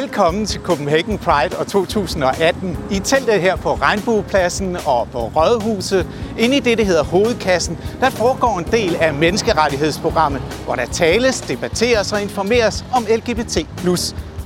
Velkommen 0.00 0.46
til 0.46 0.60
Copenhagen 0.60 1.18
Pride 1.18 1.58
og 1.58 1.66
2018. 1.66 2.78
I 2.90 2.98
teltet 2.98 3.40
her 3.40 3.56
på 3.56 3.74
Regnbuepladsen 3.74 4.76
og 4.76 5.08
på 5.12 5.18
Rådhuset, 5.18 6.06
inde 6.38 6.56
i 6.56 6.60
det, 6.60 6.78
der 6.78 6.84
hedder 6.84 7.04
Hovedkassen, 7.04 7.78
der 8.00 8.10
foregår 8.10 8.58
en 8.58 8.64
del 8.72 8.96
af 8.96 9.14
menneskerettighedsprogrammet, 9.14 10.42
hvor 10.64 10.74
der 10.74 10.86
tales, 10.86 11.40
debatteres 11.40 12.12
og 12.12 12.22
informeres 12.22 12.84
om 12.94 13.06
LGBT+. 13.16 13.56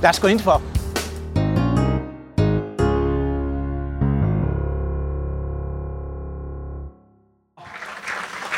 Lad 0.01 0.09
os 0.09 0.19
gå 0.19 0.27
ind 0.27 0.39
for. 0.39 0.61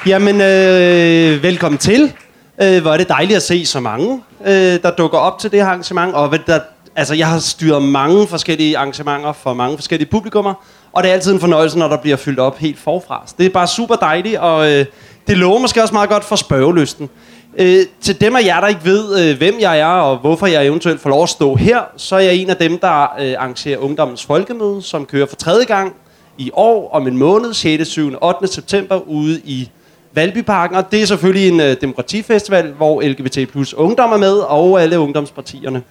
Jamen, 0.06 0.36
øh, 0.36 1.44
velkommen 1.44 1.78
til. 1.78 2.14
Øh, 2.62 2.82
hvor 2.82 2.92
er 2.94 2.98
det 2.98 3.10
dejligt 3.10 3.38
at 3.38 3.44
se 3.44 3.66
så 3.66 3.80
mange, 3.80 4.24
øh, 4.46 4.82
der 4.84 4.92
dukker 4.98 5.18
op 5.18 5.40
til 5.40 5.52
det 5.52 5.60
her 5.60 5.68
arrangement. 5.68 6.14
Og 6.16 6.38
der, 6.48 6.60
altså, 6.96 7.16
jeg 7.16 7.28
har 7.28 7.40
styret 7.40 7.82
mange 7.84 8.28
forskellige 8.28 8.78
arrangementer 8.78 9.34
for 9.34 9.54
mange 9.54 9.78
forskellige 9.78 10.10
publikummer, 10.10 10.54
og 10.92 11.04
det 11.04 11.10
er 11.10 11.14
altid 11.14 11.34
en 11.34 11.40
fornøjelse, 11.40 11.80
når 11.80 11.88
der 11.88 11.98
bliver 11.98 12.18
fyldt 12.18 12.40
op 12.40 12.58
helt 12.58 12.80
forfra. 12.80 13.24
Så 13.26 13.36
det 13.38 13.46
er 13.46 13.50
bare 13.50 13.68
super 13.68 13.96
dejligt, 13.96 14.38
og 14.38 14.72
øh, 14.72 14.86
det 15.28 15.38
lover 15.38 15.60
måske 15.60 15.82
også 15.82 15.94
meget 15.94 16.10
godt 16.10 16.24
for 16.24 16.36
spørgelysten. 16.36 17.10
Øh, 17.58 17.86
til 18.02 18.22
dem 18.22 18.36
af 18.36 18.46
jer, 18.46 18.60
der 18.60 18.68
ikke 18.68 18.86
ved, 18.86 19.30
øh, 19.30 19.38
hvem 19.38 19.56
jeg 19.60 19.80
er, 19.80 19.86
og 19.86 20.18
hvorfor 20.18 20.48
jeg 20.48 20.66
eventuelt 20.66 21.02
får 21.02 21.10
lov 21.10 21.24
at 21.24 21.30
stå 21.30 21.56
her, 21.56 21.80
så 21.98 22.16
er 22.16 22.20
jeg 22.20 22.36
en 22.36 22.50
af 22.50 22.58
dem, 22.58 22.78
der 22.78 23.02
øh, 23.20 23.36
arrangerer 23.38 23.78
Ungdommens 23.78 24.26
Folkemøde, 24.26 24.82
som 24.82 25.06
kører 25.06 25.26
for 25.26 25.36
tredje 25.36 25.66
gang 25.66 25.96
i 26.38 26.52
år 26.54 26.90
om 26.94 27.08
en 27.08 27.18
måned, 27.18 27.54
6., 27.54 27.88
7. 27.88 28.14
8. 28.22 28.48
september, 28.48 29.00
ude 29.08 29.42
i 29.44 29.70
Valbyparken, 30.14 30.78
og 30.78 30.92
det 30.92 31.02
er 31.02 31.06
selvfølgelig 31.06 31.48
en 31.48 31.60
øh, 31.60 31.76
demokratifestival, 31.82 32.72
hvor 32.72 33.02
LGBT 33.02 33.52
plus 33.52 33.74
ungdom 33.74 34.12
er 34.12 34.18
med, 34.18 34.34
og 34.34 34.82
alle 34.82 35.00
ungdomspartierne. 35.00 35.82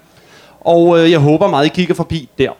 Og 0.60 0.98
øh, 0.98 1.10
jeg 1.10 1.19
håber 1.19 1.48
meget, 1.48 1.66
I 1.66 1.69
kigger 1.69 1.95
forbi 1.95 2.28
der. 2.38 2.50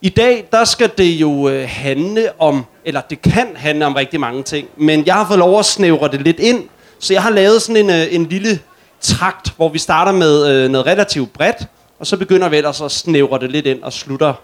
I 0.00 0.08
dag, 0.08 0.48
der 0.52 0.64
skal 0.64 0.90
det 0.98 1.04
jo 1.04 1.48
øh, 1.48 1.68
handle 1.68 2.28
om, 2.38 2.64
eller 2.84 3.00
det 3.00 3.22
kan 3.22 3.46
handle 3.54 3.86
om 3.86 3.94
rigtig 3.94 4.20
mange 4.20 4.42
ting, 4.42 4.68
men 4.76 5.06
jeg 5.06 5.14
har 5.14 5.26
fået 5.26 5.38
lov 5.38 5.58
at 5.58 5.64
snævre 5.64 6.08
det 6.08 6.20
lidt 6.20 6.40
ind, 6.40 6.64
så 6.98 7.12
jeg 7.12 7.22
har 7.22 7.30
lavet 7.30 7.62
sådan 7.62 7.84
en, 7.84 7.90
øh, 7.90 8.14
en 8.14 8.26
lille 8.26 8.60
trakt, 9.00 9.52
hvor 9.56 9.68
vi 9.68 9.78
starter 9.78 10.12
med 10.12 10.46
øh, 10.48 10.70
noget 10.70 10.86
relativt 10.86 11.32
bredt, 11.32 11.56
og 11.98 12.06
så 12.06 12.16
begynder 12.16 12.48
vi 12.48 12.56
ellers 12.56 12.80
at 12.80 12.90
snævre 12.90 13.38
det 13.38 13.50
lidt 13.50 13.66
ind 13.66 13.82
og 13.82 13.92
slutter 13.92 14.34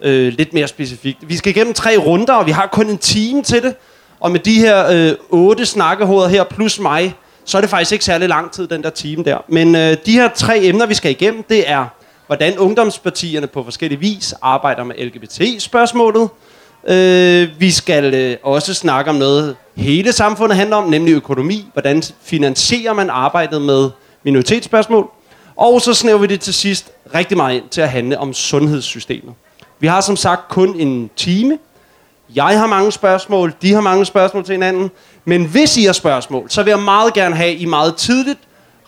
øh, 0.00 0.32
lidt 0.32 0.54
mere 0.54 0.68
specifikt. 0.68 1.28
Vi 1.28 1.36
skal 1.36 1.50
igennem 1.50 1.74
tre 1.74 1.96
runder, 1.96 2.34
og 2.34 2.46
vi 2.46 2.50
har 2.50 2.66
kun 2.66 2.86
en 2.86 2.98
time 2.98 3.42
til 3.42 3.62
det, 3.62 3.74
og 4.20 4.30
med 4.30 4.40
de 4.40 4.54
her 4.54 4.86
øh, 4.90 5.12
otte 5.30 5.66
snakkehoveder 5.66 6.28
her, 6.28 6.44
plus 6.44 6.80
mig, 6.80 7.14
så 7.44 7.56
er 7.56 7.60
det 7.60 7.70
faktisk 7.70 7.92
ikke 7.92 8.04
særlig 8.04 8.28
lang 8.28 8.52
tid, 8.52 8.66
den 8.66 8.82
der 8.82 8.90
time 8.90 9.24
der. 9.24 9.38
Men 9.48 9.74
øh, 9.76 9.96
de 10.06 10.12
her 10.12 10.28
tre 10.34 10.60
emner, 10.62 10.86
vi 10.86 10.94
skal 10.94 11.10
igennem, 11.10 11.42
det 11.42 11.70
er, 11.70 11.86
hvordan 12.28 12.58
ungdomspartierne 12.58 13.46
på 13.46 13.64
forskellige 13.64 14.00
vis 14.00 14.34
arbejder 14.42 14.84
med 14.84 14.96
LGBT-spørgsmålet. 14.96 16.28
Øh, 16.88 17.48
vi 17.58 17.70
skal 17.70 18.14
øh, 18.14 18.36
også 18.42 18.74
snakke 18.74 19.10
om 19.10 19.16
noget, 19.16 19.56
hele 19.76 20.12
samfundet 20.12 20.56
handler 20.56 20.76
om, 20.76 20.88
nemlig 20.88 21.12
økonomi. 21.12 21.66
Hvordan 21.72 22.02
finansierer 22.22 22.92
man 22.92 23.10
arbejdet 23.10 23.62
med 23.62 23.90
minoritetsspørgsmål? 24.22 25.10
Og 25.56 25.80
så 25.80 25.94
snæver 25.94 26.18
vi 26.18 26.26
det 26.26 26.40
til 26.40 26.54
sidst 26.54 26.90
rigtig 27.14 27.36
meget 27.36 27.56
ind 27.56 27.68
til 27.70 27.80
at 27.80 27.88
handle 27.88 28.18
om 28.18 28.34
sundhedssystemet. 28.34 29.34
Vi 29.80 29.86
har 29.86 30.00
som 30.00 30.16
sagt 30.16 30.48
kun 30.48 30.80
en 30.80 31.10
time, 31.16 31.58
jeg 32.34 32.58
har 32.58 32.66
mange 32.66 32.92
spørgsmål, 32.92 33.54
de 33.62 33.72
har 33.72 33.80
mange 33.80 34.04
spørgsmål 34.04 34.44
til 34.44 34.52
hinanden. 34.52 34.90
Men 35.24 35.44
hvis 35.44 35.76
I 35.76 35.84
har 35.84 35.92
spørgsmål, 35.92 36.50
så 36.50 36.62
vil 36.62 36.70
jeg 36.70 36.78
meget 36.78 37.14
gerne 37.14 37.36
have, 37.36 37.54
at 37.54 37.60
I 37.60 37.64
meget 37.64 37.96
tidligt 37.96 38.38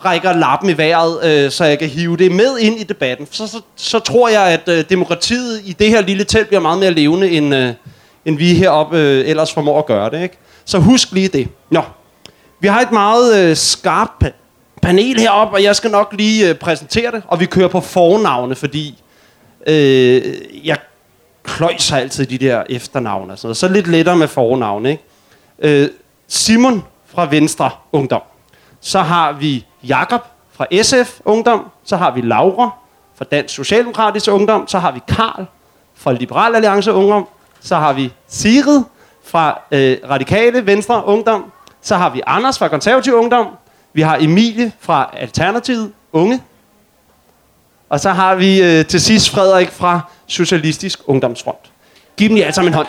rækker 0.05 0.33
lappen 0.33 0.71
i 0.71 0.79
vejret, 0.79 1.25
øh, 1.25 1.51
så 1.51 1.65
jeg 1.65 1.79
kan 1.79 1.89
hive 1.89 2.17
det 2.17 2.33
med 2.33 2.59
ind 2.59 2.81
i 2.81 2.83
debatten. 2.83 3.29
Så, 3.31 3.47
så, 3.47 3.61
så 3.77 3.99
tror 3.99 4.29
jeg, 4.29 4.43
at 4.43 4.69
øh, 4.69 4.85
demokratiet 4.91 5.61
i 5.65 5.73
det 5.73 5.89
her 5.89 6.01
lille 6.01 6.25
telt 6.25 6.49
bliver 6.49 6.61
meget 6.61 6.79
mere 6.79 6.91
levende, 6.91 7.31
end, 7.31 7.55
øh, 7.55 7.73
end 8.25 8.39
vi 8.39 8.55
heroppe 8.55 8.99
øh, 8.99 9.29
ellers 9.29 9.53
formår 9.53 9.79
at 9.79 9.87
gøre 9.87 10.11
det. 10.11 10.23
Ikke? 10.23 10.39
Så 10.65 10.79
husk 10.79 11.13
lige 11.13 11.29
det. 11.29 11.49
Nå. 11.71 11.83
Vi 12.61 12.69
har 12.69 12.81
et 12.81 12.93
meget 12.93 13.51
øh, 13.51 13.57
skarpt 13.57 14.25
panel 14.83 15.21
heroppe, 15.21 15.57
og 15.57 15.63
jeg 15.63 15.77
skal 15.77 15.91
nok 15.91 16.15
lige 16.19 16.49
øh, 16.49 16.55
præsentere 16.55 17.11
det. 17.11 17.23
Og 17.27 17.41
vi 17.41 17.47
kører 17.47 17.69
på 17.69 17.81
fornavne, 17.81 18.55
fordi 18.55 19.03
øh, 19.67 20.23
jeg 20.65 20.77
kløjser 21.43 21.97
altid 21.97 22.27
de 22.27 22.39
der 22.39 22.63
efternavne. 22.69 23.33
Og 23.45 23.57
så 23.57 23.69
lidt 23.69 23.87
lettere 23.87 24.17
med 24.17 24.29
fornavn. 24.29 24.87
Ikke? 24.87 25.03
Øh, 25.59 25.89
Simon 26.29 26.83
fra 27.07 27.29
Venstre 27.31 27.71
Ungdom. 27.93 28.23
Så 28.81 29.01
har 29.01 29.33
vi 29.33 29.67
Jakob 29.83 30.21
fra 30.53 30.67
SF 30.83 31.21
Ungdom. 31.25 31.71
Så 31.85 31.97
har 31.97 32.11
vi 32.11 32.21
Laura 32.21 32.71
fra 33.19 33.25
Dansk 33.25 33.55
Socialdemokratisk 33.55 34.31
Ungdom. 34.31 34.69
Så 34.69 34.79
har 34.79 34.93
vi 34.93 35.01
Karl 35.09 35.47
fra 35.95 36.13
Liberal 36.13 36.55
Alliance 36.55 36.93
Ungdom. 36.93 37.29
Så 37.61 37.77
har 37.77 37.93
vi 37.93 38.13
Sigrid 38.29 38.83
fra 39.25 39.61
øh, 39.71 39.97
Radikale 40.11 40.67
Venstre 40.67 41.05
Ungdom. 41.07 41.53
Så 41.83 41.97
har 41.97 42.11
vi 42.11 42.23
Anders 42.27 42.59
fra 42.59 42.69
Konservativ 42.69 43.15
Ungdom. 43.15 43.47
Vi 43.93 44.03
har 44.03 44.17
Emilie 44.17 44.73
fra 44.81 45.11
Alternativet 45.13 45.93
Unge. 46.13 46.43
Og 47.89 48.01
så 48.01 48.11
har 48.11 48.35
vi 48.35 48.63
øh, 48.63 48.87
til 48.87 49.01
sidst 49.01 49.31
Frederik 49.31 49.71
fra 49.71 50.01
Socialistisk 50.27 51.01
Ungdomsfront. 51.07 51.73
Giv 52.17 52.29
dem 52.29 52.35
lige 52.35 52.45
alle 52.45 52.55
sammen 52.55 52.73
en 52.73 52.75
hånd. 52.75 52.89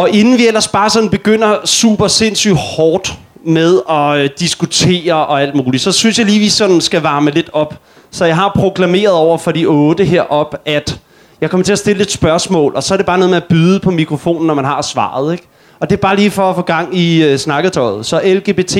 Og 0.00 0.10
inden 0.10 0.38
vi 0.38 0.46
ellers 0.46 0.68
bare 0.68 0.90
sådan 0.90 1.10
begynder 1.10 1.66
super 1.66 2.08
sindssygt 2.08 2.56
hårdt 2.56 3.18
med 3.44 3.80
at 3.90 4.18
øh, 4.18 4.30
diskutere 4.38 5.26
og 5.26 5.42
alt 5.42 5.54
muligt, 5.54 5.82
så 5.82 5.92
synes 5.92 6.18
jeg 6.18 6.26
lige, 6.26 6.38
vi 6.38 6.48
sådan 6.48 6.80
skal 6.80 7.02
varme 7.02 7.30
lidt 7.30 7.50
op. 7.52 7.74
Så 8.10 8.24
jeg 8.24 8.36
har 8.36 8.52
proklameret 8.54 9.12
over 9.12 9.38
for 9.38 9.52
de 9.52 9.66
otte 9.66 10.04
herop, 10.04 10.54
at 10.64 11.00
jeg 11.40 11.50
kommer 11.50 11.64
til 11.64 11.72
at 11.72 11.78
stille 11.78 12.02
et 12.02 12.10
spørgsmål, 12.10 12.74
og 12.74 12.82
så 12.82 12.94
er 12.94 12.96
det 12.96 13.06
bare 13.06 13.18
noget 13.18 13.30
med 13.30 13.36
at 13.36 13.44
byde 13.48 13.80
på 13.80 13.90
mikrofonen, 13.90 14.46
når 14.46 14.54
man 14.54 14.64
har 14.64 14.82
svaret. 14.82 15.32
Ikke? 15.32 15.44
Og 15.80 15.90
det 15.90 15.96
er 15.96 16.00
bare 16.00 16.16
lige 16.16 16.30
for 16.30 16.50
at 16.50 16.56
få 16.56 16.62
gang 16.62 16.96
i 16.96 17.22
øh, 17.22 17.38
snakketøjet. 17.38 18.06
Så 18.06 18.20
LGBT+, 18.24 18.76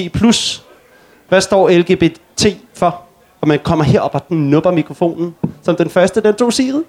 hvad 1.29 1.41
står 1.41 1.71
LGBT 1.71 2.47
for? 2.75 3.01
Og 3.41 3.49
man 3.49 3.59
kommer 3.63 3.85
herop 3.85 4.15
og 4.15 4.23
nupper 4.29 4.71
mikrofonen. 4.71 5.35
Som 5.63 5.77
den 5.77 5.91
første, 5.91 6.21
den 6.21 6.35
tog 6.35 6.53
siget. 6.53 6.85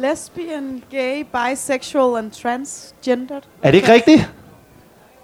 Lesbian, 0.00 0.82
gay, 0.90 1.24
bisexual 1.32 2.18
and 2.18 2.30
transgendered. 2.30 3.42
Er 3.62 3.70
det 3.70 3.78
ikke 3.78 3.92
rigtigt? 3.92 4.30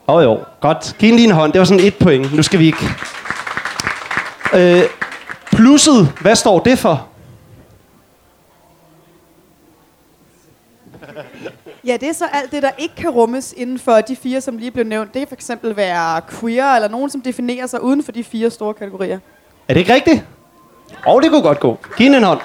Åh 0.08 0.14
oh, 0.14 0.24
jo, 0.24 0.38
godt. 0.60 0.96
Giv 0.98 1.08
en 1.08 1.16
lige 1.16 1.28
en 1.28 1.34
hånd. 1.34 1.52
Det 1.52 1.58
var 1.58 1.64
sådan 1.64 1.84
et 1.84 1.94
point. 1.98 2.34
Nu 2.34 2.42
skal 2.42 2.58
vi 2.58 2.66
ikke. 2.66 2.86
Øh, 4.54 4.82
plusset, 5.52 6.08
hvad 6.20 6.36
står 6.36 6.58
det 6.58 6.78
for? 6.78 7.08
Ja, 11.84 11.96
det 12.00 12.08
er 12.08 12.12
så 12.12 12.24
alt 12.32 12.52
det, 12.52 12.62
der 12.62 12.70
ikke 12.78 12.94
kan 12.94 13.10
rummes 13.10 13.54
inden 13.56 13.78
for 13.78 14.00
de 14.00 14.16
fire, 14.16 14.40
som 14.40 14.58
lige 14.58 14.70
blev 14.70 14.84
nævnt. 14.84 15.14
Det 15.14 15.20
kan 15.20 15.28
for 15.28 15.34
eksempel 15.34 15.76
være 15.76 16.20
queer, 16.40 16.74
eller 16.74 16.88
nogen, 16.88 17.10
som 17.10 17.20
definerer 17.20 17.66
sig 17.66 17.82
uden 17.82 18.02
for 18.02 18.12
de 18.12 18.24
fire 18.24 18.50
store 18.50 18.74
kategorier. 18.74 19.18
Er 19.68 19.74
det 19.74 19.80
ikke 19.80 19.94
rigtigt? 19.94 20.24
Åh, 21.06 21.14
oh, 21.14 21.22
det 21.22 21.30
kunne 21.30 21.42
godt 21.42 21.60
gå. 21.60 21.78
Giv 21.96 22.06
en 22.06 22.22
hånd. 22.22 22.40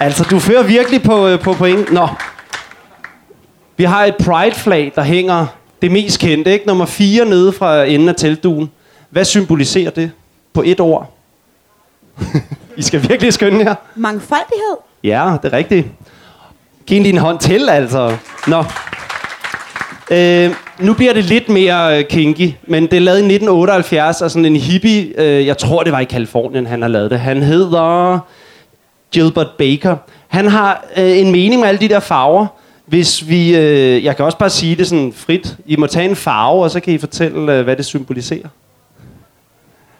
Altså, 0.00 0.24
du 0.30 0.38
fører 0.38 0.62
virkelig 0.62 1.02
på, 1.02 1.28
øh, 1.28 1.40
på 1.40 1.52
point. 1.52 1.92
Nå. 1.92 2.08
Vi 3.76 3.84
har 3.84 4.04
et 4.04 4.16
pride-flag, 4.16 4.92
der 4.94 5.02
hænger 5.02 5.46
det 5.82 5.92
mest 5.92 6.20
kendte, 6.20 6.52
ikke? 6.52 6.66
Nummer 6.66 6.86
4 6.86 7.24
nede 7.24 7.52
fra 7.52 7.84
enden 7.84 8.08
af 8.08 8.14
teltduen. 8.14 8.70
Hvad 9.10 9.24
symboliserer 9.24 9.90
det 9.90 10.10
på 10.52 10.62
et 10.66 10.80
ord? 10.80 11.12
I 12.76 12.82
skal 12.82 13.08
virkelig 13.08 13.32
skynde 13.32 13.64
jer. 13.64 13.74
Mangfoldighed. 13.94 14.76
Ja, 15.04 15.36
det 15.42 15.52
er 15.52 15.56
rigtigt. 15.56 15.86
Giv 16.86 16.96
en 16.96 17.02
din 17.02 17.18
hånd 17.18 17.38
til, 17.38 17.68
altså. 17.68 18.16
Nå. 18.46 18.64
Øh, 20.10 20.50
nu 20.78 20.94
bliver 20.94 21.12
det 21.12 21.24
lidt 21.24 21.48
mere 21.48 21.98
øh, 21.98 22.04
kinky, 22.04 22.52
men 22.66 22.82
det 22.82 22.92
er 22.92 23.00
lavet 23.00 23.18
i 23.18 23.20
1978 23.20 24.22
af 24.22 24.30
sådan 24.30 24.44
en 24.44 24.56
hippie. 24.56 25.20
Øh, 25.20 25.46
jeg 25.46 25.58
tror, 25.58 25.82
det 25.82 25.92
var 25.92 26.00
i 26.00 26.04
Kalifornien, 26.04 26.66
han 26.66 26.82
har 26.82 26.88
lavet 26.88 27.10
det. 27.10 27.20
Han 27.20 27.42
hedder 27.42 28.18
Gilbert 29.12 29.50
Baker. 29.58 29.96
Han 30.28 30.48
har 30.48 30.84
øh, 30.96 31.18
en 31.18 31.32
mening 31.32 31.60
med 31.60 31.68
alle 31.68 31.80
de 31.80 31.88
der 31.88 32.00
farver. 32.00 32.46
Hvis 32.86 33.28
vi, 33.28 33.56
øh, 33.56 34.04
jeg 34.04 34.16
kan 34.16 34.24
også 34.24 34.38
bare 34.38 34.50
sige 34.50 34.76
det 34.76 34.86
sådan 34.86 35.12
frit. 35.12 35.56
I 35.66 35.76
må 35.76 35.86
tage 35.86 36.08
en 36.08 36.16
farve, 36.16 36.62
og 36.62 36.70
så 36.70 36.80
kan 36.80 36.94
I 36.94 36.98
fortælle, 36.98 37.58
øh, 37.58 37.64
hvad 37.64 37.76
det 37.76 37.84
symboliserer. 37.84 38.48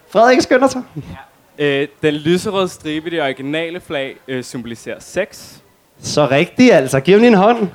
Frederik 0.09 0.41
skynder 0.41 0.67
sig. 0.67 0.81
Ja. 0.95 1.65
Øh, 1.65 1.87
den 2.01 2.13
lyserøde 2.13 2.67
stribe 2.67 3.07
i 3.07 3.09
det 3.09 3.21
originale 3.21 3.79
flag 3.79 4.15
øh, 4.27 4.43
symboliserer 4.43 4.99
sex. 4.99 5.53
Så 6.01 6.27
rigtigt 6.31 6.73
altså. 6.73 6.99
Giv 6.99 7.17
en 7.17 7.33
hånd. 7.33 7.69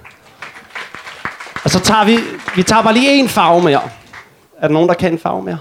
Og 1.64 1.70
så 1.70 1.80
tager 1.80 2.04
vi, 2.04 2.18
vi 2.56 2.62
tager 2.62 2.82
bare 2.82 2.94
lige 2.94 3.20
en 3.20 3.28
farve 3.28 3.62
mere. 3.62 3.82
Er 4.58 4.66
der 4.66 4.74
nogen, 4.74 4.88
der 4.88 4.94
kan 4.94 5.12
en 5.12 5.18
farve 5.18 5.42
mere? 5.42 5.58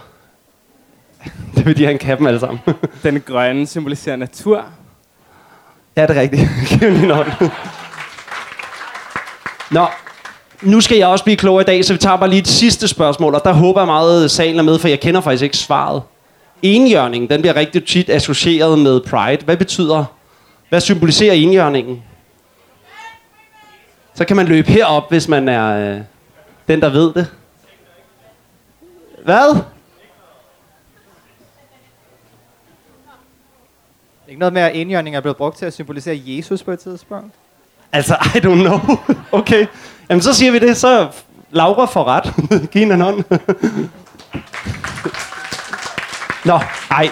Det 1.55 1.65
vil 1.65 1.77
de 1.77 1.83
have 1.83 1.91
en 1.91 1.99
kappen 1.99 2.27
alle 2.27 2.39
sammen. 2.39 2.59
Den 3.03 3.21
grønne 3.21 3.67
symboliserer 3.67 4.15
natur. 4.15 4.65
Ja, 5.97 6.01
det 6.01 6.17
er 6.17 6.21
rigtigt. 6.21 6.49
Giv 6.69 6.87
en 6.87 7.09
hånd. 7.11 7.27
Nå, 9.71 9.87
nu 10.61 10.81
skal 10.81 10.97
jeg 10.97 11.07
også 11.07 11.23
blive 11.23 11.37
klogere 11.37 11.61
i 11.61 11.65
dag, 11.65 11.85
så 11.85 11.93
vi 11.93 11.99
tager 11.99 12.17
bare 12.17 12.29
lige 12.29 12.39
et 12.39 12.47
sidste 12.47 12.87
spørgsmål, 12.87 13.35
og 13.35 13.41
der 13.43 13.53
håber 13.53 13.81
jeg 13.81 13.87
meget, 13.87 14.23
at 14.23 14.31
salen 14.31 14.59
er 14.59 14.63
med, 14.63 14.79
for 14.79 14.87
jeg 14.87 14.99
kender 14.99 15.21
faktisk 15.21 15.43
ikke 15.43 15.57
svaret. 15.57 16.01
enhjørningen, 16.61 17.29
den 17.29 17.41
bliver 17.41 17.55
rigtig 17.55 17.85
tit 17.85 18.09
associeret 18.09 18.79
med 18.79 19.01
pride. 19.01 19.45
Hvad 19.45 19.57
betyder, 19.57 20.05
hvad 20.69 20.81
symboliserer 20.81 21.33
enhjørningen? 21.33 22.03
Så 24.15 24.25
kan 24.25 24.35
man 24.35 24.45
løbe 24.45 24.71
herop, 24.71 25.09
hvis 25.09 25.27
man 25.27 25.49
er 25.49 25.93
øh, 25.93 26.01
den, 26.67 26.81
der 26.81 26.89
ved 26.89 27.13
det. 27.13 27.27
Hvad? 29.23 29.61
Ikke 34.31 34.39
noget 34.39 34.53
med, 34.53 34.61
at 34.61 34.71
enhjørning 34.75 35.15
er 35.15 35.19
blevet 35.19 35.37
brugt 35.37 35.57
til 35.57 35.65
at 35.65 35.73
symbolisere 35.73 36.21
Jesus 36.25 36.63
på 36.63 36.71
et 36.71 36.79
tidspunkt? 36.79 37.33
Altså, 37.91 38.15
I 38.35 38.37
don't 38.37 38.39
know. 38.39 38.79
Okay. 39.39 39.65
Jamen, 40.09 40.21
så 40.21 40.33
siger 40.33 40.51
vi 40.51 40.59
det. 40.59 40.77
Så 40.77 41.07
Laura 41.51 41.85
får 41.85 42.03
ret. 42.03 42.33
Giv 42.71 42.79
hende 42.79 42.95
en 42.95 43.01
hånd. 43.01 43.23
Nå, 46.45 46.59
ej. 46.91 47.09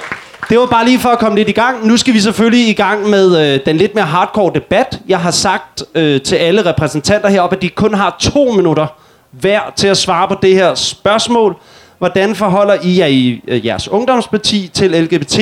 Det 0.49 0.59
var 0.59 0.65
bare 0.65 0.85
lige 0.85 0.99
for 0.99 1.09
at 1.09 1.19
komme 1.19 1.37
lidt 1.37 1.49
i 1.49 1.51
gang. 1.51 1.87
Nu 1.87 1.97
skal 1.97 2.13
vi 2.13 2.19
selvfølgelig 2.19 2.69
i 2.69 2.73
gang 2.73 3.09
med 3.09 3.53
øh, 3.53 3.59
den 3.65 3.77
lidt 3.77 3.95
mere 3.95 4.05
hardcore 4.05 4.51
debat. 4.55 4.99
Jeg 5.07 5.19
har 5.19 5.31
sagt 5.31 5.83
øh, 5.95 6.21
til 6.21 6.35
alle 6.35 6.65
repræsentanter 6.65 7.29
heroppe, 7.29 7.55
at 7.55 7.61
de 7.61 7.69
kun 7.69 7.93
har 7.93 8.17
to 8.19 8.51
minutter 8.51 8.87
hver 9.31 9.61
til 9.75 9.87
at 9.87 9.97
svare 9.97 10.27
på 10.27 10.35
det 10.41 10.55
her 10.55 10.75
spørgsmål. 10.75 11.55
Hvordan 11.97 12.35
forholder 12.35 12.77
I 12.83 12.99
jer 12.99 13.05
i 13.05 13.41
øh, 13.47 13.65
jeres 13.65 13.87
ungdomsparti 13.87 14.71
til 14.73 14.91
LGBT 14.91 15.39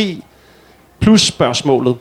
plus 1.00 1.22
spørgsmålet? 1.22 1.96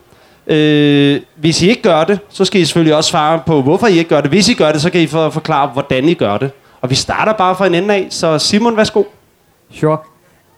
Øh, 0.46 1.20
hvis 1.36 1.62
I 1.62 1.68
ikke 1.68 1.82
gør 1.82 2.04
det, 2.04 2.18
så 2.28 2.44
skal 2.44 2.60
I 2.60 2.64
selvfølgelig 2.64 2.94
også 2.94 3.10
svare 3.10 3.42
på, 3.46 3.62
hvorfor 3.62 3.86
I 3.86 3.98
ikke 3.98 4.08
gør 4.08 4.20
det. 4.20 4.30
Hvis 4.30 4.48
I 4.48 4.54
gør 4.54 4.72
det, 4.72 4.80
så 4.80 4.90
kan 4.90 5.00
I 5.00 5.06
for, 5.06 5.30
forklare, 5.30 5.68
hvordan 5.68 6.08
I 6.08 6.14
gør 6.14 6.38
det. 6.38 6.50
Og 6.80 6.90
vi 6.90 6.94
starter 6.94 7.32
bare 7.32 7.56
fra 7.56 7.66
en 7.66 7.74
ende 7.74 7.94
af, 7.94 8.06
så 8.10 8.38
Simon, 8.38 8.76
værsgo. 8.76 9.02
Sure. 9.70 9.98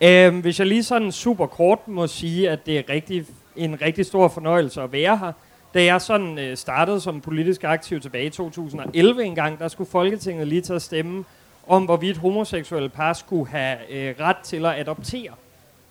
Øhm, 0.00 0.40
hvis 0.40 0.58
jeg 0.58 0.66
lige 0.66 0.84
sådan 0.84 1.12
super 1.12 1.46
kort 1.46 1.88
må 1.88 2.06
sige, 2.06 2.50
at 2.50 2.66
det 2.66 2.78
er 2.78 2.82
rigtig, 2.88 3.24
en 3.56 3.82
rigtig 3.82 4.06
stor 4.06 4.28
fornøjelse 4.28 4.82
at 4.82 4.92
være 4.92 5.16
her. 5.16 5.32
Da 5.74 5.84
jeg 5.84 6.00
sådan 6.00 6.38
øh, 6.38 6.56
startede 6.56 7.00
som 7.00 7.20
politisk 7.20 7.64
aktiv 7.64 8.00
tilbage 8.00 8.26
i 8.26 8.30
2011 8.30 9.24
engang, 9.24 9.58
der 9.58 9.68
skulle 9.68 9.90
Folketinget 9.90 10.48
lige 10.48 10.60
til 10.60 10.72
at 10.72 10.82
stemme 10.82 11.24
om, 11.66 11.84
hvorvidt 11.84 12.16
homoseksuelle 12.16 12.88
par 12.88 13.12
skulle 13.12 13.50
have 13.50 13.76
øh, 13.90 14.14
ret 14.20 14.36
til 14.36 14.66
at 14.66 14.80
adoptere. 14.80 15.30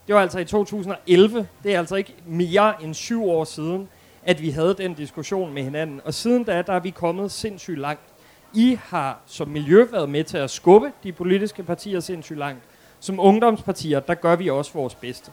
Det 0.07 0.15
var 0.15 0.21
altså 0.21 0.39
i 0.39 0.45
2011. 0.45 1.47
Det 1.63 1.75
er 1.75 1.79
altså 1.79 1.95
ikke 1.95 2.15
mere 2.25 2.83
end 2.83 2.93
syv 2.93 3.23
år 3.25 3.43
siden, 3.43 3.89
at 4.23 4.41
vi 4.41 4.49
havde 4.49 4.75
den 4.77 4.93
diskussion 4.93 5.53
med 5.53 5.63
hinanden. 5.63 6.01
Og 6.05 6.13
siden 6.13 6.43
da, 6.43 6.61
der 6.61 6.73
er 6.73 6.79
vi 6.79 6.89
kommet 6.89 7.31
sindssygt 7.31 7.79
langt. 7.79 8.01
I 8.53 8.79
har 8.83 9.19
som 9.25 9.47
miljø 9.47 9.85
været 9.91 10.09
med 10.09 10.23
til 10.23 10.37
at 10.37 10.49
skubbe 10.49 10.91
de 11.03 11.11
politiske 11.11 11.63
partier 11.63 11.99
sindssygt 11.99 12.39
langt. 12.39 12.63
Som 12.99 13.19
ungdomspartier, 13.19 13.99
der 13.99 14.13
gør 14.13 14.35
vi 14.35 14.49
også 14.49 14.73
vores 14.73 14.95
bedste. 14.95 15.31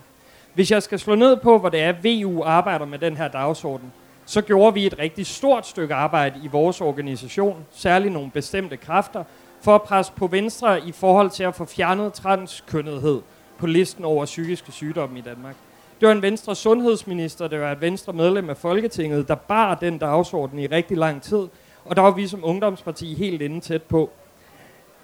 Hvis 0.55 0.71
jeg 0.71 0.83
skal 0.83 0.99
slå 0.99 1.15
ned 1.15 1.37
på, 1.37 1.59
hvor 1.59 1.69
det 1.69 1.81
er, 1.81 1.95
VU 2.03 2.43
arbejder 2.43 2.87
med 2.87 2.99
den 2.99 3.17
her 3.17 3.29
dagsorden, 3.29 3.93
så 4.27 4.43
gjorde 4.43 4.75
vi 4.75 4.87
et 4.87 4.99
rigtig 4.99 5.27
stort 5.27 5.67
stykke 5.67 5.95
arbejde 5.95 6.41
i 6.45 6.49
vores 6.49 6.81
organisation, 6.81 7.67
særligt 7.71 8.13
nogle 8.13 8.31
bestemte 8.31 8.77
kræfter, 8.77 9.25
for 9.61 9.75
at 9.75 9.83
presse 9.83 10.13
på 10.17 10.27
Venstre 10.27 10.87
i 10.87 10.93
forhold 10.93 11.31
til 11.31 11.45
at 11.45 11.55
få 11.55 11.65
fjernet 11.65 12.13
transkønnethed 12.13 13.21
på 13.65 13.69
listen 13.69 14.05
over 14.05 14.25
psykiske 14.25 14.73
sygdomme 14.73 15.19
i 15.19 15.23
Danmark. 15.23 15.55
Det 16.01 16.09
var 16.09 16.15
en 16.15 16.23
Venstre 16.23 16.55
sundhedsminister, 16.57 17.49
det 17.49 17.61
var 17.61 17.73
et 17.73 17.81
Venstre 17.81 18.13
medlem 18.13 18.51
af 18.51 18.57
Folketinget, 18.57 19.29
der 19.29 19.35
bar 19.35 19.75
den 19.75 19.99
dagsorden 19.99 20.59
i 20.59 20.67
rigtig 20.67 20.97
lang 20.97 21.23
tid, 21.23 21.47
og 21.85 21.97
der 21.97 22.03
var 22.03 22.11
vi 22.11 22.27
som 22.27 22.41
ungdomsparti 22.43 23.15
helt 23.15 23.43
inde 23.43 23.61
tæt 23.61 23.83
på. 23.83 24.11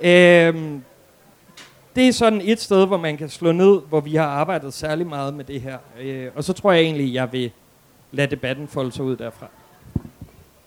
Øhm, 0.00 0.82
det 1.96 2.08
er 2.08 2.12
sådan 2.12 2.40
et 2.44 2.60
sted, 2.60 2.86
hvor 2.86 2.96
man 2.96 3.16
kan 3.16 3.28
slå 3.28 3.52
ned, 3.52 3.80
hvor 3.88 4.00
vi 4.00 4.14
har 4.14 4.26
arbejdet 4.26 4.74
særlig 4.74 5.06
meget 5.06 5.34
med 5.34 5.44
det 5.44 5.60
her. 5.60 5.78
Øh, 6.00 6.28
og 6.36 6.44
så 6.44 6.52
tror 6.52 6.72
jeg 6.72 6.82
egentlig, 6.82 7.14
jeg 7.14 7.32
vil 7.32 7.50
lade 8.12 8.30
debatten 8.30 8.68
folde 8.68 8.92
sig 8.92 9.04
ud 9.04 9.16
derfra. 9.16 9.46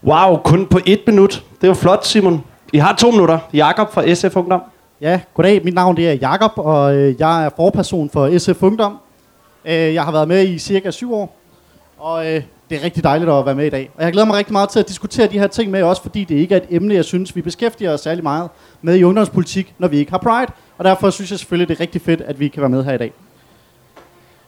Wow, 0.04 0.38
kun 0.38 0.68
på 0.68 0.80
et 0.86 1.01
minut. 1.07 1.44
Det 1.62 1.69
var 1.69 1.75
flot, 1.75 2.06
Simon. 2.06 2.44
I 2.74 2.78
har 2.78 2.95
to 2.95 3.12
minutter. 3.12 3.40
Jakob 3.54 3.94
fra 3.94 4.13
SF 4.13 4.36
Ungdom. 4.36 4.62
Ja, 5.04 5.22
goddag. 5.34 5.62
Mit 5.64 5.74
navn 5.74 5.98
det 5.98 6.10
er 6.10 6.14
Jakob 6.14 6.52
og 6.56 6.96
øh, 6.96 7.16
jeg 7.20 7.46
er 7.46 7.50
forperson 7.56 8.10
for 8.10 8.38
SF 8.38 8.64
Ungdom. 8.64 8.98
Øh, 9.66 9.94
jeg 9.94 10.04
har 10.04 10.12
været 10.12 10.28
med 10.28 10.48
i 10.48 10.60
cirka 10.60 10.92
syv 10.92 11.14
år, 11.14 11.38
og 11.98 12.26
øh, 12.26 12.44
det 12.70 12.78
er 12.78 12.84
rigtig 12.84 13.04
dejligt 13.04 13.32
at 13.32 13.46
være 13.46 13.56
med 13.56 13.66
i 13.66 13.70
dag. 13.70 13.90
Og 13.96 14.04
jeg 14.04 14.12
glæder 14.12 14.28
mig 14.28 14.36
rigtig 14.36 14.54
meget 14.54 14.70
til 14.70 14.80
at 14.80 14.88
diskutere 14.88 15.28
de 15.28 15.40
her 15.40 15.48
ting 15.48 15.72
med 15.72 15.84
også, 15.84 16.02
fordi 16.02 16.24
det 16.24 16.36
ikke 16.36 16.56
er 16.56 16.60
et 16.60 16.66
emne, 16.70 16.94
jeg 16.94 17.06
synes, 17.06 17.36
vi 17.36 17.42
beskæftiger 17.42 17.94
os 17.94 18.02
særlig 18.02 18.24
meget 18.24 18.50
med 18.82 18.96
i 18.96 19.04
ungdomspolitik, 19.04 19.74
når 19.80 19.88
vi 19.88 19.98
ikke 19.98 20.12
har 20.12 20.18
Pride. 20.18 20.52
Og 20.78 20.86
derfor 20.86 21.10
synes 21.10 21.32
jeg 21.32 21.40
selvfølgelig, 21.40 21.68
det 21.68 21.76
er 21.76 21.82
rigtig 21.82 22.02
fedt, 22.02 22.22
at 22.22 22.40
vi 22.40 22.48
kan 22.48 22.62
være 22.62 22.70
med 22.70 22.84
her 22.84 22.94
i 22.94 22.98
dag. 22.98 23.14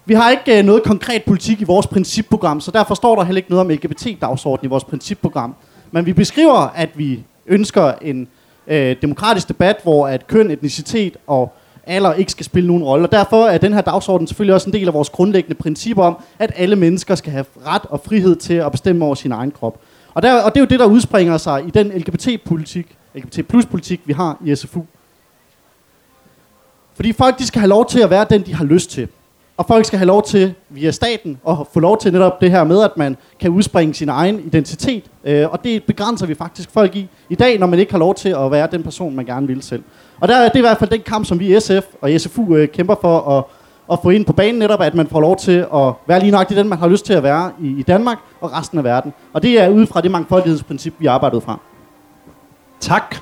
Vi 0.06 0.14
har 0.14 0.32
ikke 0.32 0.60
øh, 0.60 0.66
noget 0.66 0.84
konkret 0.84 1.24
politik 1.24 1.62
i 1.62 1.64
vores 1.64 1.88
principprogram, 1.88 2.62
så 2.62 2.72
derfor 2.72 2.96
står 2.96 3.16
der 3.16 3.24
heller 3.24 3.40
ikke 3.40 3.50
noget 3.50 3.66
om 3.66 3.70
LGBT-dagsordenen 3.70 4.68
i 4.68 4.70
vores 4.70 4.84
principprogram. 4.84 5.56
Men 5.92 6.06
vi 6.06 6.14
beskriver, 6.14 6.72
at 6.76 6.90
vi 6.96 7.24
ønsker 7.46 7.94
en 8.02 8.28
øh, 8.68 8.96
demokratisk 9.02 9.48
debat, 9.48 9.78
hvor 9.84 10.08
at 10.08 10.28
køn, 10.28 10.52
etnicitet 10.52 11.18
og 11.28 11.54
alder 11.84 12.14
ikke 12.14 12.32
skal 12.32 12.46
spille 12.46 12.68
nogen 12.68 12.84
rolle. 12.84 13.08
Og 13.08 13.12
derfor 13.12 13.46
er 13.46 13.58
den 13.58 13.74
her 13.74 13.82
dagsorden 13.82 14.28
selvfølgelig 14.28 14.54
også 14.54 14.70
en 14.70 14.74
del 14.74 14.88
af 14.88 14.94
vores 14.94 15.10
grundlæggende 15.10 15.56
princip 15.56 15.98
om, 15.98 16.18
at 16.40 16.52
alle 16.56 16.76
mennesker 16.76 17.16
skal 17.16 17.32
have 17.32 17.46
ret 17.68 17.82
og 17.90 18.02
frihed 18.06 18.36
til 18.36 18.54
at 18.54 18.72
bestemme 18.72 19.06
over 19.06 19.16
sin 19.16 19.32
egen 19.32 19.52
krop. 19.52 19.80
Og, 20.14 20.22
der, 20.22 20.42
og 20.42 20.54
det 20.54 20.60
er 20.60 20.62
jo 20.62 20.68
det, 20.68 20.80
der 20.80 20.86
udspringer 20.86 21.38
sig 21.38 21.64
i 21.68 21.70
den 21.70 21.88
LGBT-politik, 21.88 22.98
LGBT 23.16 23.48
plus 23.48 23.66
politik, 23.66 24.02
vi 24.06 24.14
har 24.14 24.38
i 24.46 24.56
SFU. 24.56 24.82
Fordi 26.96 27.14
folk 27.14 27.40
de 27.40 27.48
skal 27.48 27.60
have 27.60 27.70
lov 27.70 27.90
til 27.90 28.00
at 28.00 28.10
være 28.10 28.26
den, 28.30 28.42
de 28.42 28.56
har 28.56 28.66
lyst 28.66 28.92
til. 28.92 29.08
Og 29.58 29.66
folk 29.68 29.86
skal 29.86 30.00
have 30.00 30.08
lov 30.08 30.24
til, 30.24 30.54
via 30.70 30.92
staten, 30.92 31.40
at 31.50 31.56
få 31.74 31.80
lov 31.80 31.98
til 31.98 32.14
netop 32.14 32.42
det 32.42 32.52
her 32.52 32.64
med, 32.64 32.84
at 32.84 32.98
man 32.98 33.18
kan 33.40 33.52
udspringe 33.52 33.94
sin 33.94 34.10
egen 34.10 34.40
identitet. 34.40 35.04
Øh, 35.24 35.50
og 35.50 35.64
det 35.64 35.84
begrænser 35.84 36.26
vi 36.26 36.36
faktisk 36.36 36.72
folk 36.72 36.96
i 36.96 37.10
i 37.30 37.36
dag, 37.36 37.60
når 37.60 37.68
man 37.68 37.80
ikke 37.80 37.92
har 37.92 38.00
lov 38.00 38.16
til 38.16 38.30
at 38.30 38.52
være 38.52 38.68
den 38.72 38.84
person, 38.84 39.16
man 39.16 39.26
gerne 39.26 39.48
vil 39.48 39.62
selv. 39.62 39.84
Og 40.20 40.28
der, 40.28 40.44
det 40.44 40.54
er 40.54 40.58
i 40.58 40.62
hvert 40.62 40.78
fald 40.78 40.90
den 40.90 41.02
kamp, 41.02 41.26
som 41.26 41.40
vi 41.40 41.56
i 41.56 41.60
SF 41.60 41.86
og 42.02 42.10
SFU 42.18 42.56
øh, 42.56 42.68
kæmper 42.68 42.96
for 43.02 43.38
at, 43.38 43.44
at 43.92 44.00
få 44.04 44.10
ind 44.10 44.26
på 44.26 44.34
banen 44.34 44.60
netop, 44.60 44.82
at 44.82 44.96
man 44.96 45.08
får 45.08 45.22
lov 45.22 45.38
til 45.38 45.66
at 45.74 45.94
være 46.08 46.20
lige 46.20 46.32
nøjagtig 46.32 46.58
den, 46.58 46.70
man 46.70 46.78
har 46.78 46.88
lyst 46.88 47.06
til 47.06 47.14
at 47.14 47.24
være 47.24 47.52
i, 47.62 47.68
i 47.80 47.84
Danmark 47.84 48.18
og 48.42 48.54
resten 48.54 48.78
af 48.78 48.84
verden. 48.84 49.14
Og 49.34 49.44
det 49.44 49.62
er 49.62 49.70
ud 49.70 49.86
fra 49.86 50.02
det 50.02 50.12
mangfoldighedsprincip, 50.12 50.94
vi 51.00 51.06
arbejder 51.06 51.40
fra. 51.40 51.60
Tak. 52.80 53.16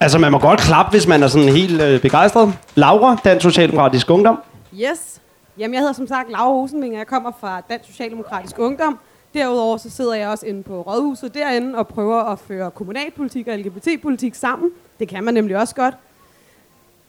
Altså, 0.00 0.18
man 0.18 0.32
må 0.32 0.38
godt 0.38 0.60
klappe, 0.60 0.90
hvis 0.90 1.06
man 1.06 1.22
er 1.22 1.26
sådan 1.26 1.48
helt 1.48 1.82
øh, 1.82 2.00
begejstret. 2.00 2.52
Laura, 2.74 3.16
Dansk 3.24 3.42
Socialdemokratisk 3.42 4.10
Ungdom. 4.10 4.38
Yes. 4.74 5.20
Jamen, 5.58 5.74
jeg 5.74 5.80
hedder 5.80 5.92
som 5.92 6.06
sagt 6.06 6.30
Laura 6.30 6.52
Hosenving, 6.52 6.92
og 6.94 6.98
jeg 6.98 7.06
kommer 7.06 7.32
fra 7.40 7.60
Dansk 7.70 7.90
Socialdemokratisk 7.90 8.58
Ungdom. 8.58 8.98
Derudover 9.34 9.76
så 9.76 9.90
sidder 9.90 10.14
jeg 10.14 10.28
også 10.28 10.46
inde 10.46 10.62
på 10.62 10.82
Rådhuset 10.82 11.34
derinde 11.34 11.78
og 11.78 11.88
prøver 11.88 12.16
at 12.16 12.38
føre 12.38 12.70
kommunalpolitik 12.70 13.48
og 13.48 13.58
LGBT-politik 13.58 14.34
sammen. 14.34 14.70
Det 14.98 15.08
kan 15.08 15.24
man 15.24 15.34
nemlig 15.34 15.56
også 15.56 15.74
godt. 15.74 15.94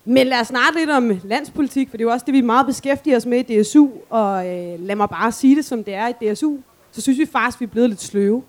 Men 0.05 0.27
lad 0.27 0.39
os 0.39 0.47
snakke 0.47 0.79
lidt 0.79 0.89
om 0.89 1.11
landspolitik, 1.23 1.89
for 1.89 1.97
det 1.97 2.03
er 2.03 2.07
jo 2.07 2.11
også 2.11 2.25
det, 2.25 2.33
vi 2.33 2.41
meget 2.41 2.65
beskæftiger 2.65 3.17
os 3.17 3.25
med 3.25 3.49
i 3.49 3.61
DSU. 3.61 3.87
Og 4.09 4.47
øh, 4.47 4.79
lad 4.79 4.95
mig 4.95 5.09
bare 5.09 5.31
sige 5.31 5.55
det, 5.55 5.65
som 5.65 5.83
det 5.83 5.93
er 5.93 6.07
i 6.07 6.33
DSU. 6.33 6.57
Så 6.91 7.01
synes 7.01 7.19
vi 7.19 7.25
faktisk, 7.25 7.59
vi 7.59 7.65
er 7.65 7.69
blevet 7.69 7.89
lidt 7.89 8.01
sløve. 8.01 8.43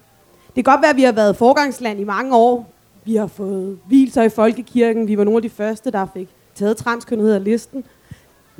Det 0.47 0.65
kan 0.65 0.73
godt 0.75 0.83
være, 0.83 0.91
at 0.91 0.97
vi 0.97 1.03
har 1.03 1.13
været 1.13 1.37
forgangsland 1.37 2.01
i 2.01 2.05
mange 2.05 2.37
år. 2.37 2.73
Vi 3.05 3.17
har 3.17 3.27
fået 3.27 3.79
hvilser 3.87 4.23
i 4.23 4.29
folkekirken. 4.29 5.09
Vi 5.09 5.19
var 5.19 5.25
nogle 5.25 5.39
af 5.39 5.43
de 5.43 5.51
første, 5.51 5.91
der 5.91 6.07
fik 6.15 6.29
taget 6.55 6.77
transkønnethed 6.77 7.35
af 7.35 7.45
listen. 7.45 7.85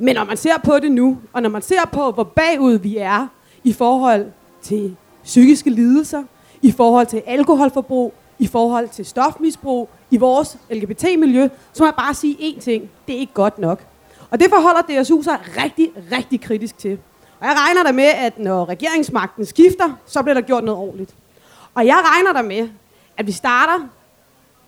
Men 0.01 0.15
når 0.15 0.23
man 0.23 0.37
ser 0.37 0.57
på 0.63 0.79
det 0.79 0.91
nu, 0.91 1.17
og 1.33 1.41
når 1.41 1.49
man 1.49 1.61
ser 1.61 1.85
på, 1.91 2.11
hvor 2.11 2.23
bagud 2.23 2.73
vi 2.73 2.97
er 2.97 3.27
i 3.63 3.73
forhold 3.73 4.25
til 4.61 4.95
psykiske 5.23 5.69
lidelser, 5.69 6.23
i 6.61 6.71
forhold 6.71 7.07
til 7.07 7.23
alkoholforbrug, 7.25 8.13
i 8.39 8.47
forhold 8.47 8.89
til 8.89 9.05
stofmisbrug, 9.05 9.89
i 10.11 10.17
vores 10.17 10.57
LGBT-miljø, 10.69 11.47
så 11.73 11.83
må 11.83 11.87
jeg 11.87 11.95
bare 11.95 12.13
sige 12.13 12.35
én 12.39 12.59
ting. 12.59 12.89
Det 13.07 13.15
er 13.15 13.19
ikke 13.19 13.33
godt 13.33 13.59
nok. 13.59 13.79
Og 14.31 14.39
det 14.39 14.47
forholder 14.49 14.81
DSU 14.81 15.21
sig 15.21 15.39
rigtig, 15.63 15.91
rigtig 16.11 16.41
kritisk 16.41 16.77
til. 16.77 16.99
Og 17.39 17.47
jeg 17.47 17.55
regner 17.57 17.83
der 17.83 17.91
med, 17.91 18.03
at 18.03 18.39
når 18.39 18.69
regeringsmagten 18.69 19.45
skifter, 19.45 19.99
så 20.05 20.21
bliver 20.21 20.33
der 20.33 20.41
gjort 20.41 20.63
noget 20.63 20.79
ordentligt. 20.79 21.15
Og 21.75 21.85
jeg 21.85 21.97
regner 22.05 22.33
der 22.33 22.41
med, 22.41 22.69
at 23.17 23.27
vi 23.27 23.31
starter, 23.31 23.87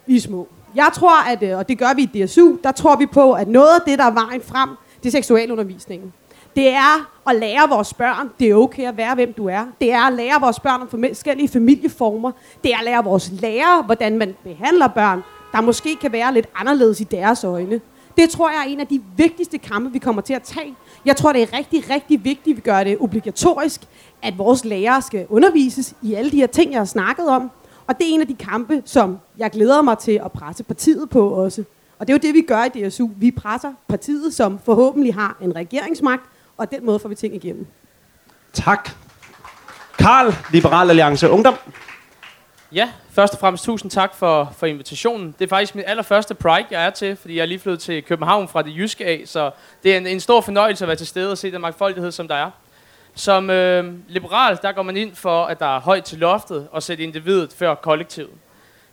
vi 0.05 0.19
små. 0.19 0.47
Jeg 0.75 0.89
tror, 0.93 1.29
at, 1.29 1.43
øh, 1.43 1.57
og 1.57 1.69
det 1.69 1.77
gør 1.77 1.93
vi 1.95 2.09
i 2.13 2.25
DSU, 2.25 2.57
der 2.63 2.71
tror 2.71 2.95
vi 2.95 3.05
på, 3.05 3.33
at 3.33 3.47
noget 3.47 3.75
af 3.75 3.81
det, 3.87 3.99
der 3.99 4.05
er 4.05 4.11
vejen 4.11 4.41
frem, 4.41 4.69
det 5.03 5.09
er 5.09 5.11
seksualundervisningen. 5.11 6.13
Det 6.55 6.69
er 6.69 7.11
at 7.29 7.35
lære 7.35 7.69
vores 7.69 7.93
børn, 7.93 8.29
det 8.39 8.49
er 8.49 8.55
okay 8.55 8.87
at 8.87 8.97
være, 8.97 9.15
hvem 9.15 9.33
du 9.33 9.47
er. 9.47 9.65
Det 9.81 9.91
er 9.91 10.07
at 10.07 10.13
lære 10.13 10.41
vores 10.41 10.59
børn 10.59 10.81
om 10.81 10.89
forskellige 10.89 11.47
familieformer. 11.47 12.31
Det 12.63 12.73
er 12.73 12.77
at 12.77 12.85
lære 12.85 13.03
vores 13.03 13.31
lærere, 13.31 13.83
hvordan 13.83 14.17
man 14.17 14.35
behandler 14.43 14.87
børn, 14.87 15.23
der 15.51 15.61
måske 15.61 15.95
kan 15.95 16.11
være 16.11 16.33
lidt 16.33 16.47
anderledes 16.55 17.01
i 17.01 17.03
deres 17.03 17.43
øjne. 17.43 17.81
Det 18.17 18.29
tror 18.29 18.49
jeg 18.49 18.59
er 18.59 18.69
en 18.69 18.79
af 18.79 18.87
de 18.87 19.01
vigtigste 19.17 19.57
kampe, 19.57 19.91
vi 19.91 19.99
kommer 19.99 20.21
til 20.21 20.33
at 20.33 20.43
tage. 20.43 20.75
Jeg 21.05 21.15
tror, 21.15 21.33
det 21.33 21.41
er 21.41 21.57
rigtig, 21.57 21.89
rigtig 21.89 22.23
vigtigt, 22.23 22.53
at 22.53 22.57
vi 22.57 22.61
gør 22.61 22.83
det 22.83 22.97
obligatorisk, 22.99 23.81
at 24.21 24.37
vores 24.37 24.65
lærere 24.65 25.01
skal 25.01 25.25
undervises 25.29 25.95
i 26.01 26.13
alle 26.13 26.31
de 26.31 26.37
her 26.37 26.47
ting, 26.47 26.71
jeg 26.71 26.79
har 26.79 26.85
snakket 26.85 27.29
om. 27.29 27.51
Og 27.87 27.97
det 27.97 28.09
er 28.09 28.13
en 28.13 28.21
af 28.21 28.27
de 28.27 28.35
kampe, 28.35 28.81
som 28.85 29.17
jeg 29.37 29.51
glæder 29.51 29.81
mig 29.81 29.97
til 29.97 30.21
at 30.25 30.31
presse 30.31 30.63
partiet 30.63 31.09
på 31.09 31.29
også. 31.29 31.63
Og 32.03 32.07
det 32.07 32.13
er 32.13 32.17
jo 32.17 32.27
det, 32.27 32.33
vi 32.33 32.41
gør 32.41 32.63
i 32.63 32.69
DSU. 32.69 33.09
Vi 33.15 33.31
presser 33.31 33.73
partiet, 33.87 34.33
som 34.33 34.59
forhåbentlig 34.65 35.13
har 35.13 35.37
en 35.41 35.55
regeringsmagt, 35.55 36.23
Og 36.57 36.71
den 36.71 36.85
måde 36.85 36.99
får 36.99 37.09
vi 37.09 37.15
ting 37.15 37.35
igennem. 37.35 37.67
Tak. 38.53 38.89
Karl, 39.97 40.33
Liberal 40.53 40.89
Alliance 40.89 41.29
Ungdom. 41.29 41.55
Ja, 42.71 42.89
først 43.11 43.33
og 43.33 43.39
fremmest 43.39 43.63
tusind 43.63 43.91
tak 43.91 44.15
for, 44.15 44.53
for 44.57 44.65
invitationen. 44.65 45.35
Det 45.39 45.45
er 45.45 45.49
faktisk 45.49 45.75
min 45.75 45.83
allerførste 45.87 46.33
Pride, 46.33 46.65
jeg 46.71 46.85
er 46.85 46.89
til, 46.89 47.15
fordi 47.15 47.35
jeg 47.35 47.41
er 47.41 47.45
lige 47.45 47.59
flyttet 47.59 47.81
til 47.81 48.03
København 48.03 48.47
fra 48.47 48.61
det 48.61 48.75
jyske 48.75 49.05
af, 49.05 49.21
så 49.25 49.51
det 49.83 49.93
er 49.93 49.97
en, 49.97 50.07
en 50.07 50.19
stor 50.19 50.41
fornøjelse 50.41 50.83
at 50.83 50.87
være 50.87 50.97
til 50.97 51.07
stede 51.07 51.31
og 51.31 51.37
se 51.37 51.51
den 51.51 51.61
mangfoldighed, 51.61 52.11
som 52.11 52.27
der 52.27 52.35
er. 52.35 52.51
Som 53.15 53.49
øh, 53.49 53.93
liberal, 54.07 54.59
der 54.61 54.71
går 54.71 54.83
man 54.83 54.97
ind 54.97 55.15
for, 55.15 55.45
at 55.45 55.59
der 55.59 55.75
er 55.75 55.79
højt 55.79 56.03
til 56.03 56.17
loftet 56.17 56.67
og 56.71 56.83
sætte 56.83 57.03
individet 57.03 57.53
før 57.53 57.75
kollektivet. 57.75 58.29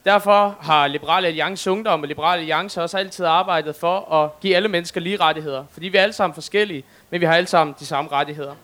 Derfor 0.05 0.57
har 0.61 0.87
Liberale 0.87 1.27
Alliance 1.27 1.71
Ungdom 1.71 2.03
og 2.03 2.09
Liberale 2.09 2.41
Alliance 2.41 2.83
også 2.83 2.99
altid 2.99 3.25
arbejdet 3.25 3.77
for 3.77 4.13
at 4.13 4.41
give 4.41 4.57
alle 4.57 4.69
mennesker 4.69 5.01
lige 5.01 5.17
rettigheder. 5.17 5.65
Fordi 5.71 5.89
vi 5.89 5.97
er 5.99 6.03
alle 6.03 6.13
sammen 6.13 6.35
forskellige, 6.35 6.85
men 7.11 7.21
vi 7.21 7.27
har 7.27 7.35
alle 7.35 7.47
sammen 7.47 7.75
de 7.81 7.87
samme 7.87 8.11
rettigheder. 8.13 8.55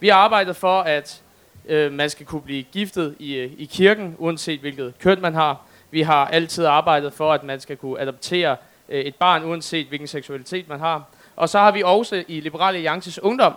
Vi 0.00 0.08
har 0.08 0.16
arbejdet 0.16 0.56
for, 0.56 0.80
at 0.80 1.22
øh, 1.66 1.92
man 1.92 2.10
skal 2.10 2.26
kunne 2.26 2.42
blive 2.42 2.62
giftet 2.62 3.16
i, 3.18 3.34
øh, 3.34 3.52
i 3.58 3.64
kirken, 3.64 4.16
uanset 4.18 4.60
hvilket 4.60 4.98
køn 4.98 5.20
man 5.20 5.34
har. 5.34 5.60
Vi 5.90 6.02
har 6.02 6.26
altid 6.26 6.64
arbejdet 6.64 7.12
for, 7.12 7.32
at 7.32 7.44
man 7.44 7.60
skal 7.60 7.76
kunne 7.76 8.00
adoptere 8.00 8.56
øh, 8.88 9.00
et 9.00 9.14
barn, 9.14 9.44
uanset 9.44 9.86
hvilken 9.86 10.08
seksualitet 10.08 10.68
man 10.68 10.80
har. 10.80 11.02
Og 11.36 11.48
så 11.48 11.58
har 11.58 11.70
vi 11.70 11.82
også 11.82 12.24
i 12.28 12.40
Liberale 12.40 12.76
Alliances 12.76 13.22
Ungdom 13.22 13.54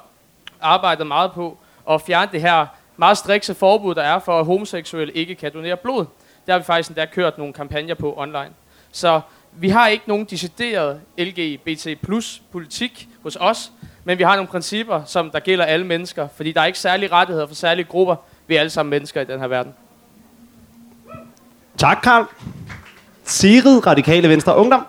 arbejdet 0.61 1.07
meget 1.07 1.31
på 1.31 1.57
at 1.89 2.01
fjerne 2.01 2.31
det 2.31 2.41
her 2.41 2.65
meget 2.97 3.17
strikse 3.17 3.53
forbud, 3.53 3.95
der 3.95 4.03
er 4.03 4.19
for, 4.19 4.39
at 4.39 4.45
homoseksuelle 4.45 5.13
ikke 5.13 5.35
kan 5.35 5.53
donere 5.53 5.77
blod. 5.77 6.05
Der 6.47 6.53
har 6.53 6.59
vi 6.59 6.65
faktisk 6.65 6.89
endda 6.89 7.05
kørt 7.05 7.37
nogle 7.37 7.53
kampagner 7.53 7.95
på 7.95 8.13
online. 8.17 8.49
Så 8.91 9.21
vi 9.51 9.69
har 9.69 9.87
ikke 9.87 10.03
nogen 10.07 10.25
decideret 10.25 11.01
LGBT 11.17 12.01
plus 12.01 12.41
politik 12.51 13.09
hos 13.23 13.37
os, 13.39 13.71
men 14.03 14.17
vi 14.17 14.23
har 14.23 14.35
nogle 14.35 14.47
principper, 14.47 15.03
som 15.05 15.31
der 15.31 15.39
gælder 15.39 15.65
alle 15.65 15.85
mennesker, 15.85 16.27
fordi 16.35 16.51
der 16.51 16.61
er 16.61 16.65
ikke 16.65 16.79
særlige 16.79 17.11
rettigheder 17.11 17.47
for 17.47 17.55
særlige 17.55 17.85
grupper. 17.85 18.15
Vi 18.47 18.55
er 18.55 18.59
alle 18.59 18.69
sammen 18.69 18.89
mennesker 18.89 19.21
i 19.21 19.25
den 19.25 19.39
her 19.39 19.47
verden. 19.47 19.73
Tak, 21.77 21.97
Karl. 22.03 22.25
Sigrid, 23.23 23.87
Radikale 23.87 24.29
Venstre 24.29 24.57
Ungdom. 24.57 24.85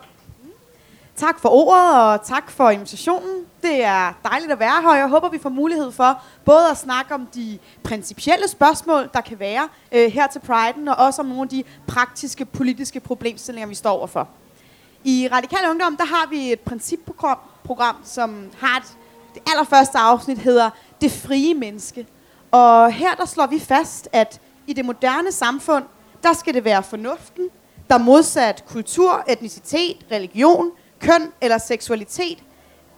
Tak 1.16 1.40
for 1.40 1.48
ordet, 1.48 1.94
og 1.94 2.26
tak 2.26 2.50
for 2.50 2.70
invitationen. 2.70 3.44
Det 3.62 3.84
er 3.84 4.12
dejligt 4.24 4.52
at 4.52 4.58
være 4.58 4.82
her, 4.82 4.88
og 4.88 4.96
jeg 4.96 5.08
håber, 5.08 5.28
vi 5.28 5.38
får 5.38 5.48
mulighed 5.48 5.92
for 5.92 6.22
både 6.44 6.70
at 6.70 6.76
snakke 6.76 7.14
om 7.14 7.26
de 7.34 7.58
principielle 7.82 8.48
spørgsmål, 8.48 9.10
der 9.14 9.20
kan 9.20 9.38
være 9.38 9.68
øh, 9.92 10.12
her 10.12 10.26
til 10.26 10.38
Pride'en, 10.38 10.90
og 10.90 11.06
også 11.06 11.22
om 11.22 11.26
nogle 11.26 11.42
af 11.42 11.48
de 11.48 11.64
praktiske 11.86 12.44
politiske 12.44 13.00
problemstillinger, 13.00 13.68
vi 13.68 13.74
står 13.74 13.90
overfor. 13.90 14.28
I 15.04 15.28
Radikal 15.32 15.70
Ungdom, 15.70 15.96
der 15.96 16.04
har 16.04 16.28
vi 16.30 16.52
et 16.52 16.60
principprogram, 16.60 17.38
program, 17.64 17.96
som 18.04 18.50
har 18.58 18.76
et, 18.78 18.96
det 19.34 19.42
allerførste 19.52 19.98
afsnit 19.98 20.38
hedder 20.38 20.70
Det 21.00 21.12
frie 21.12 21.54
menneske. 21.54 22.06
Og 22.50 22.92
her 22.92 23.14
der 23.14 23.26
slår 23.26 23.46
vi 23.46 23.58
fast, 23.58 24.08
at 24.12 24.40
i 24.66 24.72
det 24.72 24.84
moderne 24.84 25.32
samfund, 25.32 25.84
der 26.22 26.32
skal 26.32 26.54
det 26.54 26.64
være 26.64 26.82
fornuften, 26.82 27.48
der 27.90 27.98
modsat 27.98 28.64
kultur, 28.68 29.24
etnicitet, 29.28 29.96
religion, 30.10 30.70
køn 31.00 31.32
eller 31.40 31.58
seksualitet, 31.58 32.38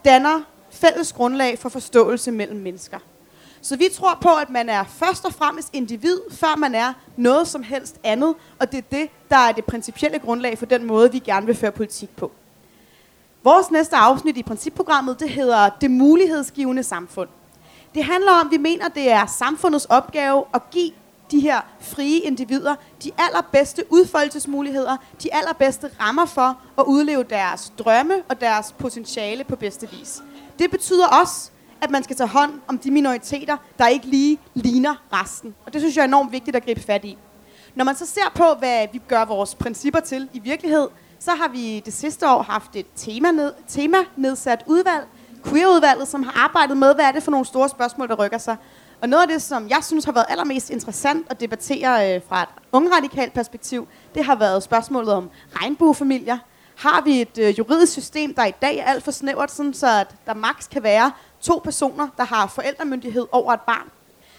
danner 0.04 0.40
fælles 0.74 1.12
grundlag 1.12 1.58
for 1.58 1.68
forståelse 1.68 2.30
mellem 2.30 2.60
mennesker. 2.60 2.98
Så 3.62 3.76
vi 3.76 3.88
tror 3.94 4.18
på, 4.20 4.34
at 4.34 4.50
man 4.50 4.68
er 4.68 4.84
først 4.84 5.24
og 5.24 5.34
fremmest 5.34 5.68
individ, 5.72 6.20
før 6.30 6.56
man 6.56 6.74
er 6.74 6.92
noget 7.16 7.48
som 7.48 7.62
helst 7.62 7.96
andet, 8.02 8.34
og 8.58 8.72
det 8.72 8.78
er 8.78 8.96
det, 8.96 9.10
der 9.30 9.36
er 9.36 9.52
det 9.52 9.64
principielle 9.64 10.18
grundlag 10.18 10.58
for 10.58 10.66
den 10.66 10.84
måde, 10.84 11.12
vi 11.12 11.18
gerne 11.18 11.46
vil 11.46 11.54
føre 11.54 11.72
politik 11.72 12.16
på. 12.16 12.32
Vores 13.44 13.70
næste 13.70 13.96
afsnit 13.96 14.36
i 14.36 14.42
principprogrammet, 14.42 15.20
det 15.20 15.30
hedder 15.30 15.68
Det 15.68 15.90
mulighedsgivende 15.90 16.82
samfund. 16.82 17.28
Det 17.94 18.04
handler 18.04 18.32
om, 18.32 18.46
at 18.46 18.50
vi 18.50 18.56
mener, 18.56 18.88
det 18.88 19.10
er 19.10 19.26
samfundets 19.26 19.84
opgave 19.84 20.44
at 20.54 20.70
give 20.70 20.90
de 21.30 21.40
her 21.40 21.60
frie 21.80 22.20
individer 22.20 22.74
de 23.04 23.10
allerbedste 23.18 23.84
udfoldelsesmuligheder, 23.90 24.96
de 25.22 25.34
allerbedste 25.34 25.90
rammer 26.00 26.26
for 26.26 26.58
at 26.78 26.84
udleve 26.84 27.22
deres 27.22 27.72
drømme 27.78 28.22
og 28.28 28.40
deres 28.40 28.74
potentiale 28.78 29.44
på 29.44 29.56
bedste 29.56 29.90
vis. 29.90 30.22
Det 30.58 30.70
betyder 30.70 31.06
også, 31.06 31.50
at 31.80 31.90
man 31.90 32.04
skal 32.04 32.16
tage 32.16 32.28
hånd 32.28 32.52
om 32.68 32.78
de 32.78 32.90
minoriteter, 32.90 33.56
der 33.78 33.88
ikke 33.88 34.06
lige 34.06 34.38
ligner 34.54 34.94
resten. 35.12 35.54
Og 35.66 35.72
det 35.72 35.80
synes 35.80 35.96
jeg 35.96 36.02
er 36.02 36.06
enormt 36.06 36.32
vigtigt 36.32 36.56
at 36.56 36.64
gribe 36.64 36.80
fat 36.80 37.04
i. 37.04 37.18
Når 37.74 37.84
man 37.84 37.96
så 37.96 38.06
ser 38.06 38.32
på, 38.34 38.44
hvad 38.58 38.86
vi 38.92 39.00
gør 39.08 39.24
vores 39.24 39.54
principper 39.54 40.00
til 40.00 40.28
i 40.32 40.38
virkelighed, 40.38 40.88
så 41.18 41.30
har 41.30 41.48
vi 41.48 41.82
det 41.84 41.92
sidste 41.92 42.28
år 42.28 42.42
haft 42.42 42.76
et 42.76 42.86
tema, 42.96 43.30
ned, 43.30 43.52
tema 43.68 43.96
nedsat 44.16 44.64
udvalg, 44.66 45.06
queerudvalget, 45.46 46.08
som 46.08 46.22
har 46.22 46.44
arbejdet 46.44 46.76
med, 46.76 46.94
hvad 46.94 47.04
er 47.04 47.12
det 47.12 47.22
for 47.22 47.30
nogle 47.30 47.46
store 47.46 47.68
spørgsmål, 47.68 48.08
der 48.08 48.14
rykker 48.14 48.38
sig. 48.38 48.56
Og 49.02 49.08
noget 49.08 49.22
af 49.22 49.28
det, 49.28 49.42
som 49.42 49.68
jeg 49.68 49.78
synes 49.82 50.04
har 50.04 50.12
været 50.12 50.26
allermest 50.28 50.70
interessant 50.70 51.26
at 51.30 51.40
debattere 51.40 52.14
øh, 52.14 52.20
fra 52.28 52.42
et 52.42 52.48
ungradikalt 52.72 53.32
perspektiv, 53.32 53.88
det 54.14 54.24
har 54.24 54.34
været 54.36 54.62
spørgsmålet 54.62 55.12
om 55.14 55.30
regnbuefamilier. 55.52 56.38
Har 56.76 57.00
vi 57.00 57.20
et 57.20 57.38
øh, 57.38 57.58
juridisk 57.58 57.92
system, 57.92 58.34
der 58.34 58.44
i 58.44 58.54
dag 58.62 58.78
er 58.78 58.84
alt 58.84 59.04
for 59.04 59.10
snævert, 59.10 59.50
sådan 59.50 59.74
så 59.74 60.00
at 60.00 60.14
der 60.26 60.34
maks 60.34 60.66
kan 60.66 60.82
være 60.82 61.12
to 61.40 61.60
personer, 61.64 62.08
der 62.16 62.24
har 62.24 62.46
forældremyndighed 62.46 63.26
over 63.32 63.52
et 63.52 63.60
barn? 63.60 63.90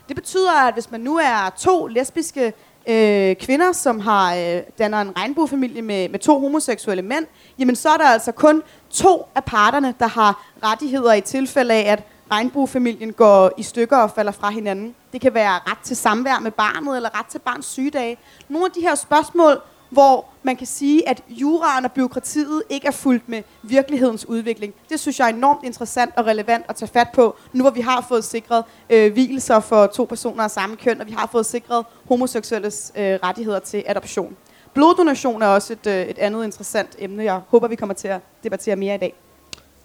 Det 0.07 0.15
betyder, 0.15 0.51
at 0.51 0.73
hvis 0.73 0.91
man 0.91 1.01
nu 1.01 1.17
er 1.17 1.49
to 1.57 1.87
lesbiske 1.87 2.53
øh, 2.87 3.35
kvinder, 3.35 3.71
som 3.71 3.99
har 3.99 4.35
øh, 4.35 4.61
danner 4.79 5.01
en 5.01 5.17
regnbuefamilie 5.17 5.81
med, 5.81 6.09
med 6.09 6.19
to 6.19 6.39
homoseksuelle 6.39 7.01
mænd, 7.01 7.25
jamen 7.59 7.75
så 7.75 7.89
er 7.89 7.97
der 7.97 8.05
altså 8.05 8.31
kun 8.31 8.63
to 8.89 9.27
af 9.35 9.43
parterne, 9.43 9.93
der 9.99 10.07
har 10.07 10.45
rettigheder 10.63 11.13
i 11.13 11.21
tilfælde 11.21 11.73
af, 11.73 11.91
at 11.91 12.03
regnbuefamilien 12.31 13.13
går 13.13 13.51
i 13.57 13.63
stykker 13.63 13.97
og 13.97 14.11
falder 14.11 14.31
fra 14.31 14.49
hinanden. 14.49 14.95
Det 15.13 15.21
kan 15.21 15.33
være 15.33 15.59
ret 15.67 15.79
til 15.83 15.95
samvær 15.95 16.39
med 16.39 16.51
barnet, 16.51 16.95
eller 16.95 17.19
ret 17.19 17.25
til 17.25 17.39
barns 17.39 17.65
sygedage. 17.65 18.17
Nogle 18.49 18.65
af 18.65 18.71
de 18.71 18.81
her 18.81 18.95
spørgsmål, 18.95 19.61
hvor 19.95 20.25
man 20.43 20.55
kan 20.55 20.67
sige, 20.67 21.09
at 21.09 21.23
juraen 21.29 21.85
og 21.85 21.91
byråkratiet 21.91 22.63
ikke 22.69 22.87
er 22.87 22.91
fuldt 22.91 23.29
med 23.29 23.43
virkelighedens 23.63 24.25
udvikling. 24.25 24.73
Det 24.89 24.99
synes 24.99 25.19
jeg 25.19 25.29
er 25.29 25.33
enormt 25.33 25.59
interessant 25.63 26.13
og 26.17 26.25
relevant 26.25 26.65
at 26.69 26.75
tage 26.75 26.89
fat 26.93 27.07
på, 27.13 27.35
nu 27.53 27.63
hvor 27.63 27.71
vi 27.71 27.81
har 27.81 28.05
fået 28.07 28.23
sikret 28.23 28.63
øh, 28.89 29.13
hvielser 29.13 29.59
for 29.59 29.87
to 29.87 30.03
personer 30.03 30.43
af 30.43 30.51
samme 30.51 30.75
køn, 30.75 31.01
og 31.01 31.07
vi 31.07 31.11
har 31.11 31.29
fået 31.31 31.45
sikret 31.45 31.85
homoseksuelles 32.07 32.91
øh, 32.95 33.19
rettigheder 33.23 33.59
til 33.59 33.83
adoption. 33.87 34.35
Bloddonation 34.73 35.41
er 35.41 35.47
også 35.47 35.73
et, 35.73 35.87
øh, 35.87 36.05
et 36.05 36.17
andet 36.17 36.43
interessant 36.43 36.89
emne, 36.99 37.23
jeg 37.23 37.41
håber, 37.47 37.67
vi 37.67 37.75
kommer 37.75 37.93
til 37.93 38.07
at 38.07 38.21
debattere 38.43 38.75
mere 38.75 38.95
i 38.95 38.97
dag. 38.97 39.13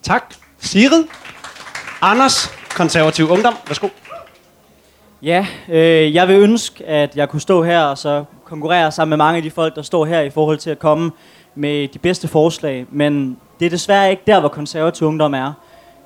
Tak. 0.02 0.35
Sigrid. 0.59 1.05
Anders, 2.02 2.50
konservativ 2.76 3.31
ungdom. 3.31 3.55
Værsgo. 3.67 3.88
Ja, 5.22 5.46
øh, 5.68 6.14
jeg 6.14 6.28
vil 6.28 6.36
ønske, 6.36 6.86
at 6.86 7.16
jeg 7.16 7.28
kunne 7.28 7.40
stå 7.40 7.62
her 7.62 7.82
og 7.82 7.98
så 7.98 8.24
konkurrere 8.44 8.92
sammen 8.92 9.10
med 9.10 9.16
mange 9.16 9.36
af 9.36 9.42
de 9.42 9.50
folk, 9.50 9.76
der 9.76 9.82
står 9.82 10.04
her 10.04 10.20
i 10.20 10.30
forhold 10.30 10.58
til 10.58 10.70
at 10.70 10.78
komme 10.78 11.10
med 11.54 11.88
de 11.88 11.98
bedste 11.98 12.28
forslag. 12.28 12.86
Men 12.90 13.36
det 13.60 13.66
er 13.66 13.70
desværre 13.70 14.10
ikke 14.10 14.22
der, 14.26 14.40
hvor 14.40 14.48
konservativ 14.48 15.06
ungdom 15.06 15.34
er. 15.34 15.52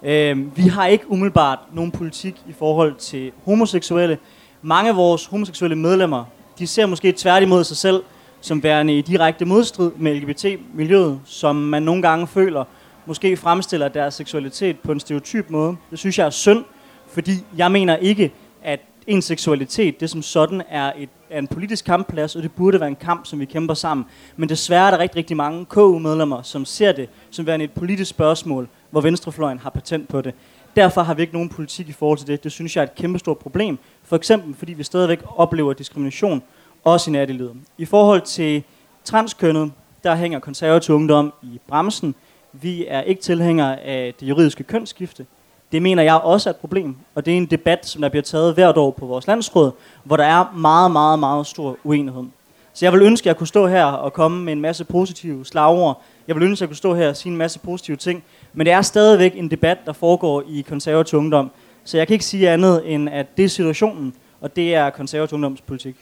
Øh, 0.02 0.56
vi 0.56 0.62
har 0.62 0.86
ikke 0.86 1.10
umiddelbart 1.10 1.58
nogen 1.72 1.90
politik 1.90 2.42
i 2.48 2.52
forhold 2.52 2.94
til 2.94 3.32
homoseksuelle. 3.44 4.18
Mange 4.62 4.90
af 4.90 4.96
vores 4.96 5.26
homoseksuelle 5.26 5.76
medlemmer, 5.76 6.24
de 6.58 6.66
ser 6.66 6.86
måske 6.86 7.12
tværtimod 7.12 7.64
sig 7.64 7.76
selv 7.76 8.02
som 8.40 8.62
værende 8.62 8.98
i 8.98 9.00
direkte 9.00 9.44
modstrid 9.44 9.90
med 9.96 10.14
LGBT-miljøet, 10.14 11.20
som 11.24 11.56
man 11.56 11.82
nogle 11.82 12.02
gange 12.02 12.26
føler 12.26 12.64
måske 13.06 13.36
fremstiller 13.36 13.88
deres 13.88 14.14
seksualitet 14.14 14.78
på 14.78 14.92
en 14.92 15.00
stereotyp 15.00 15.50
måde. 15.50 15.76
Det 15.90 15.98
synes 15.98 16.18
jeg 16.18 16.26
er 16.26 16.30
synd, 16.30 16.64
fordi 17.08 17.32
jeg 17.56 17.72
mener 17.72 17.96
ikke, 17.96 18.32
at 18.62 18.80
en 19.06 19.22
seksualitet, 19.22 20.00
det 20.00 20.10
som 20.10 20.22
sådan 20.22 20.62
er, 20.68 20.92
et, 20.98 21.08
er 21.30 21.38
en 21.38 21.46
politisk 21.46 21.84
kampplads, 21.84 22.36
og 22.36 22.42
det 22.42 22.52
burde 22.52 22.80
være 22.80 22.88
en 22.88 22.96
kamp, 22.96 23.26
som 23.26 23.40
vi 23.40 23.44
kæmper 23.44 23.74
sammen. 23.74 24.06
Men 24.36 24.48
desværre 24.48 24.86
er 24.86 24.90
der 24.90 24.98
rigtig, 24.98 25.16
rigtig 25.16 25.36
mange 25.36 25.64
KU-medlemmer, 25.64 26.42
som 26.42 26.64
ser 26.64 26.92
det 26.92 27.08
som 27.30 27.46
værende 27.46 27.64
et 27.64 27.72
politisk 27.72 28.10
spørgsmål, 28.10 28.68
hvor 28.90 29.00
venstrefløjen 29.00 29.58
har 29.58 29.70
patent 29.70 30.08
på 30.08 30.20
det. 30.20 30.34
Derfor 30.76 31.02
har 31.02 31.14
vi 31.14 31.22
ikke 31.22 31.34
nogen 31.34 31.48
politik 31.48 31.88
i 31.88 31.92
forhold 31.92 32.18
til 32.18 32.26
det. 32.26 32.44
Det 32.44 32.52
synes 32.52 32.76
jeg 32.76 32.82
er 32.82 32.86
et 32.86 32.94
kæmpestort 32.94 33.38
problem. 33.38 33.78
For 34.02 34.16
eksempel, 34.16 34.54
fordi 34.54 34.72
vi 34.72 34.82
stadigvæk 34.82 35.20
oplever 35.36 35.72
diskrimination, 35.72 36.42
også 36.84 37.10
i 37.10 37.12
nattelivet. 37.12 37.56
I 37.78 37.84
forhold 37.84 38.20
til 38.20 38.62
transkønnet, 39.04 39.72
der 40.04 40.14
hænger 40.14 40.38
konservativ 40.38 40.94
ungdom 40.94 41.32
i 41.42 41.60
bremsen. 41.68 42.14
Vi 42.52 42.86
er 42.88 43.00
ikke 43.00 43.22
tilhængere 43.22 43.80
af 43.80 44.14
det 44.20 44.28
juridiske 44.28 44.62
kønsskifte. 44.62 45.26
Det 45.74 45.82
mener 45.82 46.02
jeg 46.02 46.14
også 46.14 46.48
er 46.48 46.52
et 46.52 46.56
problem, 46.56 46.96
og 47.14 47.26
det 47.26 47.32
er 47.32 47.36
en 47.36 47.46
debat, 47.46 47.86
som 47.86 48.02
der 48.02 48.08
bliver 48.08 48.22
taget 48.22 48.54
hvert 48.54 48.76
år 48.76 48.90
på 48.90 49.06
vores 49.06 49.26
landsråd, 49.26 49.70
hvor 50.04 50.16
der 50.16 50.24
er 50.24 50.52
meget, 50.56 50.90
meget, 50.90 51.18
meget 51.18 51.46
stor 51.46 51.76
uenighed. 51.84 52.24
Så 52.72 52.84
jeg 52.84 52.92
vil 52.92 53.02
ønske, 53.02 53.24
at 53.24 53.26
jeg 53.26 53.36
kunne 53.36 53.46
stå 53.46 53.66
her 53.66 53.84
og 53.84 54.12
komme 54.12 54.44
med 54.44 54.52
en 54.52 54.60
masse 54.60 54.84
positive 54.84 55.46
slagord. 55.46 56.02
Jeg 56.28 56.36
vil 56.36 56.42
ønske, 56.42 56.58
at 56.58 56.60
jeg 56.60 56.68
kunne 56.68 56.76
stå 56.76 56.94
her 56.94 57.08
og 57.08 57.16
sige 57.16 57.30
en 57.30 57.38
masse 57.38 57.58
positive 57.58 57.96
ting. 57.96 58.24
Men 58.52 58.66
det 58.66 58.72
er 58.72 58.82
stadigvæk 58.82 59.32
en 59.36 59.50
debat, 59.50 59.78
der 59.86 59.92
foregår 59.92 60.42
i 60.48 60.64
konservativ 60.68 61.18
ungdom. 61.18 61.50
Så 61.84 61.96
jeg 61.96 62.06
kan 62.06 62.14
ikke 62.14 62.24
sige 62.24 62.50
andet 62.50 62.82
end, 62.84 63.08
at 63.08 63.36
det 63.36 63.44
er 63.44 63.48
situationen, 63.48 64.14
og 64.40 64.56
det 64.56 64.74
er 64.74 64.90
konservativ 64.90 65.34
ungdomspolitik. 65.34 65.96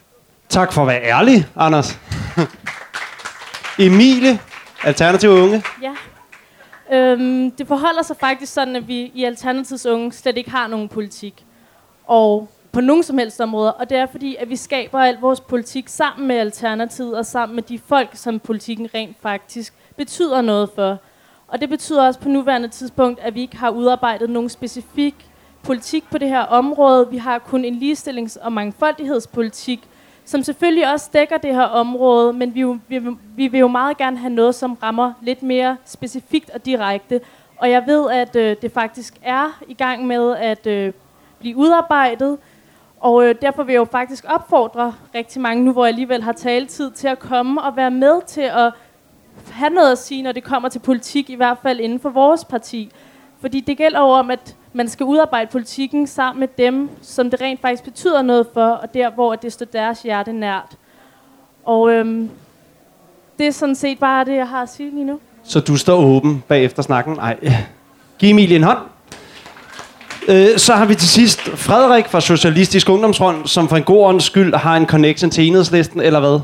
Tak 0.49 0.73
for 0.73 0.83
at 0.83 0.89
være 0.89 1.03
ærlig, 1.03 1.47
Anders. 1.57 1.99
Emilie, 3.79 4.39
Alternativ 4.83 5.31
Unge. 5.31 5.63
Ja. 5.83 5.93
Øhm, 6.93 7.51
det 7.51 7.67
forholder 7.67 8.03
sig 8.03 8.17
faktisk 8.17 8.53
sådan, 8.53 8.77
at 8.77 8.89
vi 8.89 9.13
i 9.15 9.25
Alternativets 9.25 9.87
Unge 9.87 10.13
slet 10.13 10.37
ikke 10.37 10.51
har 10.51 10.67
nogen 10.67 10.89
politik. 10.89 11.47
Og 12.07 12.49
på 12.73 12.81
nogen 12.81 13.03
som 13.03 13.19
helst 13.19 13.41
områder. 13.41 13.71
Og 13.71 13.91
det 13.91 13.99
er 13.99 14.07
fordi, 14.07 14.37
at 14.37 14.49
vi 14.49 14.57
skaber 14.57 14.99
al 14.99 15.17
vores 15.21 15.41
politik 15.41 15.89
sammen 15.89 16.29
med 16.29 16.37
Alternativet 16.37 17.19
og 17.19 17.27
sammen 17.27 17.55
med 17.55 17.63
de 17.63 17.79
folk, 17.79 18.11
som 18.15 18.41
politikken 18.41 18.89
rent 18.95 19.17
faktisk 19.21 19.75
betyder 19.97 20.41
noget 20.41 20.71
for. 20.75 20.99
Og 21.49 21.61
det 21.61 21.69
betyder 21.69 22.07
også 22.07 22.21
på 22.21 22.29
nuværende 22.29 22.69
tidspunkt, 22.69 23.21
at 23.21 23.35
vi 23.35 23.41
ikke 23.41 23.57
har 23.57 23.71
udarbejdet 23.71 24.31
nogen 24.31 24.49
specifik 24.49 25.15
politik 25.63 26.05
på 26.11 26.19
det 26.19 26.29
her 26.29 26.41
område. 26.41 27.11
Vi 27.11 27.17
har 27.17 27.39
kun 27.39 27.65
en 27.65 27.75
ligestillings- 27.83 28.45
og 28.45 28.53
mangfoldighedspolitik, 28.53 29.89
som 30.25 30.43
selvfølgelig 30.43 30.93
også 30.93 31.11
dækker 31.13 31.37
det 31.37 31.55
her 31.55 31.63
område, 31.63 32.33
men 32.33 32.55
vi, 32.55 32.65
vi, 32.89 33.01
vi 33.37 33.49
vil 33.49 33.61
jo 33.61 33.69
meget 33.69 33.97
gerne 33.97 34.19
have 34.19 34.33
noget, 34.33 34.55
som 34.55 34.79
rammer 34.83 35.13
lidt 35.23 35.43
mere 35.43 35.77
specifikt 35.85 36.51
og 36.51 36.67
direkte. 36.67 37.21
Og 37.57 37.71
jeg 37.71 37.83
ved, 37.87 38.11
at 38.11 38.37
øh, 38.37 38.57
det 38.63 38.73
faktisk 38.73 39.15
er 39.23 39.63
i 39.69 39.75
gang 39.75 40.07
med 40.07 40.37
at 40.37 40.67
øh, 40.67 40.93
blive 41.39 41.57
udarbejdet, 41.57 42.39
og 43.01 43.25
øh, 43.25 43.35
derfor 43.43 43.63
vil 43.63 43.73
jeg 43.73 43.79
jo 43.81 43.85
faktisk 43.85 44.25
opfordre 44.29 44.95
rigtig 45.15 45.43
mange, 45.43 45.65
nu 45.65 45.73
hvor 45.73 45.85
jeg 45.85 45.89
alligevel 45.89 46.23
har 46.23 46.33
taletid, 46.33 46.91
til 46.91 47.09
at 47.09 47.19
komme 47.19 47.63
og 47.63 47.77
være 47.77 47.91
med 47.91 48.23
til 48.27 48.41
at 48.41 48.73
have 49.51 49.71
noget 49.71 49.93
at 49.93 49.99
sige, 49.99 50.23
når 50.23 50.33
det 50.33 50.45
kommer 50.45 50.69
til 50.69 50.79
politik, 50.79 51.31
i 51.31 51.35
hvert 51.35 51.59
fald 51.63 51.81
inden 51.81 52.01
for 52.01 52.11
vores 52.11 52.45
parti. 52.45 52.93
Fordi 53.41 53.61
det 53.61 53.77
gælder 53.77 54.01
jo 54.01 54.07
om, 54.07 54.31
at 54.31 54.57
man 54.73 54.89
skal 54.89 55.07
udarbejde 55.07 55.51
politikken 55.51 56.07
sammen 56.07 56.41
med 56.41 56.49
dem, 56.59 56.91
som 57.03 57.31
det 57.31 57.41
rent 57.41 57.61
faktisk 57.61 57.85
betyder 57.85 58.23
noget 58.23 58.47
for, 58.55 58.67
og 58.67 58.95
der, 58.95 59.11
hvor 59.11 59.35
det 59.35 59.53
står 59.53 59.67
deres 59.67 60.03
hjerte 60.03 60.33
nært. 60.33 60.77
Og 61.65 61.91
øhm, 61.91 62.31
det 63.39 63.47
er 63.47 63.51
sådan 63.51 63.75
set 63.75 63.99
bare 63.99 64.25
det, 64.25 64.37
jeg 64.37 64.49
har 64.49 64.63
at 64.63 64.69
sige 64.69 64.91
lige 64.91 65.05
nu. 65.05 65.21
Så 65.45 65.61
du 65.61 65.77
står 65.77 65.97
åben 65.97 66.45
bagefter 66.49 66.83
snakken? 66.83 67.15
Nej. 67.15 67.37
Giv 68.19 68.31
Emilie 68.31 68.57
en 68.57 68.63
hånd. 68.63 68.79
Øh, 70.29 70.59
så 70.59 70.75
har 70.75 70.85
vi 70.85 70.95
til 70.95 71.09
sidst 71.09 71.41
Frederik 71.41 72.07
fra 72.07 72.21
Socialistisk 72.21 72.89
Ungdomsfront, 72.89 73.51
som 73.51 73.69
for 73.69 73.77
en 73.77 73.83
god 73.83 74.05
ånds 74.07 74.25
skyld 74.25 74.55
har 74.55 74.77
en 74.77 74.87
connection 74.87 75.31
til 75.31 75.47
enhedslisten, 75.47 76.01
eller 76.01 76.21
hvad? 76.21 76.41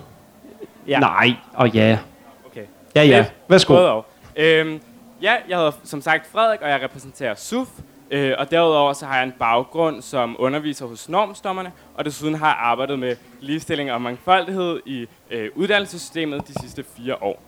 Ja. 0.89 0.99
Nej, 0.99 1.33
og 1.55 1.69
ja. 1.69 1.99
Okay. 2.47 2.63
Ja, 2.95 3.03
ja. 3.03 3.25
Værsgo. 3.49 4.03
Øhm, 4.37 4.81
ja, 5.23 5.33
jeg 5.49 5.57
hedder 5.57 5.73
som 5.85 6.03
sagt 6.03 6.31
Frederik, 6.33 6.61
og 6.63 6.71
jeg 6.71 6.81
repræsenterer 6.83 7.35
SUF. 7.35 7.69
Øh, 8.11 8.35
og 8.39 8.51
derudover 8.51 8.93
så 8.93 9.07
har 9.07 9.17
jeg 9.17 9.25
en 9.25 9.35
baggrund 9.39 10.03
som 10.03 10.37
underviser 10.39 10.87
hos 10.87 11.09
normstommerne, 11.09 11.73
og 11.95 12.05
desuden 12.05 12.35
har 12.35 12.47
jeg 12.47 12.57
arbejdet 12.59 12.99
med 12.99 13.17
ligestilling 13.41 13.93
og 13.93 14.03
mangfoldighed 14.03 14.81
i 14.87 15.07
øh, 15.31 15.51
uddannelsessystemet 15.55 16.49
de 16.49 16.61
sidste 16.61 16.85
fire 16.97 17.23
år. 17.23 17.43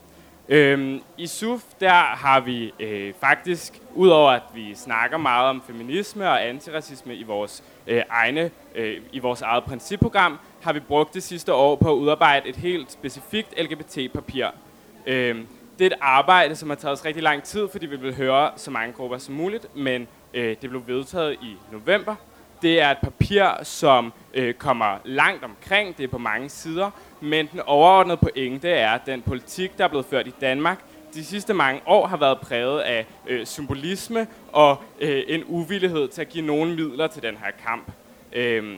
Øhm, 0.48 1.02
I 1.18 1.26
SUF 1.26 1.62
der 1.80 1.92
har 1.92 2.40
vi 2.40 2.72
øh, 2.80 3.14
faktisk, 3.20 3.80
udover 3.94 4.30
at 4.30 4.42
vi 4.54 4.74
snakker 4.74 5.18
meget 5.18 5.48
om 5.48 5.62
feminisme 5.66 6.28
og 6.28 6.48
antiracisme 6.48 7.14
i 7.14 7.22
vores 7.22 7.64
øh, 7.86 8.02
egne, 8.10 8.50
øh, 8.74 8.96
i 9.12 9.18
vores 9.18 9.42
eget 9.42 9.64
principprogram, 9.64 10.38
har 10.62 10.72
vi 10.72 10.80
brugt 10.80 11.14
det 11.14 11.22
sidste 11.22 11.54
år 11.54 11.76
på 11.76 11.92
at 11.92 11.96
udarbejde 11.96 12.48
et 12.48 12.56
helt 12.56 12.92
specifikt 12.92 13.60
LGBT-papir. 13.60 14.46
Øhm, 15.06 15.46
det 15.78 15.86
er 15.86 15.96
et 15.96 16.00
arbejde, 16.00 16.56
som 16.56 16.68
har 16.68 16.76
taget 16.76 16.92
os 16.92 17.04
rigtig 17.04 17.22
lang 17.22 17.42
tid, 17.42 17.68
fordi 17.68 17.86
vi 17.86 17.96
vil 17.96 18.16
høre 18.16 18.50
så 18.56 18.70
mange 18.70 18.92
grupper 18.92 19.18
som 19.18 19.34
muligt, 19.34 19.76
men 19.76 20.08
øh, 20.34 20.56
det 20.62 20.70
blev 20.70 20.82
vedtaget 20.86 21.32
i 21.42 21.56
november. 21.72 22.14
Det 22.62 22.80
er 22.80 22.90
et 22.90 22.98
papir, 23.02 23.44
som 23.62 24.12
øh, 24.34 24.54
kommer 24.54 24.98
langt 25.04 25.44
omkring, 25.44 25.96
det 25.96 26.04
er 26.04 26.08
på 26.08 26.18
mange 26.18 26.48
sider, 26.48 26.90
men 27.20 27.48
den 27.52 27.60
overordnede 27.60 28.16
pointe 28.16 28.70
er, 28.70 28.90
at 28.90 29.06
den 29.06 29.22
politik, 29.22 29.78
der 29.78 29.84
er 29.84 29.88
blevet 29.88 30.06
ført 30.06 30.26
i 30.26 30.34
Danmark 30.40 30.78
de 31.14 31.24
sidste 31.24 31.54
mange 31.54 31.80
år, 31.86 32.06
har 32.06 32.16
været 32.16 32.40
præget 32.40 32.80
af 32.80 33.06
øh, 33.26 33.46
symbolisme 33.46 34.26
og 34.52 34.82
øh, 35.00 35.22
en 35.26 35.44
uvillighed 35.46 36.08
til 36.08 36.20
at 36.20 36.28
give 36.28 36.46
nogen 36.46 36.70
midler 36.76 37.06
til 37.06 37.22
den 37.22 37.36
her 37.36 37.50
kamp. 37.66 37.92
Øhm, 38.32 38.76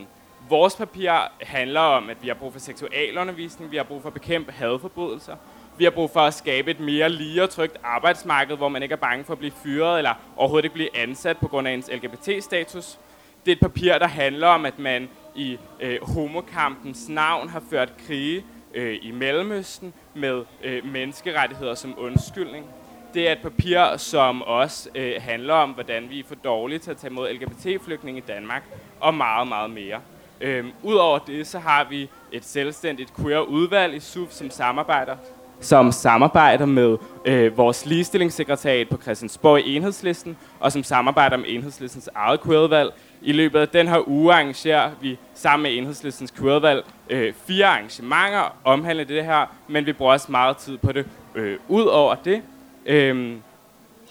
vores 0.49 0.77
papir 0.77 1.13
handler 1.41 1.81
om, 1.81 2.11
at 2.11 2.17
vi 2.23 2.29
har 2.29 2.35
brug 2.35 2.53
for 2.53 2.61
seksualundervisning, 2.61 3.71
vi 3.71 3.77
har 3.77 3.85
brug 3.85 4.03
for 4.03 4.09
at 4.09 4.15
bekæmpe 4.15 4.53
hadforbrydelser, 4.53 5.37
vi 5.79 5.85
har 5.85 5.91
brug 5.91 6.11
for 6.11 6.21
at 6.21 6.35
skabe 6.35 6.71
et 6.71 6.81
mere 6.81 7.09
lige 7.09 7.43
og 7.43 7.51
trygt 7.51 7.77
arbejdsmarked, 7.85 8.57
hvor 8.57 8.69
man 8.69 8.83
ikke 8.83 8.93
er 8.93 8.97
bange 8.97 9.25
for 9.25 9.33
at 9.33 9.39
blive 9.39 9.53
fyret 9.63 9.99
eller 9.99 10.15
overhovedet 10.37 10.65
ikke 10.65 10.75
blive 10.75 10.97
ansat 10.97 11.37
på 11.37 11.49
grund 11.49 11.69
af 11.69 11.73
ens 11.73 11.91
LGBT-status. 11.93 12.99
Det 13.47 13.53
er 13.53 13.57
et 13.57 13.61
papir, 13.61 13.99
der 13.99 14.07
handler 14.07 14.49
om, 14.49 14.67
at 14.67 14.79
man 14.79 15.09
i 15.35 15.59
øh, 15.81 15.99
homokampens 16.03 17.09
navn 17.09 17.49
har 17.49 17.63
ført 17.71 17.93
krige 18.07 18.45
øh, 18.75 18.99
i 19.03 19.11
Mellemøsten 19.11 19.95
med 20.15 20.45
øh, 20.65 20.87
menneskerettigheder 20.87 21.75
som 21.75 21.95
undskyldning. 21.99 22.67
Det 23.15 23.29
er 23.29 23.33
et 23.33 23.43
papir, 23.43 23.97
som 23.97 24.43
også 24.43 24.89
øh, 24.95 25.15
handler 25.23 25.55
om, 25.55 25.71
hvordan 25.71 26.11
vi 26.11 26.21
er 26.21 26.25
for 26.29 26.35
dårlige 26.35 26.79
til 26.79 26.91
at 26.91 26.97
tage 26.97 27.11
imod 27.11 27.33
LGBT-flygtninge 27.33 28.19
i 28.19 28.25
Danmark, 28.29 28.63
og 29.01 29.15
meget, 29.15 29.49
meget 29.49 29.71
mere. 29.71 30.01
Øhm, 30.41 30.73
Udover 30.83 31.19
det, 31.19 31.47
så 31.47 31.59
har 31.59 31.85
vi 31.85 32.09
et 32.33 32.45
selvstændigt 32.45 33.13
queer-udvalg 33.17 33.95
i 33.95 34.01
SUF, 34.01 34.31
som 34.31 34.51
samarbejder 34.51 35.17
som 35.63 35.93
samarbejder 35.93 36.67
med 36.67 36.97
øh, 37.25 37.57
vores 37.57 37.87
ligestillingssekretariat 37.87 38.89
på 38.89 38.97
Christiansborg 39.03 39.61
i 39.61 39.77
Enhedslisten, 39.77 40.37
og 40.61 40.73
som 40.73 40.83
samarbejder 40.83 41.37
med 41.37 41.45
Enhedslistens 41.49 42.09
eget 42.15 42.43
queervalg. 42.43 42.91
I 43.23 43.33
løbet 43.33 43.59
af 43.59 43.69
den 43.69 43.89
her 43.89 44.09
uge 44.09 44.33
arrangerer 44.35 44.91
vi 45.01 45.19
sammen 45.35 45.63
med 45.63 45.79
Enhedslistens 45.79 46.33
queervalg 46.39 46.85
øh, 47.11 47.33
fire 47.47 47.67
arrangementer 47.67 48.57
omhandlende 48.65 49.15
det 49.15 49.25
her, 49.25 49.47
men 49.69 49.87
vi 49.87 49.93
bruger 49.93 50.13
også 50.13 50.27
meget 50.31 50.57
tid 50.57 50.79
på 50.79 50.93
det. 50.93 51.07
Øh, 51.35 51.59
Udover 51.69 52.15
det, 52.15 52.43
øh, 52.87 53.33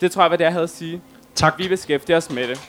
det 0.02 0.12
tror 0.12 0.22
jeg 0.22 0.32
var 0.32 0.38
det, 0.38 0.44
jeg 0.44 0.52
havde 0.52 0.64
at 0.64 0.70
sige. 0.70 1.02
Tak. 1.36 1.54
Vi 1.58 1.68
beskæftiger 1.68 2.18
os 2.18 2.30
med 2.30 2.48
det. 2.48 2.60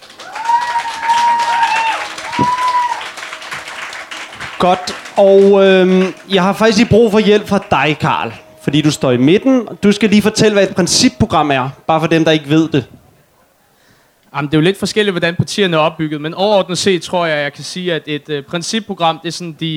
Godt. 4.58 5.02
Og 5.16 5.66
øhm, 5.66 6.14
jeg 6.30 6.42
har 6.42 6.52
faktisk 6.52 6.78
lige 6.78 6.88
brug 6.88 7.10
for 7.10 7.18
hjælp 7.18 7.48
fra 7.48 7.58
dig, 7.70 7.98
Karl. 8.00 8.32
Fordi 8.62 8.80
du 8.82 8.90
står 8.90 9.10
i 9.10 9.16
midten. 9.16 9.68
Du 9.82 9.92
skal 9.92 10.10
lige 10.10 10.22
fortælle, 10.22 10.52
hvad 10.52 10.62
et 10.68 10.74
principprogram 10.74 11.50
er. 11.50 11.68
Bare 11.86 12.00
for 12.00 12.06
dem, 12.06 12.24
der 12.24 12.30
ikke 12.30 12.48
ved 12.48 12.68
det. 12.68 12.84
Jamen, 14.36 14.50
det 14.50 14.54
er 14.54 14.58
jo 14.58 14.62
lidt 14.62 14.78
forskelligt, 14.78 15.12
hvordan 15.12 15.34
partierne 15.36 15.76
er 15.76 15.80
opbygget, 15.80 16.20
men 16.20 16.34
overordnet 16.34 16.78
set 16.78 17.02
tror 17.02 17.26
jeg, 17.26 17.42
jeg 17.42 17.52
kan 17.52 17.64
sige, 17.64 17.94
at 17.94 18.02
et 18.06 18.28
øh, 18.28 18.42
principprogram, 18.44 19.18
det 19.22 19.28
er 19.28 19.32
sådan 19.32 19.56
de, 19.60 19.76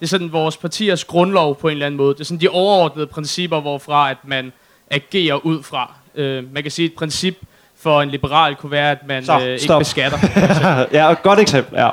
det 0.00 0.02
er 0.02 0.06
sådan 0.06 0.32
vores 0.32 0.56
partiers 0.56 1.04
grundlov 1.04 1.56
på 1.56 1.68
en 1.68 1.72
eller 1.72 1.86
anden 1.86 1.96
måde. 1.98 2.14
Det 2.14 2.20
er 2.20 2.24
sådan 2.24 2.40
de 2.40 2.48
overordnede 2.48 3.06
principper, 3.06 3.60
hvorfra 3.60 4.10
at 4.10 4.16
man 4.24 4.52
agerer 4.90 5.46
ud 5.46 5.62
fra. 5.62 5.92
Øh, 6.14 6.54
man 6.54 6.62
kan 6.62 6.72
sige, 6.72 6.86
et 6.86 6.94
princip 6.94 7.36
for 7.80 8.02
en 8.02 8.08
liberal 8.10 8.54
kunne 8.56 8.70
være, 8.70 8.90
at 8.90 8.98
man 9.08 9.24
Så, 9.24 9.38
øh, 9.38 9.46
ikke 9.46 9.64
stop. 9.64 9.78
beskatter. 9.80 10.18
ja, 10.98 11.10
et 11.12 11.22
godt 11.22 11.38
eksempel. 11.38 11.78
Ja. 11.78 11.90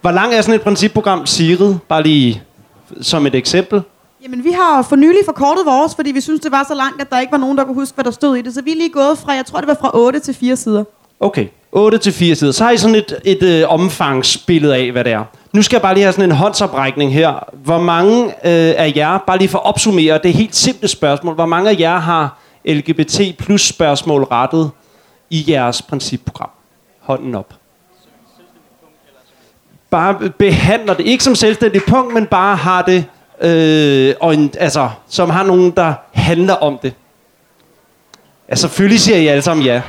Hvor 0.00 0.10
lang 0.10 0.34
er 0.34 0.40
sådan 0.40 0.54
et 0.54 0.62
principprogram, 0.62 1.26
Sigrid? 1.26 1.74
Bare 1.88 2.02
lige 2.02 2.42
som 3.00 3.26
et 3.26 3.34
eksempel. 3.34 3.82
Jamen, 4.26 4.44
vi 4.44 4.52
har 4.52 4.82
for 4.82 4.96
nylig 4.96 5.20
forkortet 5.24 5.66
vores, 5.66 5.94
fordi 5.94 6.12
vi 6.12 6.20
synes, 6.20 6.40
det 6.40 6.52
var 6.52 6.64
så 6.68 6.74
langt, 6.74 7.00
at 7.00 7.10
der 7.10 7.20
ikke 7.20 7.32
var 7.32 7.38
nogen, 7.38 7.58
der 7.58 7.64
kunne 7.64 7.74
huske, 7.74 7.94
hvad 7.94 8.04
der 8.04 8.10
stod 8.10 8.36
i 8.36 8.42
det. 8.42 8.54
Så 8.54 8.62
vi 8.62 8.70
er 8.72 8.76
lige 8.76 8.90
gået 8.90 9.18
fra, 9.18 9.32
jeg 9.32 9.46
tror, 9.46 9.58
det 9.58 9.68
var 9.68 9.76
fra 9.80 9.90
8 9.94 10.20
til 10.20 10.34
4 10.34 10.56
sider. 10.56 10.84
Okay, 11.20 11.46
8 11.72 11.98
til 11.98 12.12
4 12.12 12.34
sider. 12.34 12.52
Så 12.52 12.64
har 12.64 12.70
I 12.70 12.76
sådan 12.76 12.94
et, 12.94 13.20
et 13.24 13.42
øh, 13.42 13.64
omfangsbillede 13.68 14.76
af, 14.76 14.92
hvad 14.92 15.04
det 15.04 15.12
er. 15.12 15.24
Nu 15.52 15.62
skal 15.62 15.76
jeg 15.76 15.82
bare 15.82 15.94
lige 15.94 16.04
have 16.04 16.12
sådan 16.12 16.30
en 16.30 16.36
håndsoprækning 16.36 17.12
her. 17.12 17.48
Hvor 17.52 17.78
mange 17.78 18.24
øh, 18.26 18.74
af 18.76 18.92
jer, 18.96 19.18
bare 19.18 19.38
lige 19.38 19.48
for 19.48 19.58
at 19.58 19.66
opsummere, 19.66 20.18
det 20.22 20.28
er 20.28 20.34
helt 20.34 20.56
simple 20.56 20.88
spørgsmål, 20.88 21.34
hvor 21.34 21.46
mange 21.46 21.70
af 21.70 21.76
jer 21.80 21.98
har 21.98 22.38
LGBT 22.64 23.20
plus 23.38 23.62
spørgsmål 23.62 24.22
rettet 24.22 24.70
i 25.30 25.44
jeres 25.48 25.82
principprogram? 25.82 26.50
Hånden 27.00 27.34
op. 27.34 27.54
Bare 29.90 30.30
behandler 30.38 30.94
det, 30.94 31.06
ikke 31.06 31.24
som 31.24 31.34
selvstændigt 31.34 31.84
punkt, 31.86 32.14
men 32.14 32.26
bare 32.26 32.56
har 32.56 32.82
det, 32.82 33.04
øh, 33.40 34.14
og 34.20 34.34
en, 34.34 34.52
altså, 34.58 34.90
som 35.08 35.30
har 35.30 35.44
nogen, 35.44 35.70
der 35.70 35.94
handler 36.12 36.54
om 36.54 36.78
det. 36.82 36.94
Ja, 38.48 38.54
selvfølgelig 38.54 39.00
siger 39.00 39.18
I 39.18 39.26
alle 39.26 39.42
sammen 39.42 39.66
ja. 39.66 39.82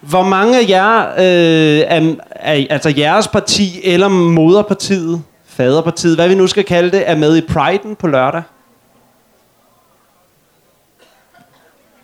Hvor 0.00 0.22
mange 0.22 0.58
af 0.58 0.68
jer, 0.68 1.08
øh, 1.08 1.84
er, 1.86 2.14
er, 2.30 2.66
altså 2.70 2.94
jeres 2.96 3.28
parti 3.28 3.80
eller 3.84 4.08
moderpartiet, 4.08 5.22
faderpartiet, 5.46 6.16
hvad 6.16 6.28
vi 6.28 6.34
nu 6.34 6.46
skal 6.46 6.64
kalde 6.64 6.90
det, 6.90 7.10
er 7.10 7.16
med 7.16 7.36
i 7.36 7.40
Pride'en 7.40 7.94
på 7.94 8.06
lørdag? 8.06 8.42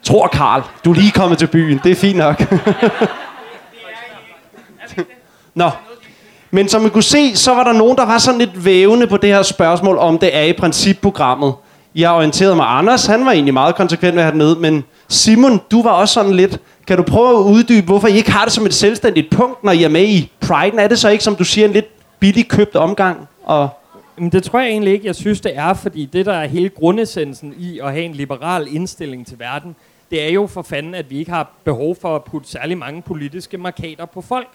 Tror 0.02 0.26
Karl, 0.26 0.62
du 0.84 0.90
er 0.90 0.94
lige 0.94 1.12
kommet 1.12 1.38
til 1.38 1.46
byen. 1.46 1.80
Det 1.84 1.92
er 1.92 1.96
fint 1.96 2.18
nok. 2.18 2.42
Nå. 5.54 5.70
Men 6.54 6.68
som 6.68 6.86
I 6.86 6.88
kunne 6.88 7.02
se, 7.02 7.36
så 7.36 7.54
var 7.54 7.64
der 7.64 7.72
nogen, 7.72 7.96
der 7.96 8.06
var 8.06 8.18
sådan 8.18 8.38
lidt 8.38 8.64
vævende 8.64 9.06
på 9.06 9.16
det 9.16 9.30
her 9.30 9.42
spørgsmål, 9.42 9.98
om 9.98 10.18
det 10.18 10.36
er 10.36 10.42
i 10.42 10.52
principprogrammet. 10.52 11.54
Jeg 11.94 12.08
har 12.08 12.16
orienteret 12.16 12.56
mig 12.56 12.66
Anders, 12.68 13.06
han 13.06 13.26
var 13.26 13.32
egentlig 13.32 13.54
meget 13.54 13.74
konsekvent 13.74 14.14
med 14.14 14.22
at 14.22 14.32
have 14.32 14.40
det 14.40 14.60
med, 14.60 14.70
men 14.70 14.84
Simon, 15.08 15.60
du 15.70 15.82
var 15.82 15.90
også 15.90 16.14
sådan 16.14 16.32
lidt... 16.32 16.60
Kan 16.86 16.96
du 16.96 17.02
prøve 17.02 17.30
at 17.30 17.42
uddybe, 17.42 17.86
hvorfor 17.86 18.08
I 18.08 18.16
ikke 18.16 18.32
har 18.32 18.44
det 18.44 18.52
som 18.52 18.66
et 18.66 18.74
selvstændigt 18.74 19.30
punkt, 19.30 19.64
når 19.64 19.72
I 19.72 19.82
er 19.82 19.88
med 19.88 20.02
i 20.08 20.32
Pride'en? 20.44 20.80
Er 20.80 20.88
det 20.88 20.98
så 20.98 21.08
ikke, 21.08 21.24
som 21.24 21.36
du 21.36 21.44
siger, 21.44 21.66
en 21.66 21.72
lidt 21.72 21.88
billig 22.20 22.48
købt 22.48 22.76
omgang? 22.76 23.28
Og 23.44 23.68
Men 24.16 24.32
det 24.32 24.42
tror 24.42 24.58
jeg 24.58 24.68
egentlig 24.68 24.92
ikke, 24.92 25.06
jeg 25.06 25.14
synes, 25.14 25.40
det 25.40 25.52
er, 25.56 25.74
fordi 25.74 26.04
det, 26.04 26.26
der 26.26 26.34
er 26.34 26.46
hele 26.46 26.68
grundessensen 26.68 27.54
i 27.58 27.78
at 27.78 27.92
have 27.92 28.04
en 28.04 28.12
liberal 28.12 28.66
indstilling 28.70 29.26
til 29.26 29.38
verden, 29.38 29.68
det 29.68 29.76
det 30.10 30.22
er 30.22 30.28
jo 30.28 30.46
for 30.46 30.62
fanden, 30.62 30.94
at 30.94 31.10
vi 31.10 31.18
ikke 31.18 31.30
har 31.30 31.52
behov 31.64 31.96
for 32.00 32.16
at 32.16 32.24
putte 32.24 32.50
særlig 32.50 32.78
mange 32.78 33.02
politiske 33.02 33.58
markader 33.58 34.06
på 34.06 34.20
folk. 34.20 34.48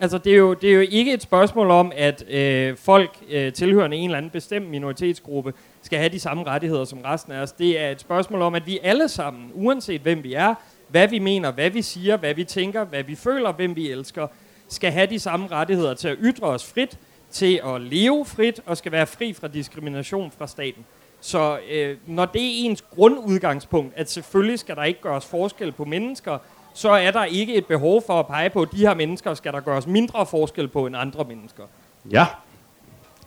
Altså, 0.00 0.18
det 0.18 0.32
er 0.32 0.36
jo, 0.36 0.54
det 0.54 0.70
er 0.70 0.74
jo 0.74 0.80
ikke 0.90 1.12
et 1.12 1.22
spørgsmål 1.22 1.70
om, 1.70 1.92
at 1.96 2.24
øh, 2.30 2.76
folk 2.76 3.18
øh, 3.30 3.52
tilhørende 3.52 3.96
en 3.96 4.04
eller 4.04 4.18
anden 4.18 4.30
bestemt 4.30 4.70
minoritetsgruppe 4.70 5.52
skal 5.82 5.98
have 5.98 6.08
de 6.08 6.20
samme 6.20 6.44
rettigheder 6.44 6.84
som 6.84 7.00
resten 7.00 7.32
af 7.32 7.42
os. 7.42 7.52
Det 7.52 7.80
er 7.80 7.90
et 7.90 8.00
spørgsmål 8.00 8.42
om, 8.42 8.54
at 8.54 8.66
vi 8.66 8.78
alle 8.82 9.08
sammen, 9.08 9.50
uanset 9.54 10.00
hvem 10.00 10.22
vi 10.22 10.34
er, 10.34 10.54
hvad 10.88 11.08
vi 11.08 11.18
mener, 11.18 11.50
hvad 11.50 11.70
vi 11.70 11.82
siger, 11.82 12.16
hvad 12.16 12.34
vi 12.34 12.44
tænker, 12.44 12.84
hvad 12.84 13.02
vi 13.02 13.14
føler, 13.14 13.52
hvem 13.52 13.76
vi 13.76 13.90
elsker, 13.90 14.26
skal 14.68 14.92
have 14.92 15.06
de 15.06 15.18
samme 15.18 15.46
rettigheder 15.46 15.94
til 15.94 16.08
at 16.08 16.16
ytre 16.20 16.46
os 16.46 16.72
frit, 16.72 16.98
til 17.30 17.60
at 17.64 17.80
leve 17.80 18.24
frit 18.24 18.60
og 18.66 18.76
skal 18.76 18.92
være 18.92 19.06
fri 19.06 19.32
fra 19.32 19.48
diskrimination 19.48 20.30
fra 20.38 20.46
staten. 20.46 20.84
Så 21.20 21.58
øh, 21.70 21.96
når 22.06 22.24
det 22.24 22.42
er 22.42 22.66
ens 22.66 22.82
grundudgangspunkt, 22.82 23.92
at 23.96 24.10
selvfølgelig 24.10 24.58
skal 24.58 24.76
der 24.76 24.84
ikke 24.84 25.00
gøres 25.00 25.26
forskel 25.26 25.72
på 25.72 25.84
mennesker, 25.84 26.38
så 26.74 26.90
er 26.90 27.10
der 27.10 27.24
ikke 27.24 27.54
et 27.54 27.66
behov 27.66 28.02
for 28.06 28.20
at 28.20 28.26
pege 28.26 28.50
på, 28.50 28.62
at 28.62 28.68
de 28.72 28.76
her 28.76 28.94
mennesker 28.94 29.34
skal 29.34 29.52
der 29.52 29.60
gøres 29.60 29.86
mindre 29.86 30.26
forskel 30.26 30.68
på 30.68 30.86
end 30.86 30.96
andre 30.96 31.24
mennesker. 31.28 31.62
Ja. 32.10 32.26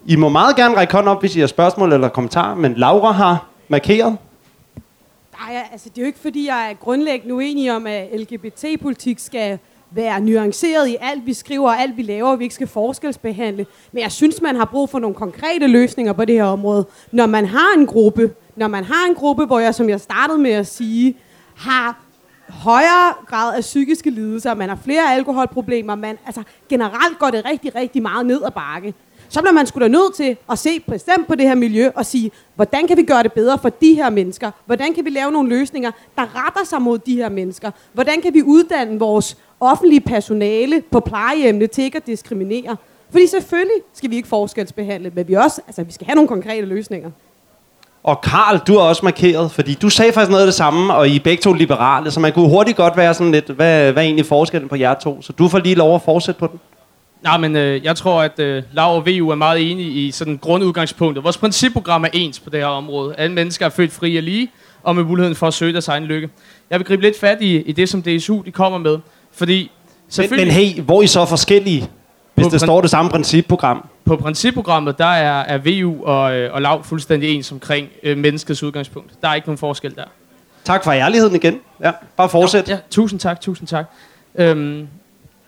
I 0.05 0.15
må 0.15 0.29
meget 0.29 0.55
gerne 0.55 0.75
række 0.75 0.93
hånden 0.93 1.11
op, 1.11 1.19
hvis 1.19 1.35
I 1.35 1.39
har 1.39 1.47
spørgsmål 1.47 1.93
eller 1.93 2.09
kommentarer, 2.09 2.55
men 2.55 2.73
Laura 2.73 3.11
har 3.11 3.45
markeret. 3.67 4.17
Nej, 5.39 5.67
altså 5.71 5.89
det 5.89 5.97
er 5.97 6.01
jo 6.01 6.07
ikke 6.07 6.19
fordi, 6.19 6.47
jeg 6.47 6.69
er 6.69 6.73
grundlæggende 6.73 7.35
uenig 7.35 7.75
om, 7.75 7.87
at 7.87 8.19
LGBT-politik 8.19 9.19
skal 9.19 9.59
være 9.91 10.21
nuanceret 10.21 10.87
i 10.87 10.97
alt, 11.01 11.25
vi 11.25 11.33
skriver 11.33 11.69
og 11.69 11.81
alt, 11.81 11.97
vi 11.97 12.01
laver, 12.01 12.29
og 12.29 12.39
vi 12.39 12.43
ikke 12.43 12.55
skal 12.55 12.67
forskelsbehandle. 12.67 13.65
Men 13.91 14.03
jeg 14.03 14.11
synes, 14.11 14.41
man 14.41 14.55
har 14.55 14.65
brug 14.65 14.89
for 14.89 14.99
nogle 14.99 15.15
konkrete 15.15 15.67
løsninger 15.67 16.13
på 16.13 16.25
det 16.25 16.35
her 16.35 16.43
område. 16.43 16.85
Når 17.11 17.25
man 17.25 17.45
har 17.45 17.77
en 17.77 17.87
gruppe, 17.87 18.33
når 18.55 18.67
man 18.67 18.83
har 18.83 19.07
en 19.09 19.15
gruppe, 19.15 19.45
hvor 19.45 19.59
jeg, 19.59 19.75
som 19.75 19.89
jeg 19.89 20.01
startede 20.01 20.37
med 20.37 20.51
at 20.51 20.67
sige, 20.67 21.17
har 21.55 21.99
højere 22.49 23.13
grad 23.25 23.55
af 23.55 23.61
psykiske 23.61 24.09
lidelser, 24.09 24.53
man 24.53 24.69
har 24.69 24.79
flere 24.83 25.13
alkoholproblemer, 25.13 25.95
man, 25.95 26.17
altså 26.25 26.43
generelt 26.69 27.19
går 27.19 27.29
det 27.29 27.45
rigtig, 27.45 27.75
rigtig 27.75 28.01
meget 28.01 28.25
ned 28.25 28.43
ad 28.45 28.51
bakke. 28.51 28.93
Så 29.29 29.41
bliver 29.41 29.53
man 29.53 29.65
skulle 29.65 29.83
da 29.83 29.91
nødt 29.91 30.15
til 30.15 30.37
at 30.51 30.59
se 30.59 30.79
bestemt 30.79 31.27
på 31.27 31.35
det 31.35 31.47
her 31.47 31.55
miljø 31.55 31.89
og 31.95 32.05
sige, 32.05 32.31
hvordan 32.55 32.87
kan 32.87 32.97
vi 32.97 33.03
gøre 33.03 33.23
det 33.23 33.33
bedre 33.33 33.57
for 33.57 33.69
de 33.69 33.93
her 33.93 34.09
mennesker? 34.09 34.51
Hvordan 34.65 34.93
kan 34.93 35.05
vi 35.05 35.09
lave 35.09 35.31
nogle 35.31 35.49
løsninger, 35.49 35.91
der 36.15 36.45
retter 36.45 36.65
sig 36.65 36.81
mod 36.81 36.99
de 36.99 37.15
her 37.15 37.29
mennesker? 37.29 37.71
Hvordan 37.93 38.21
kan 38.21 38.33
vi 38.33 38.43
uddanne 38.43 38.99
vores 38.99 39.37
offentlige 39.59 40.01
personale 40.01 40.83
på 40.91 40.99
plejehjemmene 40.99 41.67
til 41.67 41.83
ikke 41.83 41.97
at 41.97 42.07
diskriminere? 42.07 42.77
Fordi 43.09 43.27
selvfølgelig 43.27 43.81
skal 43.93 44.09
vi 44.09 44.15
ikke 44.15 44.27
forskelsbehandle, 44.27 45.11
men 45.15 45.27
vi, 45.27 45.33
også, 45.33 45.61
altså, 45.67 45.83
vi 45.83 45.91
skal 45.91 46.07
have 46.07 46.15
nogle 46.15 46.27
konkrete 46.27 46.65
løsninger. 46.65 47.11
Og 48.07 48.21
Karl, 48.21 48.59
du 48.67 48.75
er 48.75 48.81
også 48.81 49.05
markeret, 49.05 49.51
fordi 49.51 49.73
du 49.73 49.89
sagde 49.89 50.13
faktisk 50.13 50.29
noget 50.29 50.43
af 50.43 50.47
det 50.47 50.53
samme, 50.53 50.93
og 50.93 51.09
I 51.09 51.15
er 51.15 51.19
begge 51.19 51.41
to 51.41 51.53
liberale, 51.53 52.11
så 52.11 52.19
man 52.19 52.33
kunne 52.33 52.49
hurtigt 52.49 52.77
godt 52.77 52.97
være 52.97 53.13
sådan 53.13 53.31
lidt, 53.31 53.45
hvad, 53.49 53.91
hvad 53.91 54.03
er 54.03 54.05
egentlig 54.05 54.25
forskellen 54.25 54.69
på 54.69 54.75
jer 54.75 54.93
to? 54.93 55.21
Så 55.21 55.33
du 55.33 55.47
får 55.47 55.59
lige 55.59 55.75
lov 55.75 55.95
at 55.95 56.01
fortsætte 56.01 56.39
på 56.39 56.47
den. 56.47 56.59
Nej, 57.23 57.37
men 57.37 57.55
øh, 57.55 57.83
jeg 57.83 57.95
tror, 57.95 58.21
at 58.21 58.39
øh, 58.39 58.63
Laura 58.73 58.95
og 58.95 59.05
VU 59.05 59.29
er 59.29 59.35
meget 59.35 59.71
enige 59.71 59.89
i 59.89 60.11
sådan 60.11 60.37
grundudgangspunktet. 60.37 61.23
Vores 61.23 61.37
principprogram 61.37 62.03
er 62.03 62.09
ens 62.13 62.39
på 62.39 62.49
det 62.49 62.59
her 62.59 62.67
område. 62.67 63.15
Alle 63.17 63.33
mennesker 63.33 63.65
er 63.65 63.69
født 63.69 63.91
fri 63.91 64.17
og 64.17 64.23
lige, 64.23 64.47
og 64.83 64.95
med 64.95 65.03
muligheden 65.03 65.35
for 65.35 65.47
at 65.47 65.53
søge 65.53 65.73
deres 65.73 65.87
egen 65.87 66.03
lykke. 66.03 66.29
Jeg 66.69 66.79
vil 66.79 66.87
gribe 66.87 67.01
lidt 67.01 67.19
fat 67.19 67.37
i, 67.41 67.61
i 67.61 67.71
det, 67.71 67.89
som 67.89 68.03
DSU 68.03 68.41
de 68.45 68.51
kommer 68.51 68.77
med. 68.77 68.97
Fordi 69.33 69.71
men, 70.17 70.29
men 70.31 70.47
hey, 70.47 70.81
hvor 70.81 70.97
er 70.97 71.01
I 71.01 71.07
så 71.07 71.25
forskellige, 71.25 71.89
hvis 72.37 72.47
det 72.47 72.61
står 72.61 72.81
det 72.81 72.89
samme 72.89 73.11
principprogram? 73.11 73.87
På 74.05 74.15
principprogrammet, 74.15 74.97
der 74.97 75.05
er, 75.05 75.41
er 75.41 75.57
VU 75.57 76.05
og, 76.05 76.35
øh, 76.35 76.53
og 76.53 76.61
Lav 76.61 76.83
fuldstændig 76.83 77.29
ens 77.29 77.51
omkring 77.51 77.89
øh, 78.03 78.17
menneskets 78.17 78.63
udgangspunkt. 78.63 79.11
Der 79.21 79.27
er 79.27 79.35
ikke 79.35 79.47
nogen 79.47 79.57
forskel 79.57 79.95
der. 79.95 80.03
Tak 80.63 80.83
for 80.83 80.91
ærligheden 80.91 81.35
igen. 81.35 81.59
Ja, 81.83 81.91
bare 82.17 82.29
fortsæt. 82.29 82.69
Ja, 82.69 82.73
ja, 82.73 82.79
tusind 82.89 83.19
tak, 83.19 83.41
tusind 83.41 83.67
tak. 83.67 83.85
Øhm, 84.35 84.87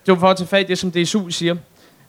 det 0.06 0.14
var 0.14 0.18
for 0.18 0.28
at 0.28 0.36
tage 0.36 0.46
fat 0.46 0.60
i 0.60 0.68
det, 0.68 0.78
som 0.78 0.90
DSU 0.90 1.28
siger. 1.28 1.56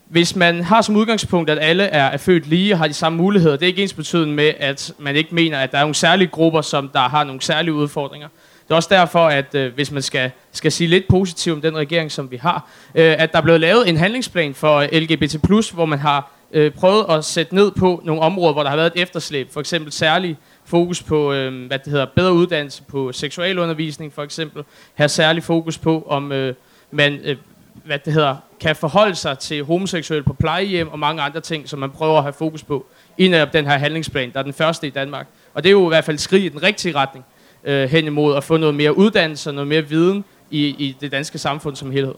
Hvis 0.10 0.36
man 0.36 0.64
har 0.64 0.82
som 0.82 0.96
udgangspunkt, 0.96 1.50
at 1.50 1.58
alle 1.62 1.84
er, 1.84 2.06
er 2.06 2.18
født 2.18 2.48
lige 2.48 2.74
og 2.74 2.78
har 2.78 2.88
de 2.88 2.94
samme 2.94 3.18
muligheder, 3.18 3.56
det 3.56 3.64
er 3.64 3.68
ikke 3.68 3.82
ens 3.82 3.94
betydende 3.94 4.34
med, 4.34 4.54
at 4.60 4.94
man 5.00 5.16
ikke 5.16 5.36
mener, 5.36 5.60
at 5.60 5.72
der 5.72 5.78
er 5.78 5.82
nogle 5.82 5.96
særlige 5.96 6.28
grupper, 6.28 6.62
som 6.62 6.90
der 6.94 7.00
har 7.00 7.24
nogle 7.24 7.42
særlige 7.42 7.74
udfordringer. 7.74 8.28
Det 8.72 8.76
er 8.76 8.78
også 8.78 8.90
derfor, 8.92 9.28
at 9.28 9.56
øh, 9.56 9.74
hvis 9.74 9.92
man 9.92 10.02
skal, 10.02 10.32
skal 10.52 10.72
sige 10.72 10.88
lidt 10.88 11.08
positivt 11.08 11.56
om 11.56 11.62
den 11.62 11.78
regering, 11.78 12.12
som 12.12 12.32
vi 12.32 12.38
har, 12.38 12.70
øh, 12.96 13.16
at 13.18 13.32
der 13.32 13.38
er 13.38 13.42
blevet 13.42 13.60
lavet 13.60 13.90
en 13.90 13.98
handlingsplan 13.98 14.54
for 14.54 14.78
øh, 14.78 14.90
LGBT+, 14.94 15.36
hvor 15.74 15.86
man 15.86 16.00
har 16.00 16.32
øh, 16.52 16.72
prøvet 16.72 17.06
at 17.10 17.26
sætte 17.26 17.56
ned 17.56 17.72
på 17.72 18.02
nogle 18.04 18.22
områder, 18.22 18.54
hvor 18.54 18.64
der 18.64 18.70
har 18.70 18.76
været 18.76 18.92
et 18.96 19.02
efterslæb. 19.02 19.54
For 19.54 19.60
eksempel 19.60 19.92
særlig 19.92 20.38
fokus 20.66 21.04
på 21.04 21.34
øh, 21.34 21.68
hvad 21.68 21.80
det 21.80 21.92
hedder, 21.92 22.06
bedre 22.06 22.34
uddannelse 22.34 22.84
på 22.84 23.12
seksualundervisning, 23.12 24.14
for 24.14 24.24
eksempel. 24.24 24.64
Her 24.96 25.08
særlig 25.08 25.44
fokus 25.44 25.78
på, 25.78 26.08
om 26.10 26.32
øh, 26.32 26.56
man 26.92 27.20
øh, 27.24 27.38
hvad 27.86 28.00
det 28.00 28.14
hedder, 28.14 28.36
kan 28.60 28.76
forholde 28.76 29.16
sig 29.16 29.40
til 29.40 29.64
homoseksuelle 29.64 30.24
på 30.24 30.34
plejehjem 30.34 30.88
og 30.88 31.00
mange 31.00 31.22
andre 31.22 31.42
ting, 31.42 31.70
som 31.70 31.80
man 31.80 31.90
prøver 31.90 32.18
at 32.18 32.24
have 32.24 32.34
fokus 32.34 32.64
på 32.64 32.86
i 33.18 33.28
den 33.28 33.66
her 33.66 33.78
handlingsplan, 33.78 34.32
der 34.34 34.40
er 34.40 34.44
den 34.44 34.54
første 34.54 34.88
i 34.88 34.90
Danmark. 34.90 35.28
Og 35.54 35.64
det 35.64 35.70
er 35.70 35.74
jo 35.74 35.86
i 35.86 35.88
hvert 35.88 36.04
fald 36.04 36.16
et 36.16 36.22
skridt 36.22 36.44
i 36.44 36.50
den 36.50 36.64
rigtige 36.64 36.96
retning 36.96 37.26
øh, 37.64 37.90
hen 37.90 38.06
imod 38.06 38.36
at 38.36 38.44
få 38.44 38.58
noget 38.58 38.76
mere 38.76 38.98
uddannelse 38.98 39.50
og 39.50 39.54
noget 39.54 39.68
mere 39.68 39.82
viden 39.82 40.24
i, 40.52 40.66
i 40.66 40.96
det 41.02 41.12
danske 41.12 41.38
samfund 41.38 41.76
som 41.76 41.92
helhed. 41.92 42.14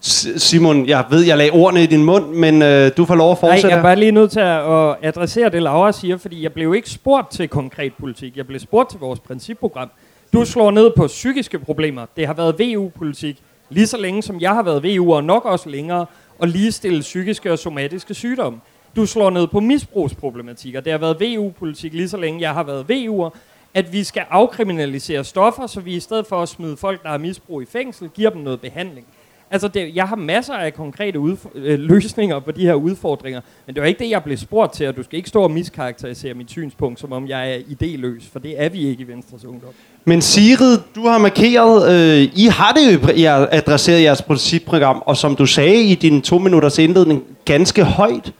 Simon, 0.00 0.86
jeg 0.86 1.04
ved, 1.10 1.20
jeg 1.24 1.36
lagde 1.38 1.50
ordene 1.50 1.82
i 1.82 1.86
din 1.86 2.04
mund, 2.04 2.26
men 2.34 2.62
øh, 2.62 2.90
du 2.96 3.04
får 3.04 3.14
lov 3.14 3.32
at 3.32 3.42
Nej, 3.42 3.50
fortsætte. 3.50 3.68
jeg 3.68 3.78
er 3.78 3.82
bare 3.82 3.96
lige 3.96 4.12
nødt 4.12 4.30
til 4.30 4.40
at, 4.40 4.72
at 4.72 4.96
adressere 5.02 5.48
det, 5.48 5.62
Laura 5.62 5.92
siger, 5.92 6.16
fordi 6.16 6.42
jeg 6.42 6.52
blev 6.52 6.74
ikke 6.74 6.90
spurgt 6.90 7.30
til 7.30 7.48
konkret 7.48 7.92
politik. 8.00 8.36
Jeg 8.36 8.46
blev 8.46 8.60
spurgt 8.60 8.90
til 8.90 9.00
vores 9.00 9.20
principprogram. 9.20 9.90
Du 10.32 10.44
slår 10.44 10.70
ned 10.70 10.90
på 10.96 11.06
psykiske 11.06 11.58
problemer. 11.58 12.06
Det 12.16 12.26
har 12.26 12.34
været 12.34 12.54
VU-politik 12.58 13.38
lige 13.70 13.86
så 13.86 13.96
længe, 13.96 14.22
som 14.22 14.40
jeg 14.40 14.50
har 14.50 14.62
været 14.62 14.84
VU, 14.84 15.14
og 15.14 15.24
nok 15.24 15.44
også 15.44 15.68
længere, 15.68 16.06
at 16.42 16.48
ligestille 16.48 17.00
psykiske 17.00 17.52
og 17.52 17.58
somatiske 17.58 18.14
sygdomme. 18.14 18.58
Du 18.96 19.06
slår 19.06 19.30
ned 19.30 19.46
på 19.46 19.60
misbrugsproblematikker. 19.60 20.80
Det 20.80 20.92
har 20.92 20.98
været 20.98 21.20
VU-politik 21.20 21.92
lige 21.94 22.08
så 22.08 22.16
længe, 22.16 22.40
jeg 22.40 22.50
har 22.54 22.62
været 22.62 22.84
VU'er, 22.90 23.30
at 23.74 23.92
vi 23.92 24.04
skal 24.04 24.22
afkriminalisere 24.30 25.24
stoffer, 25.24 25.66
så 25.66 25.80
vi 25.80 25.94
i 25.94 26.00
stedet 26.00 26.26
for 26.26 26.42
at 26.42 26.48
smide 26.48 26.76
folk, 26.76 27.02
der 27.02 27.08
har 27.08 27.18
misbrug 27.18 27.62
i 27.62 27.66
fængsel, 27.72 28.08
giver 28.08 28.30
dem 28.30 28.42
noget 28.42 28.60
behandling. 28.60 29.06
Altså, 29.50 29.68
det, 29.68 29.90
jeg 29.94 30.04
har 30.04 30.16
masser 30.16 30.54
af 30.54 30.74
konkrete 30.74 31.18
udf- 31.18 31.58
øh, 31.58 31.78
løsninger 31.78 32.40
på 32.40 32.50
de 32.50 32.60
her 32.66 32.74
udfordringer, 32.74 33.40
men 33.66 33.74
det 33.74 33.80
var 33.80 33.88
ikke 33.88 34.04
det, 34.04 34.10
jeg 34.10 34.22
blev 34.22 34.36
spurgt 34.36 34.72
til, 34.74 34.88
og 34.88 34.96
du 34.96 35.02
skal 35.02 35.16
ikke 35.16 35.28
stå 35.28 35.42
og 35.42 35.50
miskarakterisere 35.50 36.34
mit 36.34 36.50
synspunkt, 36.50 37.00
som 37.00 37.12
om 37.12 37.28
jeg 37.28 37.52
er 37.52 37.58
idéløs, 37.58 38.32
for 38.32 38.38
det 38.38 38.62
er 38.62 38.68
vi 38.68 38.88
ikke 38.88 39.02
i 39.02 39.08
Venstres 39.08 39.44
Ungdom. 39.44 39.70
Men 40.04 40.22
Sigrid, 40.22 40.78
du 40.94 41.06
har 41.06 41.18
markeret, 41.18 41.92
øh, 41.92 42.28
I 42.36 42.46
har 42.46 42.72
det 42.72 42.94
jo 42.94 43.08
I 43.14 43.22
har 43.22 43.48
adresseret 43.52 44.02
jeres 44.02 44.22
principprogram, 44.22 45.02
og 45.06 45.16
som 45.16 45.36
du 45.36 45.46
sagde 45.46 45.82
i 45.82 45.94
din 45.94 46.22
to 46.22 46.38
minutters 46.38 46.78
indledning, 46.78 47.24
ganske 47.44 47.84
højt. 47.84 48.32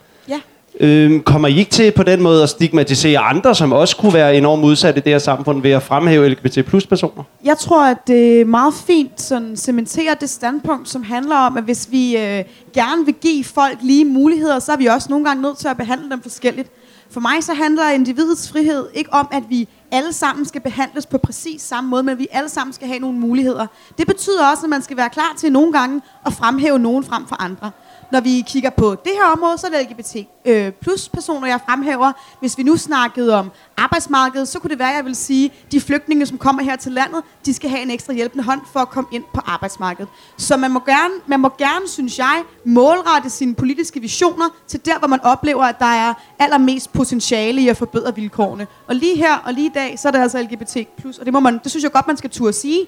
Øh, 0.81 1.21
kommer 1.21 1.49
I 1.49 1.59
ikke 1.59 1.71
til 1.71 1.93
på 1.93 2.03
den 2.03 2.23
måde 2.23 2.43
at 2.43 2.49
stigmatisere 2.49 3.19
andre, 3.19 3.55
som 3.55 3.73
også 3.73 3.97
kunne 3.97 4.15
være 4.15 4.37
enormt 4.37 4.65
udsatte 4.65 5.01
i 5.01 5.03
det 5.03 5.13
her 5.13 5.19
samfund, 5.19 5.63
ved 5.63 5.71
at 5.71 5.83
fremhæve 5.83 6.29
LGBT 6.29 6.67
plus 6.67 6.87
personer? 6.87 7.23
Jeg 7.45 7.59
tror, 7.59 7.85
at 7.85 7.97
det 8.07 8.41
er 8.41 8.45
meget 8.45 8.75
fint 8.87 9.21
sådan 9.21 9.57
cementerer 9.57 10.15
det 10.15 10.31
standpunkt, 10.31 10.89
som 10.89 11.03
handler 11.03 11.37
om, 11.37 11.57
at 11.57 11.65
hvis 11.65 11.89
vi 11.91 12.17
øh, 12.17 12.45
gerne 12.75 13.05
vil 13.05 13.15
give 13.15 13.45
folk 13.45 13.79
lige 13.83 14.05
muligheder, 14.05 14.59
så 14.59 14.73
er 14.73 14.77
vi 14.77 14.87
også 14.87 15.07
nogle 15.11 15.25
gange 15.25 15.43
nødt 15.43 15.59
til 15.59 15.69
at 15.69 15.77
behandle 15.77 16.11
dem 16.11 16.23
forskelligt. 16.23 16.71
For 17.11 17.21
mig 17.21 17.45
så 17.45 17.55
handler 17.55 17.91
individets 17.91 18.51
frihed 18.51 18.87
ikke 18.95 19.13
om, 19.13 19.29
at 19.33 19.43
vi 19.49 19.69
alle 19.91 20.13
sammen 20.13 20.47
skal 20.47 20.61
behandles 20.61 21.07
på 21.07 21.19
præcis 21.19 21.63
samme 21.63 21.91
måde, 21.91 22.03
men 22.03 22.19
vi 22.19 22.27
alle 22.31 22.49
sammen 22.49 22.73
skal 22.73 22.89
have 22.89 22.99
nogle 22.99 23.19
muligheder. 23.19 23.67
Det 23.99 24.07
betyder 24.07 24.47
også, 24.51 24.63
at 24.67 24.71
man 24.71 24.83
skal 24.83 24.97
være 24.97 25.11
klar 25.11 25.35
til 25.39 25.53
nogle 25.53 25.73
gange 25.73 26.01
at 26.27 26.33
fremhæve 26.33 26.79
nogen 26.79 27.05
frem 27.05 27.27
for 27.27 27.43
andre. 27.43 27.71
Når 28.13 28.21
vi 28.21 28.45
kigger 28.47 28.71
på 28.71 28.91
det 28.91 29.13
her 29.15 29.25
område, 29.37 29.59
så 29.59 29.67
er 29.67 29.71
det 29.71 29.91
LGBT 29.91 30.29
øh, 30.45 30.73
plus 30.73 31.09
personer, 31.09 31.47
jeg 31.47 31.61
fremhæver. 31.69 32.13
Hvis 32.41 32.59
vi 32.59 32.63
nu 32.63 32.77
snakkede 32.77 33.39
om 33.39 33.51
arbejdsmarkedet, 33.77 34.49
så 34.49 34.59
kunne 34.59 34.71
det 34.71 34.79
være, 34.79 34.91
at 34.91 34.97
jeg 34.97 35.05
vil 35.05 35.17
sige, 35.17 35.53
de 35.73 35.81
flygtninge, 35.81 36.27
som 36.27 36.39
kommer 36.39 36.63
her 36.63 36.77
til 36.77 36.93
landet, 36.93 37.23
de 37.47 37.55
skal 37.55 37.71
have 37.71 37.83
en 37.83 37.91
ekstra 37.91 38.13
hjælpende 38.13 38.45
hånd 38.45 38.61
for 38.73 38.81
at 38.81 38.89
komme 38.89 39.09
ind 39.13 39.25
på 39.35 39.41
arbejdsmarkedet. 39.47 40.09
Så 40.37 40.57
man 40.57 40.71
må 40.71 40.81
gerne, 40.87 41.15
man 41.27 41.41
må 41.41 41.51
gerne 41.59 41.89
synes 41.89 42.19
jeg, 42.19 42.43
målrette 42.65 43.31
sine 43.31 43.55
politiske 43.55 44.01
visioner 44.01 44.49
til 44.67 44.85
der, 44.85 44.99
hvor 44.99 45.09
man 45.09 45.21
oplever, 45.21 45.65
at 45.65 45.79
der 45.79 45.95
er 45.95 46.15
allermest 46.39 46.93
potentiale 46.93 47.61
i 47.61 47.69
at 47.69 47.77
forbedre 47.77 48.15
vilkårene. 48.15 48.67
Og 48.87 48.95
lige 48.95 49.17
her 49.17 49.37
og 49.37 49.53
lige 49.53 49.67
i 49.67 49.73
dag, 49.75 49.99
så 49.99 50.09
er 50.09 50.13
det 50.13 50.19
altså 50.19 50.43
LGBT 50.43 50.77
plus, 51.01 51.19
og 51.19 51.25
det, 51.25 51.33
må 51.33 51.41
man, 51.41 51.61
det 51.63 51.71
synes 51.71 51.85
jeg 51.85 51.93
godt, 51.93 52.07
man 52.07 52.17
skal 52.17 52.31
turde 52.31 52.53
sige. 52.53 52.87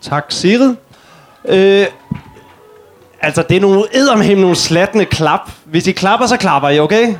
Tak, 0.00 0.32
Sigrid. 0.32 0.74
Øh, 1.44 1.86
altså, 3.20 3.42
det 3.48 3.56
er 3.56 3.60
nogle 3.60 3.84
eddermhem 3.92 4.38
nogle 4.38 4.56
slattende 4.56 5.04
klap. 5.04 5.50
Hvis 5.64 5.86
I 5.86 5.92
klapper, 5.92 6.26
så 6.26 6.36
klapper 6.36 6.68
I, 6.68 6.80
okay? 6.80 7.14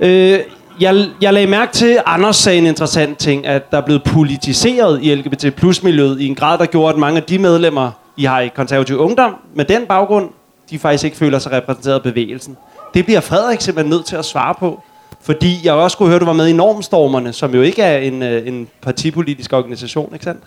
Øh, 0.00 0.40
jeg, 0.80 1.06
jeg 1.20 1.34
lagde 1.34 1.46
mærke 1.46 1.72
til, 1.72 1.92
at 1.92 2.02
Anders 2.06 2.36
sagde 2.36 2.58
en 2.58 2.66
interessant 2.66 3.18
ting, 3.18 3.46
at 3.46 3.70
der 3.70 3.78
er 3.78 3.84
blevet 3.84 4.02
politiseret 4.04 5.02
i 5.02 5.14
LGBT 5.14 5.54
plus 5.54 5.82
miljøet 5.82 6.20
i 6.20 6.26
en 6.26 6.34
grad, 6.34 6.58
der 6.58 6.66
gjorde, 6.66 6.94
at 6.94 6.98
mange 6.98 7.16
af 7.16 7.22
de 7.22 7.38
medlemmer, 7.38 7.90
I 8.16 8.24
har 8.24 8.40
i 8.40 8.48
konservativ 8.48 8.98
ungdom, 8.98 9.34
med 9.54 9.64
den 9.64 9.86
baggrund, 9.86 10.30
de 10.70 10.78
faktisk 10.78 11.04
ikke 11.04 11.16
føler 11.16 11.38
sig 11.38 11.52
repræsenteret 11.52 11.94
af 11.94 12.02
bevægelsen. 12.02 12.56
Det 12.94 13.04
bliver 13.04 13.20
Frederik 13.20 13.60
simpelthen 13.60 13.90
nødt 13.90 14.04
til 14.06 14.16
at 14.16 14.24
svare 14.24 14.54
på. 14.54 14.82
Fordi 15.22 15.60
jeg 15.64 15.74
også 15.74 15.96
kunne 15.96 16.08
høre, 16.08 16.16
at 16.16 16.20
du 16.20 16.26
var 16.26 16.32
med 16.32 16.46
i 16.46 16.52
Normstormerne, 16.52 17.32
som 17.32 17.54
jo 17.54 17.62
ikke 17.62 17.82
er 17.82 17.98
en, 17.98 18.22
øh, 18.22 18.48
en 18.48 18.68
partipolitisk 18.82 19.52
organisation, 19.52 20.10
ikke 20.12 20.24
sandt? 20.24 20.42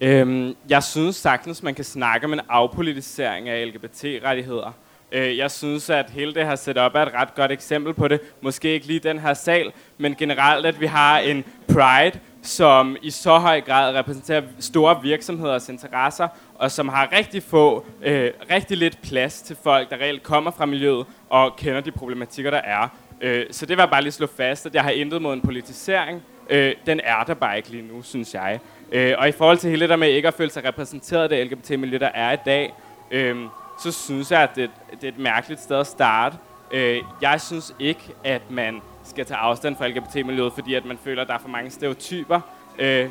Øhm, 0.00 0.56
jeg 0.68 0.82
synes 0.82 1.16
sagtens, 1.16 1.62
man 1.62 1.74
kan 1.74 1.84
snakke 1.84 2.26
om 2.26 2.32
en 2.32 2.40
afpolitisering 2.48 3.48
af 3.48 3.66
LGBT-rettigheder. 3.66 4.72
Øh, 5.12 5.36
jeg 5.36 5.50
synes, 5.50 5.90
at 5.90 6.10
hele 6.10 6.34
det 6.34 6.46
her 6.46 6.56
setup 6.56 6.94
er 6.94 7.02
et 7.02 7.14
ret 7.14 7.34
godt 7.34 7.52
eksempel 7.52 7.94
på 7.94 8.08
det. 8.08 8.20
Måske 8.40 8.72
ikke 8.72 8.86
lige 8.86 8.98
den 8.98 9.18
her 9.18 9.34
sal, 9.34 9.72
men 9.98 10.14
generelt, 10.14 10.66
at 10.66 10.80
vi 10.80 10.86
har 10.86 11.18
en 11.18 11.44
Pride, 11.68 12.20
som 12.42 12.96
i 13.02 13.10
så 13.10 13.38
høj 13.38 13.60
grad 13.60 13.94
repræsenterer 13.94 14.42
store 14.60 15.02
virksomheders 15.02 15.68
interesser, 15.68 16.28
og 16.54 16.70
som 16.70 16.88
har 16.88 17.12
rigtig 17.12 17.42
få, 17.42 17.86
øh, 18.02 18.30
rigtig 18.50 18.76
lidt 18.76 19.02
plads 19.02 19.42
til 19.42 19.56
folk, 19.62 19.90
der 19.90 19.96
reelt 19.96 20.22
kommer 20.22 20.50
fra 20.50 20.66
miljøet 20.66 21.06
og 21.30 21.56
kender 21.56 21.80
de 21.80 21.90
problematikker, 21.90 22.50
der 22.50 22.60
er. 22.64 22.88
Øh, 23.20 23.46
så 23.50 23.66
det 23.66 23.76
var 23.76 23.86
bare 23.86 24.02
lige 24.02 24.12
slå 24.12 24.26
fast, 24.36 24.66
at 24.66 24.74
jeg 24.74 24.82
har 24.82 24.90
intet 24.90 25.22
mod 25.22 25.34
en 25.34 25.40
politisering. 25.40 26.22
Øh, 26.50 26.74
den 26.86 27.00
er 27.04 27.24
der 27.24 27.34
bare 27.34 27.56
ikke 27.56 27.70
lige 27.70 27.88
nu, 27.88 28.02
synes 28.02 28.34
jeg. 28.34 28.60
Øh, 28.92 29.14
og 29.18 29.28
i 29.28 29.32
forhold 29.32 29.58
til 29.58 29.70
hele 29.70 29.80
det 29.80 29.88
der 29.88 29.96
med 29.96 30.08
ikke 30.08 30.28
at 30.28 30.34
føle 30.34 30.50
sig 30.50 30.64
repræsenteret 30.64 31.22
af 31.22 31.28
det 31.28 31.46
LGBT-miljø, 31.46 31.98
der 31.98 32.10
er 32.14 32.32
i 32.32 32.36
dag, 32.46 32.74
øh, 33.10 33.36
så 33.82 33.92
synes 33.92 34.30
jeg, 34.30 34.42
at 34.42 34.50
det, 34.56 34.70
det 35.00 35.04
er 35.04 35.08
et 35.08 35.18
mærkeligt 35.18 35.60
sted 35.60 35.76
at 35.76 35.86
starte. 35.86 36.36
Øh, 36.72 36.98
jeg 37.22 37.40
synes 37.40 37.74
ikke, 37.78 38.00
at 38.24 38.50
man 38.50 38.80
skal 39.04 39.26
tage 39.26 39.38
afstand 39.38 39.76
fra 39.76 39.88
LGBT-miljøet, 39.88 40.52
fordi 40.52 40.74
at 40.74 40.84
man 40.84 40.98
føler, 41.04 41.22
at 41.22 41.28
der 41.28 41.34
er 41.34 41.38
for 41.38 41.48
mange 41.48 41.70
stereotyper. 41.70 42.40
Øh, 42.78 43.08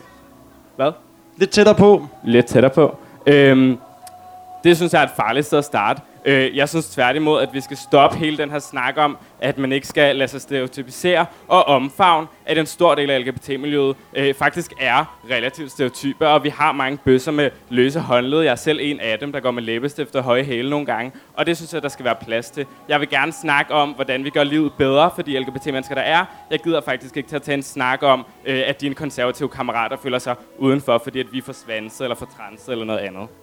hvad? 0.76 0.92
Lidt 1.38 1.50
tættere 1.50 1.76
på. 1.76 2.08
Lidt 2.24 2.46
tættere 2.46 2.72
på. 2.72 2.98
Øh, 3.28 3.78
det 4.64 4.78
synes 4.78 4.94
jeg 4.94 5.00
er 5.00 5.06
et 5.06 5.12
farligt 5.16 5.46
sted 5.46 5.58
at 5.58 5.66
starte. 5.66 6.02
Øh, 6.26 6.58
jeg 6.58 6.70
synes 6.70 6.90
tværtimod, 6.90 7.42
at 7.42 7.54
vi 7.54 7.62
skal 7.62 7.78
stoppe 7.78 8.18
hele 8.18 8.38
den 8.38 8.52
her 8.52 8.60
snak 8.60 8.98
om, 8.98 9.18
at 9.42 9.58
man 9.58 9.72
ikke 9.72 9.88
skal 9.88 10.16
lade 10.16 10.28
sig 10.28 10.42
stereotypisere 10.42 11.26
og 11.48 11.68
omfavne, 11.68 12.28
at 12.46 12.58
en 12.58 12.66
stor 12.66 12.96
del 12.96 13.10
af 13.10 13.26
LGBT-miljøet 13.26 13.96
øh, 14.16 14.34
faktisk 14.34 14.74
er 14.80 15.20
relativt 15.30 15.72
stereotyper, 15.72 16.28
og 16.28 16.44
vi 16.44 16.50
har 16.50 16.72
mange 16.72 16.98
bøsser 17.06 17.32
med 17.32 17.50
løse 17.70 18.00
håndled. 18.00 18.42
Jeg 18.42 18.52
er 18.52 18.56
selv 18.56 18.80
en 18.82 19.00
af 19.00 19.20
dem, 19.20 19.32
der 19.32 19.40
går 19.40 19.52
med 19.52 19.64
læbestift 19.64 20.16
og 20.16 20.24
høje 20.24 20.44
hæle 20.44 20.70
nogle 20.70 20.86
gange, 20.86 21.12
og 21.34 21.46
det 21.46 21.58
synes 21.58 21.74
jeg, 21.74 21.82
der 21.82 21.90
skal 21.90 22.06
være 22.06 22.16
plads 22.22 22.50
til. 22.50 22.66
Jeg 22.90 23.00
vil 23.00 23.10
gerne 23.10 23.32
snakke 23.32 23.74
om, 23.74 23.90
hvordan 23.90 24.24
vi 24.24 24.30
gør 24.30 24.44
livet 24.44 24.74
bedre 24.78 25.12
for 25.16 25.22
de 25.22 25.40
LGBT-mennesker, 25.40 25.96
der 25.96 26.02
er. 26.02 26.26
Jeg 26.52 26.60
gider 26.60 26.82
faktisk 26.82 27.18
ikke 27.18 27.30
til 27.30 27.36
at 27.36 27.42
tage 27.42 27.56
en 27.56 27.64
snak 27.64 28.04
om, 28.04 28.26
øh, 28.46 28.64
at 28.66 28.82
dine 28.82 28.96
konservative 28.96 29.50
kammerater 29.50 29.98
føler 29.98 30.20
sig 30.20 30.36
udenfor, 30.58 30.98
fordi 30.98 31.20
at 31.20 31.28
vi 31.32 31.38
er 31.38 31.42
for 31.42 32.04
eller 32.04 32.16
for 32.16 32.30
trans 32.38 32.68
eller 32.68 32.86
noget 32.86 33.00
andet. 33.00 33.43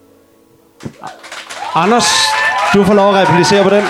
Anders, 1.74 2.04
du 2.74 2.84
får 2.84 2.94
lov 2.94 3.14
at 3.14 3.28
replicere 3.28 3.62
på 3.62 3.70
den. 3.70 3.84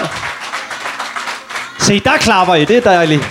Se, 1.78 2.00
der 2.00 2.16
klapper 2.20 2.54
I. 2.54 2.64
Det 2.64 2.76
er 2.76 2.80
dejligt. 2.80 3.22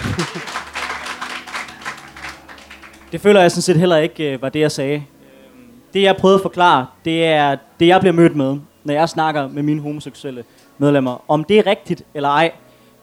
Det 3.11 3.21
føler 3.21 3.41
jeg 3.41 3.51
sådan 3.51 3.61
set 3.61 3.77
heller 3.77 3.97
ikke 3.97 4.33
øh, 4.33 4.41
var 4.41 4.49
det, 4.49 4.59
jeg 4.59 4.71
sagde. 4.71 4.95
Øhm, 4.95 5.03
det, 5.93 6.01
jeg 6.01 6.17
prøvede 6.17 6.35
at 6.35 6.41
forklare, 6.41 6.85
det 7.05 7.25
er 7.25 7.55
det, 7.79 7.87
jeg 7.87 7.99
bliver 7.99 8.13
mødt 8.13 8.35
med, 8.35 8.57
når 8.83 8.93
jeg 8.93 9.09
snakker 9.09 9.47
med 9.47 9.63
mine 9.63 9.81
homoseksuelle 9.81 10.43
medlemmer. 10.77 11.23
Om 11.27 11.43
det 11.43 11.59
er 11.59 11.65
rigtigt 11.67 12.03
eller 12.13 12.29
ej, 12.29 12.51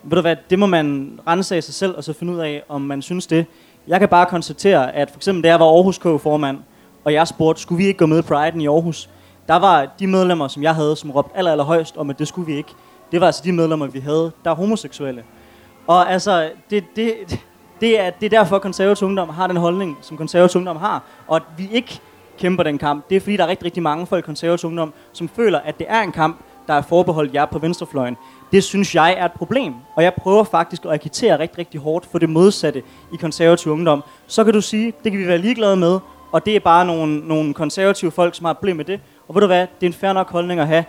ved 0.03 0.17
du 0.17 0.21
hvad, 0.21 0.37
det 0.51 0.59
må 0.59 0.67
man 0.67 1.19
rense 1.27 1.57
af 1.57 1.65
sig 1.65 1.75
selv, 1.75 1.97
og 1.97 2.05
så 2.05 2.13
finde 2.13 2.33
ud 2.33 2.39
af, 2.39 2.63
om 2.69 2.81
man 2.81 3.03
synes 3.03 3.27
det. 3.27 3.47
Jeg 3.89 4.01
kan 4.01 4.09
bare 4.09 4.27
konstatere, 4.27 4.95
at 4.95 5.11
for 5.11 5.17
eksempel 5.17 5.45
da 5.45 5.49
jeg 5.49 5.61
var 5.61 5.67
Aarhus 5.67 5.99
K-formand, 5.99 6.59
og 7.05 7.13
jeg 7.13 7.29
spurgte, 7.29 7.63
skulle 7.63 7.83
vi 7.83 7.87
ikke 7.87 7.99
gå 7.99 8.07
med 8.07 8.23
Pride'en 8.23 8.61
i 8.61 8.67
Aarhus? 8.67 9.09
Der 9.49 9.57
var 9.57 9.89
de 9.99 10.07
medlemmer, 10.07 10.49
som 10.49 10.63
jeg 10.63 10.75
havde, 10.75 10.97
som 10.97 11.11
råbte 11.11 11.37
aller, 11.37 11.51
aller 11.51 11.65
højst 11.65 11.97
om, 11.97 12.11
at 12.11 12.19
det 12.19 12.29
skulle 12.29 12.47
vi 12.47 12.57
ikke. 12.57 12.71
Det 13.13 13.21
var 13.21 13.27
altså 13.27 13.43
de 13.45 13.53
medlemmer, 13.53 13.87
vi 13.87 14.01
havde, 14.01 14.33
der 14.45 14.51
er 14.51 14.55
homoseksuelle. 14.55 15.25
Og 15.87 16.13
altså, 16.13 16.51
det, 16.71 16.85
det, 16.97 17.15
det, 17.81 18.01
er, 18.01 18.11
det 18.11 18.27
er 18.27 18.31
derfor, 18.39 18.57
at 18.57 18.63
konservativ 18.63 19.07
ungdom 19.07 19.29
har 19.29 19.47
den 19.47 19.57
holdning, 19.57 19.99
som 20.03 20.17
konservativ 20.17 20.59
ungdom 20.59 20.77
har. 20.77 21.03
Og 21.27 21.37
at 21.37 21.43
vi 21.57 21.69
ikke 21.73 22.01
kæmper 22.39 22.63
den 22.63 22.79
kamp, 22.79 23.09
det 23.09 23.17
er 23.17 23.21
fordi, 23.21 23.37
der 23.37 23.45
er 23.45 23.49
rigtig, 23.49 23.65
rigtig 23.65 23.83
mange 23.83 24.07
folk 24.07 24.25
i 24.25 24.27
konservativ 24.27 24.69
ungdom, 24.69 24.93
som 25.13 25.29
føler, 25.29 25.59
at 25.59 25.79
det 25.79 25.87
er 25.91 26.01
en 26.01 26.13
kamp, 26.13 26.37
der 26.67 26.75
er 26.75 26.83
forbeholdt 26.83 27.35
jer 27.35 27.45
på 27.45 27.59
venstrefløjen. 27.59 28.17
Det 28.53 28.65
synes 28.65 28.95
jeg 28.95 29.15
er 29.19 29.25
et 29.25 29.33
problem. 29.33 29.75
Og 29.95 30.03
jeg 30.03 30.15
prøver 30.15 30.45
faktisk 30.45 30.85
at 30.85 30.93
agitere 30.93 31.39
rigtig, 31.39 31.59
rigtig 31.59 31.81
hårdt 31.81 32.07
for 32.07 32.19
det 32.19 32.31
modsatte 32.31 32.83
i 33.13 33.17
konservativ 33.17 33.73
ungdom. 33.73 34.05
Så 34.27 34.45
kan 34.45 34.53
du 34.53 34.61
sige, 34.61 34.93
det 35.05 35.13
kan 35.13 35.21
vi 35.21 35.27
være 35.27 35.39
ligeglade 35.39 35.77
med, 35.77 35.99
og 36.33 36.47
det 36.47 36.57
er 36.57 36.61
bare 36.61 36.85
nogle, 36.85 37.19
nogle 37.29 37.55
konservative 37.55 38.11
folk, 38.11 38.35
som 38.35 38.45
har 38.45 38.51
et 38.51 38.59
problem 38.59 38.77
med 38.77 38.85
det. 38.85 39.01
Og 39.29 39.35
ved 39.35 39.41
du 39.41 39.47
hvad, 39.47 39.61
det 39.61 39.83
er 39.83 39.87
en 39.87 39.93
fair 39.93 40.13
nok 40.13 40.31
holdning 40.31 40.61
at 40.61 40.67
have. 40.67 40.85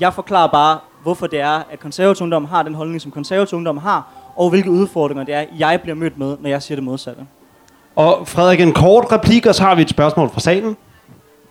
Jeg 0.00 0.14
forklarer 0.14 0.48
bare, 0.48 0.78
hvorfor 1.02 1.26
det 1.26 1.40
er, 1.40 1.62
at 1.70 1.80
konservativ 1.80 2.22
ungdom 2.22 2.44
har 2.44 2.62
den 2.62 2.74
holdning, 2.74 3.00
som 3.00 3.10
konservativ 3.10 3.56
ungdom 3.56 3.78
har, 3.78 4.06
og 4.36 4.50
hvilke 4.50 4.70
udfordringer 4.70 5.24
det 5.24 5.34
er, 5.34 5.44
jeg 5.58 5.80
bliver 5.82 5.94
mødt 5.94 6.18
med, 6.18 6.36
når 6.40 6.48
jeg 6.48 6.62
siger 6.62 6.76
det 6.76 6.84
modsatte. 6.84 7.26
Og 7.96 8.28
Frederik, 8.28 8.60
en 8.60 8.72
kort 8.72 9.12
replik, 9.12 9.46
og 9.46 9.54
så 9.54 9.62
har 9.62 9.74
vi 9.74 9.82
et 9.82 9.90
spørgsmål 9.90 10.30
fra 10.30 10.40
salen. 10.40 10.76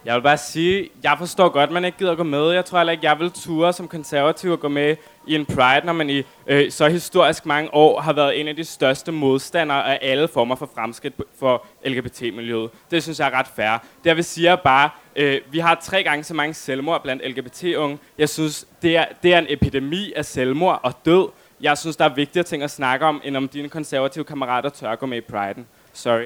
Jeg 0.07 0.15
vil 0.15 0.21
bare 0.21 0.37
sige, 0.37 0.89
jeg 1.03 1.15
forstår 1.17 1.49
godt, 1.49 1.69
at 1.69 1.73
man 1.73 1.85
ikke 1.85 1.97
gider 1.97 2.11
at 2.11 2.17
gå 2.17 2.23
med. 2.23 2.51
Jeg 2.51 2.65
tror 2.65 2.77
heller 2.77 2.91
ikke, 2.91 3.05
jeg 3.05 3.19
vil 3.19 3.31
ture 3.31 3.73
som 3.73 3.87
konservativ 3.87 4.51
at 4.51 4.59
gå 4.59 4.67
med 4.67 4.95
i 5.27 5.35
en 5.35 5.45
Pride, 5.45 5.81
når 5.85 5.93
man 5.93 6.09
i 6.09 6.23
øh, 6.47 6.71
så 6.71 6.87
historisk 6.87 7.45
mange 7.45 7.73
år 7.73 8.01
har 8.01 8.13
været 8.13 8.39
en 8.39 8.47
af 8.47 8.55
de 8.55 8.63
største 8.63 9.11
modstandere 9.11 9.85
af 9.85 9.99
alle 10.11 10.27
former 10.27 10.55
for 10.55 10.69
fremskridt 10.75 11.13
for 11.39 11.65
LGBT-miljøet. 11.85 12.69
Det 12.91 13.03
synes 13.03 13.19
jeg 13.19 13.27
er 13.27 13.39
ret 13.39 13.47
fair. 13.55 13.71
Det 13.71 14.05
jeg 14.05 14.15
vil 14.15 14.23
sige 14.23 14.47
er 14.47 14.55
bare, 14.55 14.89
øh, 15.15 15.41
vi 15.51 15.59
har 15.59 15.79
tre 15.83 16.03
gange 16.03 16.23
så 16.23 16.33
mange 16.33 16.53
selvmord 16.53 17.03
blandt 17.03 17.29
LGBT-unge. 17.29 17.97
Jeg 18.17 18.29
synes, 18.29 18.67
det 18.81 18.97
er, 18.97 19.05
det 19.23 19.33
er 19.33 19.39
en 19.39 19.45
epidemi 19.49 20.13
af 20.15 20.25
selvmord 20.25 20.79
og 20.83 20.93
død. 21.05 21.29
Jeg 21.61 21.77
synes, 21.77 21.95
der 21.95 22.05
er 22.05 22.13
vigtigere 22.13 22.43
ting 22.43 22.63
at 22.63 22.71
snakke 22.71 23.05
om, 23.05 23.21
end 23.23 23.37
om 23.37 23.47
dine 23.47 23.69
konservative 23.69 24.23
kammerater 24.23 24.69
tør 24.69 24.95
gå 24.95 25.05
med 25.05 25.17
i 25.17 25.21
Pride'en. 25.33 25.61
Sorry. 25.93 26.25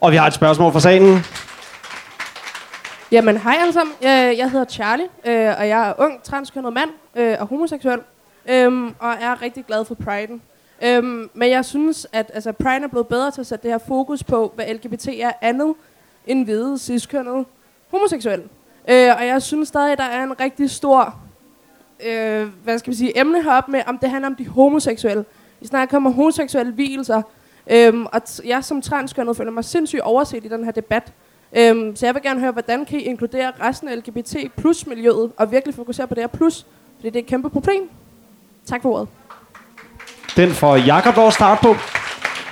Og 0.00 0.12
vi 0.12 0.16
har 0.16 0.26
et 0.26 0.34
spørgsmål 0.34 0.72
fra 0.72 0.80
salen. 0.80 1.24
Jamen, 3.12 3.36
hej 3.36 3.56
alle 3.60 3.72
sammen. 3.72 3.94
Jeg, 4.02 4.34
jeg 4.38 4.50
hedder 4.50 4.64
Charlie, 4.64 5.06
øh, 5.26 5.54
og 5.58 5.68
jeg 5.68 5.88
er 5.88 5.94
ung, 5.98 6.22
transkønnet 6.22 6.72
mand 6.72 6.90
øh, 7.16 7.36
og 7.40 7.46
homoseksuel, 7.46 8.00
øh, 8.48 8.92
og 8.98 9.12
er 9.20 9.42
rigtig 9.42 9.64
glad 9.64 9.84
for 9.84 9.94
Pride'en. 9.94 10.40
Øhm, 10.86 11.30
men 11.34 11.50
jeg 11.50 11.64
synes, 11.64 12.06
at 12.12 12.30
altså, 12.34 12.52
Pride 12.52 12.84
er 12.84 12.88
blevet 12.88 13.06
bedre 13.06 13.30
til 13.30 13.40
at 13.40 13.46
sætte 13.46 13.62
det 13.62 13.70
her 13.70 13.78
fokus 13.78 14.24
på, 14.24 14.52
hvad 14.54 14.74
LGBT 14.74 15.08
er 15.08 15.32
andet 15.40 15.74
end 16.26 16.44
hvide, 16.44 16.78
ciskønnet, 16.78 17.46
homoseksuel. 17.90 18.42
Øh, 18.88 19.10
og 19.18 19.26
jeg 19.26 19.42
synes 19.42 19.68
stadig, 19.68 19.98
der 19.98 20.04
er 20.04 20.22
en 20.24 20.40
rigtig 20.40 20.70
stor 20.70 21.18
øh, 22.06 22.48
hvad 22.64 22.78
skal 22.78 22.90
vi 22.90 22.96
sige, 22.96 23.20
emne 23.20 23.42
heroppe 23.42 23.72
med, 23.72 23.82
om 23.86 23.98
det 23.98 24.10
handler 24.10 24.28
om 24.28 24.34
de 24.36 24.48
homoseksuelle. 24.48 25.24
Vi 25.60 25.66
snakker 25.66 25.96
om 25.96 26.04
homoseksuelle 26.12 26.72
hvilelser, 26.72 27.22
øhm, 27.70 28.06
og 28.06 28.20
t- 28.28 28.48
jeg 28.48 28.64
som 28.64 28.82
transkønnet 28.82 29.36
føler 29.36 29.50
mig 29.50 29.64
sindssygt 29.64 30.02
overset 30.02 30.44
i 30.44 30.48
den 30.48 30.64
her 30.64 30.72
debat. 30.72 31.12
Øhm, 31.56 31.96
så 31.96 32.06
jeg 32.06 32.14
vil 32.14 32.22
gerne 32.22 32.40
høre, 32.40 32.52
hvordan 32.52 32.84
kan 32.84 32.98
I 32.98 33.02
inkludere 33.02 33.52
resten 33.60 33.88
af 33.88 33.96
LGBT 33.96 34.36
plus 34.56 34.86
miljøet, 34.86 35.30
og 35.36 35.52
virkelig 35.52 35.74
fokusere 35.74 36.06
på 36.06 36.14
det 36.14 36.22
her 36.22 36.28
plus, 36.28 36.66
fordi 36.96 37.08
det 37.08 37.16
er 37.16 37.20
et 37.20 37.26
kæmpe 37.26 37.50
problem. 37.50 37.82
Tak 38.66 38.82
for 38.82 38.92
ordet. 38.92 39.08
Den 40.36 40.50
får 40.50 40.76
Jakob 40.76 41.16
lov 41.16 41.26
at 41.26 41.32
starte 41.32 41.62
på. 41.62 41.76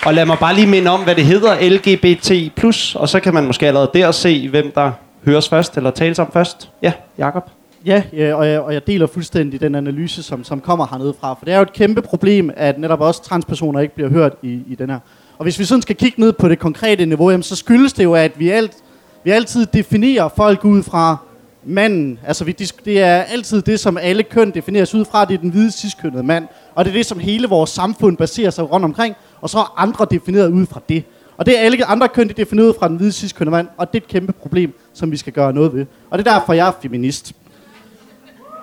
Og 0.06 0.14
lad 0.14 0.26
mig 0.26 0.38
bare 0.38 0.54
lige 0.54 0.66
minde 0.66 0.90
om, 0.90 1.04
hvad 1.04 1.14
det 1.14 1.24
hedder, 1.24 1.68
LGBT+, 1.70 2.96
og 2.96 3.08
så 3.08 3.20
kan 3.20 3.34
man 3.34 3.46
måske 3.46 3.66
allerede 3.66 3.90
der 3.94 4.12
se, 4.12 4.48
hvem 4.48 4.72
der 4.74 4.92
høres 5.24 5.48
først, 5.48 5.76
eller 5.76 5.90
tales 5.90 6.18
om 6.18 6.32
først. 6.32 6.70
Ja, 6.82 6.92
Jakob. 7.18 7.50
Ja, 7.86 8.02
ja 8.12 8.34
og, 8.34 8.48
jeg, 8.48 8.60
og 8.60 8.74
jeg 8.74 8.86
deler 8.86 9.06
fuldstændig 9.06 9.60
den 9.60 9.74
analyse, 9.74 10.22
som, 10.22 10.44
som 10.44 10.60
kommer 10.60 10.86
hernede 10.90 11.14
fra. 11.20 11.34
For 11.34 11.44
det 11.44 11.54
er 11.54 11.56
jo 11.56 11.62
et 11.62 11.72
kæmpe 11.72 12.02
problem, 12.02 12.50
at 12.56 12.78
netop 12.78 13.00
også 13.00 13.22
transpersoner 13.22 13.80
ikke 13.80 13.94
bliver 13.94 14.10
hørt 14.10 14.32
i, 14.42 14.62
i 14.68 14.74
den 14.74 14.90
her. 14.90 14.98
Og 15.38 15.42
hvis 15.42 15.58
vi 15.58 15.64
sådan 15.64 15.82
skal 15.82 15.96
kigge 15.96 16.20
ned 16.20 16.32
på 16.32 16.48
det 16.48 16.58
konkrete 16.58 17.06
niveau, 17.06 17.30
jamen, 17.30 17.42
så 17.42 17.56
skyldes 17.56 17.92
det 17.92 18.04
jo, 18.04 18.14
at 18.14 18.38
vi, 18.38 18.50
alt, 18.50 18.76
vi 19.24 19.30
altid 19.30 19.66
definerer 19.66 20.28
folk 20.28 20.64
ud 20.64 20.82
fra 20.82 21.16
manden. 21.64 22.18
Altså 22.26 22.44
vi, 22.44 22.52
det 22.84 23.00
er 23.00 23.22
altid 23.22 23.62
det, 23.62 23.80
som 23.80 23.96
alle 23.96 24.22
køn 24.22 24.50
defineres 24.50 24.94
ud 24.94 25.04
fra. 25.04 25.24
Det 25.24 25.34
er 25.34 25.38
den 25.38 25.50
hvide 25.50 25.70
ciskønnede 25.70 26.22
mand. 26.22 26.48
Og 26.74 26.84
det 26.84 26.90
er 26.90 26.94
det, 26.94 27.06
som 27.06 27.18
hele 27.18 27.48
vores 27.48 27.70
samfund 27.70 28.16
baserer 28.16 28.50
sig 28.50 28.72
rundt 28.72 28.84
omkring. 28.84 29.14
Og 29.40 29.50
så 29.50 29.58
er 29.58 29.74
andre 29.76 30.06
defineret 30.10 30.50
ud 30.50 30.66
fra 30.66 30.80
det. 30.88 31.04
Og 31.36 31.46
det 31.46 31.58
er 31.58 31.62
alle 31.62 31.84
andre 31.84 32.08
køn, 32.08 32.28
de 32.28 32.32
defineret 32.32 32.68
ud 32.68 32.74
fra 32.78 32.88
den 32.88 32.96
hvide 32.96 33.12
ciskønnede 33.12 33.50
mand. 33.50 33.68
Og 33.76 33.92
det 33.92 34.00
er 34.00 34.04
et 34.04 34.08
kæmpe 34.08 34.32
problem, 34.32 34.74
som 34.94 35.10
vi 35.10 35.16
skal 35.16 35.32
gøre 35.32 35.52
noget 35.52 35.74
ved. 35.74 35.86
Og 36.10 36.18
det 36.18 36.26
er 36.26 36.38
derfor, 36.38 36.52
jeg 36.52 36.68
er 36.68 36.72
feminist. 36.82 37.32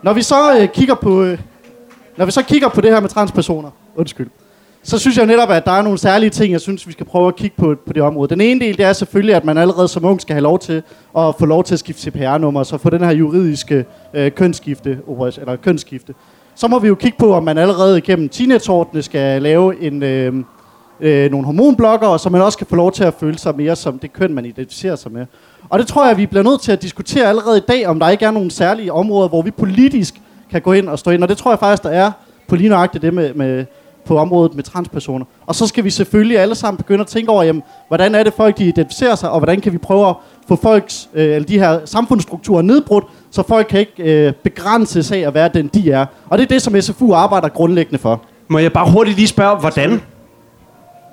Når 0.04 0.14
vi 0.14 0.22
så 0.22 0.58
øh, 0.60 0.68
kigger 0.68 0.96
på 0.96 1.24
øh, 1.24 1.40
når 2.18 2.26
vi 2.26 2.32
så 2.32 2.44
kigger 2.44 2.70
på 2.70 2.82
det 2.82 2.92
her 2.92 3.00
med 3.00 3.10
transpersoner, 3.10 3.70
undskyld, 3.96 4.30
så 4.84 4.98
synes 5.00 5.18
jeg 5.18 5.26
netop, 5.26 5.50
at 5.50 5.66
der 5.66 5.72
er 5.72 5.82
nogle 5.82 5.98
særlige 5.98 6.30
ting, 6.30 6.52
jeg 6.52 6.62
synes, 6.62 6.88
vi 6.88 6.92
skal 6.92 7.06
prøve 7.06 7.28
at 7.28 7.36
kigge 7.36 7.56
på, 7.58 7.76
på 7.88 7.94
det 7.94 8.04
område. 8.04 8.30
Den 8.30 8.42
ene 8.42 8.60
del, 8.60 8.78
det 8.78 8.86
er 8.86 8.94
selvfølgelig, 8.94 9.36
at 9.36 9.46
man 9.46 9.58
allerede 9.58 9.88
som 9.88 10.06
ung 10.06 10.22
skal 10.22 10.34
have 10.34 10.44
lov 10.44 10.60
til 10.60 10.84
at 11.18 11.36
få 11.40 11.46
lov 11.46 11.64
til 11.64 11.76
at 11.76 11.80
skifte 11.80 12.02
CPR-nummer, 12.02 12.64
så 12.64 12.78
få 12.78 12.90
den 12.90 13.04
her 13.04 13.12
juridiske 13.12 13.86
øh, 14.14 14.32
kønsskifte, 14.32 15.00
eller 15.38 15.56
kønsskifte. 15.56 16.14
Så 16.56 16.68
må 16.68 16.80
vi 16.80 16.88
jo 16.88 16.96
kigge 16.96 17.18
på, 17.18 17.34
om 17.34 17.44
man 17.44 17.58
allerede 17.58 18.02
gennem 18.02 18.30
teenageårene 18.30 19.02
skal 19.02 19.42
lave 19.42 19.82
en, 19.82 20.04
øh, 20.04 20.34
øh, 21.00 21.32
nogle 21.32 21.46
hormonblokker, 21.46 22.18
så 22.18 22.30
man 22.30 22.42
også 22.42 22.58
kan 22.58 22.68
få 22.68 22.76
lov 22.76 22.92
til 22.92 23.04
at 23.04 23.14
føle 23.14 23.38
sig 23.38 23.56
mere 23.56 23.76
som 23.76 24.00
det 24.00 24.14
køn, 24.14 24.34
man 24.34 24.46
identificerer 24.46 24.96
sig 24.96 25.12
med. 25.12 25.26
Og 25.70 25.80
det 25.80 25.88
tror 25.88 26.08
jeg, 26.08 26.18
vi 26.18 26.26
bliver 26.26 26.44
nødt 26.44 26.62
til 26.62 26.72
at 26.72 26.82
diskutere 26.82 27.26
allerede 27.26 27.58
i 27.58 27.62
dag, 27.68 27.88
om 27.88 28.00
der 28.00 28.10
ikke 28.10 28.26
er 28.26 28.32
nogle 28.32 28.52
særlige 28.52 28.94
områder, 28.94 29.28
hvor 29.28 29.42
vi 29.42 29.52
politisk 29.52 30.14
kan 30.52 30.62
gå 30.62 30.74
ind 30.74 30.90
og 30.90 31.00
stå 31.00 31.12
ind. 31.12 31.24
Og 31.24 31.30
det 31.30 31.38
tror 31.38 31.52
jeg 31.52 31.60
faktisk, 31.60 31.84
der 31.84 31.90
er 31.90 32.12
på 32.48 32.56
lige 32.56 32.70
nøjagtigt 32.70 33.02
det 33.02 33.14
med, 33.14 33.34
med, 33.34 33.66
på 34.06 34.18
området 34.18 34.56
med 34.56 34.64
transpersoner. 34.64 35.26
Og 35.46 35.56
så 35.56 35.68
skal 35.68 35.84
vi 35.84 35.90
selvfølgelig 35.90 36.40
alle 36.40 36.56
sammen 36.56 36.78
begynde 36.78 37.02
at 37.02 37.08
tænke 37.08 37.32
over, 37.32 37.44
jamen, 37.44 37.64
hvordan 37.88 38.16
er 38.16 38.24
det 38.24 38.34
folk, 38.34 38.58
de 38.58 38.68
identificerer 38.68 39.16
sig, 39.16 39.30
og 39.30 39.40
hvordan 39.40 39.62
kan 39.62 39.74
vi 39.74 39.78
prøve 39.78 40.10
at 40.10 40.16
få 40.48 40.56
folks, 40.56 41.10
øh, 41.14 41.36
eller 41.36 41.48
de 41.48 41.60
her 41.60 41.80
samfundsstrukturer 41.86 42.62
nedbrudt, 42.62 43.06
så 43.32 43.44
folk 43.48 43.68
kan 43.68 43.80
ikke 43.80 44.26
øh, 44.28 44.34
begrænses 44.34 45.12
af 45.12 45.20
at 45.20 45.34
være 45.34 45.50
den, 45.54 45.68
de 45.68 45.92
er. 45.92 46.06
Og 46.30 46.38
det 46.38 46.44
er 46.44 46.48
det, 46.48 46.62
som 46.62 46.82
SFU 46.82 47.14
arbejder 47.14 47.50
grundlæggende 47.50 48.00
for. 48.00 48.22
Må 48.48 48.60
jeg 48.60 48.74
bare 48.74 48.92
hurtigt 48.92 49.18
lige 49.18 49.28
spørge, 49.28 49.58
hvordan? 49.60 50.02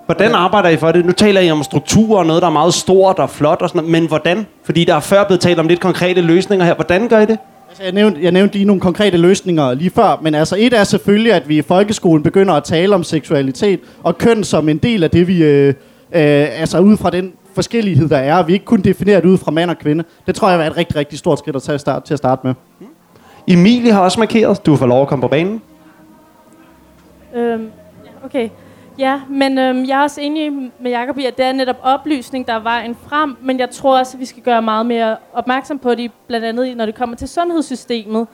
Hvordan 0.07 0.35
arbejder 0.35 0.69
I 0.69 0.77
for 0.77 0.93
det? 0.93 1.07
Nu 1.07 1.13
taler 1.13 1.41
I 1.41 1.51
om 1.51 1.63
strukturer 1.63 2.19
og 2.19 2.27
noget, 2.27 2.43
der 2.43 2.49
er 2.49 2.53
meget 2.53 2.75
stort 2.75 3.19
og 3.19 3.31
flot 3.31 3.63
og 3.63 3.69
sådan 3.69 3.79
noget, 3.79 3.93
men 3.93 4.09
hvordan? 4.09 4.47
Fordi 4.65 4.85
der 4.85 4.95
er 4.95 5.01
før 5.01 5.25
blevet 5.25 5.41
talt 5.41 5.59
om 5.59 5.69
lidt 5.69 5.81
konkrete 5.81 6.21
løsninger 6.21 6.67
her. 6.67 6.75
Hvordan 6.75 7.09
gør 7.09 7.19
I 7.19 7.27
det? 7.27 7.39
Altså, 7.69 7.83
jeg, 7.83 7.93
nævnte, 7.93 8.23
jeg 8.23 8.33
nævnte 8.33 8.55
lige 8.55 8.65
nogle 8.65 8.81
konkrete 8.81 9.17
løsninger 9.17 9.75
lige 9.75 9.91
før, 9.91 10.19
men 10.23 10.35
altså 10.35 10.57
et 10.59 10.73
er 10.73 10.85
selvfølgelig, 10.85 11.33
at 11.33 11.49
vi 11.49 11.59
i 11.59 11.63
folkeskolen 11.63 12.23
begynder 12.23 12.55
at 12.55 12.65
tale 12.65 12.95
om 12.95 13.03
seksualitet 13.03 13.81
og 14.03 14.19
køn 14.19 14.45
som 14.45 14.69
en 14.69 14.79
del 14.79 15.05
af 15.05 15.11
det, 15.11 15.29
vi... 15.29 15.45
Øh, 15.45 15.75
øh, 16.13 16.61
altså 16.61 16.79
ud 16.79 16.97
fra 16.97 17.11
den 17.11 17.33
forskellighed, 17.55 18.09
der 18.09 18.17
er, 18.17 18.37
og 18.37 18.49
vi 18.49 18.53
ikke 18.53 18.65
kun 18.65 18.81
definerer 18.81 19.21
det 19.21 19.29
ud 19.29 19.39
fra 19.39 19.51
mand 19.51 19.71
og 19.71 19.79
kvinde. 19.79 20.05
Det 20.27 20.35
tror 20.35 20.51
jeg 20.51 20.61
er 20.61 20.71
et 20.71 20.77
rigtig, 20.77 20.97
rigtig 20.97 21.19
stort 21.19 21.39
skridt 21.39 21.57
at 21.57 21.63
tage 21.63 21.79
start, 21.79 22.05
til 22.05 22.15
at 22.15 22.19
starte 22.19 22.47
med. 22.47 22.55
Emilie 23.49 23.93
har 23.93 24.01
også 24.01 24.21
markeret. 24.21 24.67
Du 24.67 24.77
får 24.77 24.87
lov 24.87 25.03
at 25.03 25.09
komme 25.09 25.23
på 25.23 25.29
banen. 25.29 25.63
Øhm, 27.35 27.71
okay. 28.25 28.49
Ja, 28.99 29.21
men 29.29 29.59
øhm, 29.59 29.85
jeg 29.85 29.99
er 29.99 30.03
også 30.03 30.21
enig 30.21 30.73
med 30.81 30.91
Jacob 30.91 31.19
i, 31.19 31.25
at 31.25 31.37
det 31.39 31.45
er 31.45 31.53
netop 31.53 31.77
oplysning, 31.83 32.47
der 32.47 32.53
er 32.53 32.61
vejen 32.61 32.97
frem, 33.07 33.37
men 33.41 33.59
jeg 33.59 33.71
tror 33.71 33.99
også, 33.99 34.17
at 34.17 34.21
vi 34.21 34.25
skal 34.25 34.43
gøre 34.43 34.63
meget 34.63 34.87
mere 34.87 35.17
opmærksom 35.33 35.79
på 35.79 35.95
det, 35.95 36.13
blandt 36.27 36.47
andet 36.47 36.77
når 36.77 36.87
det 36.87 36.95
kommer 36.95 37.17
til 37.17 37.29
sundhedssystemet. 37.29 38.27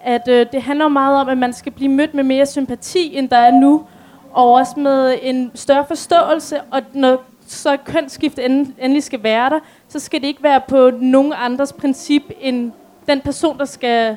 At 0.00 0.28
øh, 0.28 0.46
det 0.52 0.62
handler 0.62 0.88
meget 0.88 1.20
om, 1.20 1.28
at 1.28 1.38
man 1.38 1.52
skal 1.52 1.72
blive 1.72 1.88
mødt 1.88 2.14
med 2.14 2.24
mere 2.24 2.46
sympati, 2.46 3.16
end 3.16 3.28
der 3.28 3.36
er 3.36 3.50
nu, 3.50 3.86
og 4.32 4.52
også 4.52 4.80
med 4.80 5.18
en 5.22 5.50
større 5.54 5.84
forståelse, 5.88 6.60
og 6.70 6.82
når 6.92 7.24
så 7.46 7.76
kønsskift 7.76 8.38
endelig 8.38 9.02
skal 9.02 9.22
være 9.22 9.50
der, 9.50 9.58
så 9.88 9.98
skal 9.98 10.20
det 10.20 10.26
ikke 10.26 10.42
være 10.42 10.60
på 10.68 10.90
nogen 11.00 11.32
andres 11.36 11.72
princip 11.72 12.22
end 12.40 12.72
den 13.08 13.20
person, 13.20 13.58
der 13.58 13.64
skal, 13.64 14.16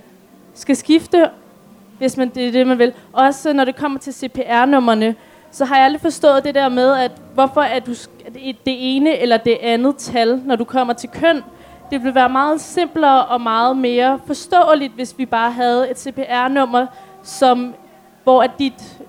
skal 0.53 0.75
skifte, 0.75 1.29
hvis 1.97 2.17
man, 2.17 2.29
det 2.29 2.47
er 2.47 2.51
det, 2.51 2.67
man 2.67 2.79
vil. 2.79 2.93
Også 3.13 3.53
når 3.53 3.65
det 3.65 3.75
kommer 3.75 3.99
til 3.99 4.13
CPR-nummerne, 4.13 5.15
så 5.51 5.65
har 5.65 5.75
jeg 5.75 5.85
aldrig 5.85 6.01
forstået 6.01 6.43
det 6.43 6.55
der 6.55 6.69
med, 6.69 6.93
at 6.93 7.11
hvorfor 7.33 7.61
er 7.61 7.79
du 7.79 7.93
det 8.35 8.57
ene 8.65 9.17
eller 9.17 9.37
det 9.37 9.57
andet 9.61 9.95
tal, 9.97 10.41
når 10.45 10.55
du 10.55 10.63
kommer 10.63 10.93
til 10.93 11.09
køn. 11.09 11.43
Det 11.91 12.03
ville 12.03 12.15
være 12.15 12.29
meget 12.29 12.61
simplere 12.61 13.25
og 13.25 13.41
meget 13.41 13.77
mere 13.77 14.19
forståeligt, 14.25 14.93
hvis 14.93 15.17
vi 15.17 15.25
bare 15.25 15.51
havde 15.51 15.91
et 15.91 15.99
CPR-nummer, 15.99 16.85
som, 17.23 17.73
hvor 18.23 18.43
at 18.43 18.51
dit 18.59 18.99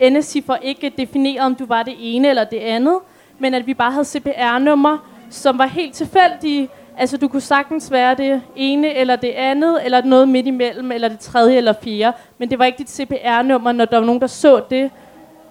endeciffer 0.00 0.56
ikke 0.56 0.92
definerer, 0.98 1.44
om 1.44 1.54
du 1.54 1.66
var 1.66 1.82
det 1.82 1.94
ene 1.98 2.28
eller 2.28 2.44
det 2.44 2.58
andet, 2.58 2.98
men 3.38 3.54
at 3.54 3.66
vi 3.66 3.74
bare 3.74 3.92
havde 3.92 4.04
CPR-nummer, 4.04 4.98
som 5.30 5.58
var 5.58 5.66
helt 5.66 5.94
tilfældige. 5.94 6.68
Altså, 6.98 7.16
du 7.16 7.28
kunne 7.28 7.40
sagtens 7.40 7.92
være 7.92 8.14
det 8.14 8.42
ene 8.56 8.94
eller 8.94 9.16
det 9.16 9.30
andet, 9.30 9.84
eller 9.84 10.02
noget 10.04 10.28
midt 10.28 10.46
imellem, 10.46 10.92
eller 10.92 11.08
det 11.08 11.18
tredje 11.18 11.56
eller 11.56 11.72
fjerde. 11.82 12.16
Men 12.38 12.50
det 12.50 12.58
var 12.58 12.64
ikke 12.64 12.78
dit 12.78 12.90
CPR-nummer, 12.90 13.72
når 13.72 13.84
der 13.84 13.98
var 13.98 14.06
nogen, 14.06 14.20
der 14.20 14.26
så 14.26 14.62
det, 14.70 14.90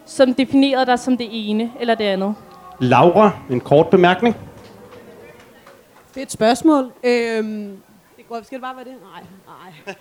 som 0.07 0.33
definerede 0.33 0.85
dig 0.85 0.99
som 0.99 1.17
det 1.17 1.27
ene 1.31 1.71
eller 1.79 1.95
det 1.95 2.03
andet. 2.03 2.35
Laura, 2.79 3.31
en 3.49 3.59
kort 3.59 3.87
bemærkning. 3.87 4.35
Fedt 6.13 6.31
spørgsmål. 6.31 6.91
Øhm, 7.03 7.77
det 8.17 8.27
går, 8.29 8.39
skal 8.43 8.55
det 8.55 8.61
bare 8.63 8.75
være 8.75 8.85
det? 8.85 8.93
Nej, 9.13 9.23
nej. 9.47 9.95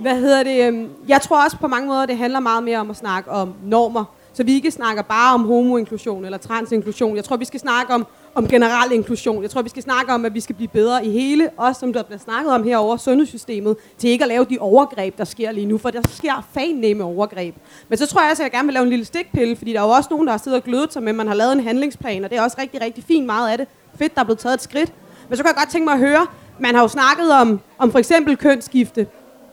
Hvad 0.00 0.20
hedder 0.20 0.42
det? 0.42 0.66
Øhm, 0.66 0.90
jeg 1.08 1.20
tror 1.20 1.44
også 1.44 1.56
på 1.56 1.66
mange 1.66 1.88
måder, 1.88 2.06
det 2.06 2.18
handler 2.18 2.40
meget 2.40 2.62
mere 2.62 2.78
om 2.78 2.90
at 2.90 2.96
snakke 2.96 3.30
om 3.30 3.54
normer. 3.64 4.04
Så 4.32 4.44
vi 4.44 4.52
ikke 4.52 4.70
snakker 4.70 5.02
bare 5.02 5.34
om 5.34 5.44
homoinklusion 5.44 6.24
eller 6.24 6.38
transinklusion. 6.38 7.16
Jeg 7.16 7.24
tror, 7.24 7.36
vi 7.36 7.44
skal 7.44 7.60
snakke 7.60 7.94
om, 7.94 8.06
om 8.36 8.48
generel 8.48 8.92
inklusion. 8.92 9.42
Jeg 9.42 9.50
tror, 9.50 9.62
vi 9.62 9.68
skal 9.68 9.82
snakke 9.82 10.12
om, 10.12 10.24
at 10.24 10.34
vi 10.34 10.40
skal 10.40 10.54
blive 10.54 10.68
bedre 10.68 11.06
i 11.06 11.10
hele, 11.10 11.50
også 11.56 11.78
som 11.78 11.92
der 11.92 12.02
bliver 12.02 12.18
snakket 12.18 12.52
om 12.52 12.64
herover 12.64 12.96
sundhedssystemet, 12.96 13.76
til 13.98 14.10
ikke 14.10 14.24
at 14.24 14.28
lave 14.28 14.46
de 14.50 14.58
overgreb, 14.58 15.18
der 15.18 15.24
sker 15.24 15.52
lige 15.52 15.66
nu, 15.66 15.78
for 15.78 15.90
der 15.90 16.02
sker 16.08 16.46
fan 16.54 17.00
overgreb. 17.00 17.54
Men 17.88 17.98
så 17.98 18.06
tror 18.06 18.20
jeg 18.22 18.30
også, 18.30 18.42
at 18.42 18.44
jeg 18.44 18.52
gerne 18.52 18.66
vil 18.66 18.72
lave 18.74 18.82
en 18.82 18.90
lille 18.90 19.04
stikpille, 19.04 19.56
fordi 19.56 19.72
der 19.72 19.80
er 19.80 19.84
jo 19.84 19.90
også 19.90 20.08
nogen, 20.10 20.26
der 20.26 20.32
har 20.32 20.38
siddet 20.38 20.60
og 20.60 20.64
glødet 20.64 20.92
sig 20.92 21.02
med, 21.02 21.08
at 21.08 21.16
man 21.16 21.28
har 21.28 21.34
lavet 21.34 21.52
en 21.52 21.60
handlingsplan, 21.60 22.24
og 22.24 22.30
det 22.30 22.38
er 22.38 22.42
også 22.42 22.56
rigtig, 22.60 22.80
rigtig 22.80 23.04
fint 23.04 23.26
meget 23.26 23.50
af 23.50 23.58
det. 23.58 23.68
Fedt, 23.98 24.14
der 24.14 24.20
er 24.20 24.24
blevet 24.24 24.38
taget 24.38 24.54
et 24.54 24.62
skridt. 24.62 24.92
Men 25.28 25.36
så 25.36 25.42
kan 25.42 25.48
jeg 25.48 25.56
godt 25.56 25.70
tænke 25.70 25.84
mig 25.84 25.94
at 25.94 26.00
høre, 26.00 26.26
man 26.58 26.74
har 26.74 26.82
jo 26.82 26.88
snakket 26.88 27.32
om, 27.32 27.60
om 27.78 27.90
for 27.90 27.98
eksempel 27.98 28.36
kønsskifte 28.36 29.06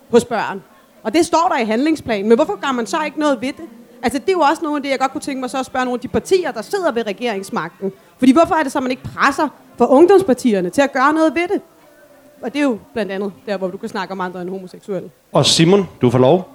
hos 0.09 0.25
børn. 0.25 0.63
Og 1.03 1.13
det 1.13 1.25
står 1.25 1.51
der 1.53 1.61
i 1.61 1.65
handlingsplanen, 1.65 2.29
men 2.29 2.37
hvorfor 2.37 2.59
gør 2.61 2.71
man 2.71 2.87
så 2.87 2.97
ikke 3.05 3.19
noget 3.19 3.41
ved 3.41 3.53
det? 3.53 3.65
Altså, 4.03 4.19
det 4.19 4.29
er 4.29 4.33
jo 4.33 4.39
også 4.39 4.63
nogle 4.63 4.77
af 4.77 4.83
det, 4.83 4.89
jeg 4.89 4.99
godt 4.99 5.11
kunne 5.11 5.21
tænke 5.21 5.39
mig 5.39 5.49
så 5.49 5.59
at 5.59 5.65
spørge 5.65 5.85
nogle 5.85 5.97
af 5.97 6.01
de 6.01 6.07
partier, 6.07 6.51
der 6.51 6.61
sidder 6.61 6.91
ved 6.91 7.07
regeringsmagten. 7.07 7.91
Fordi 8.17 8.31
hvorfor 8.31 8.55
er 8.55 8.63
det 8.63 8.71
så, 8.71 8.79
man 8.79 8.91
ikke 8.91 9.03
presser 9.03 9.47
for 9.77 9.85
ungdomspartierne 9.85 10.69
til 10.69 10.81
at 10.81 10.93
gøre 10.93 11.13
noget 11.13 11.35
ved 11.35 11.47
det? 11.53 11.61
Og 12.41 12.53
det 12.53 12.59
er 12.59 12.63
jo 12.63 12.77
blandt 12.93 13.11
andet 13.11 13.33
der, 13.45 13.57
hvor 13.57 13.67
du 13.67 13.77
kan 13.77 13.89
snakke 13.89 14.11
om 14.11 14.21
andre 14.21 14.41
end 14.41 14.49
homoseksuelle. 14.49 15.09
Og 15.31 15.45
Simon, 15.45 15.87
du 16.01 16.09
får 16.09 16.19
lov. 16.19 16.49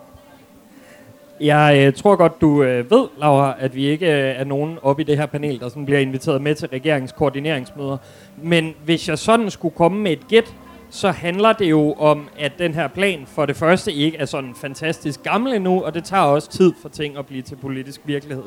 Jeg 1.40 1.86
øh, 1.86 1.92
tror 1.92 2.16
godt, 2.16 2.40
du 2.40 2.62
øh, 2.62 2.90
ved, 2.90 3.06
Laura, 3.18 3.54
at 3.58 3.74
vi 3.74 3.86
ikke 3.86 4.06
øh, 4.06 4.40
er 4.40 4.44
nogen 4.44 4.78
oppe 4.82 5.02
i 5.02 5.04
det 5.04 5.16
her 5.18 5.26
panel, 5.26 5.60
der 5.60 5.68
sådan 5.68 5.84
bliver 5.84 6.00
inviteret 6.00 6.42
med 6.42 6.54
til 6.54 6.68
regeringskoordineringsmøder. 6.68 7.96
Men 8.42 8.74
hvis 8.84 9.08
jeg 9.08 9.18
sådan 9.18 9.50
skulle 9.50 9.74
komme 9.74 10.00
med 10.02 10.12
et 10.12 10.28
gæt, 10.28 10.54
så 10.90 11.10
handler 11.10 11.52
det 11.52 11.70
jo 11.70 11.92
om, 11.92 12.28
at 12.38 12.52
den 12.58 12.74
her 12.74 12.88
plan 12.88 13.26
for 13.26 13.46
det 13.46 13.56
første 13.56 13.92
ikke 13.92 14.18
er 14.18 14.24
sådan 14.24 14.54
fantastisk 14.54 15.22
gammel 15.22 15.54
endnu, 15.54 15.82
og 15.82 15.94
det 15.94 16.04
tager 16.04 16.22
også 16.22 16.50
tid 16.50 16.72
for 16.82 16.88
ting 16.88 17.18
at 17.18 17.26
blive 17.26 17.42
til 17.42 17.56
politisk 17.56 18.00
virkelighed. 18.04 18.44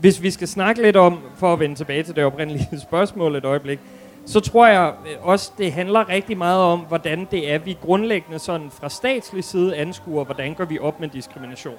Hvis 0.00 0.22
vi 0.22 0.30
skal 0.30 0.48
snakke 0.48 0.82
lidt 0.82 0.96
om, 0.96 1.18
for 1.36 1.52
at 1.52 1.60
vende 1.60 1.74
tilbage 1.74 2.02
til 2.02 2.16
det 2.16 2.24
oprindelige 2.24 2.80
spørgsmål 2.88 3.36
et 3.36 3.44
øjeblik, 3.44 3.78
så 4.26 4.40
tror 4.40 4.66
jeg 4.66 4.92
øh, 5.06 5.26
også, 5.26 5.52
det 5.58 5.72
handler 5.72 6.08
rigtig 6.08 6.38
meget 6.38 6.60
om, 6.60 6.80
hvordan 6.80 7.28
det 7.30 7.52
er, 7.52 7.58
vi 7.58 7.78
grundlæggende 7.82 8.38
sådan 8.38 8.70
fra 8.70 8.88
statslig 8.88 9.44
side 9.44 9.76
anskuer, 9.76 10.24
hvordan 10.24 10.54
går 10.54 10.64
vi 10.64 10.78
op 10.78 11.00
med 11.00 11.08
diskrimination. 11.08 11.74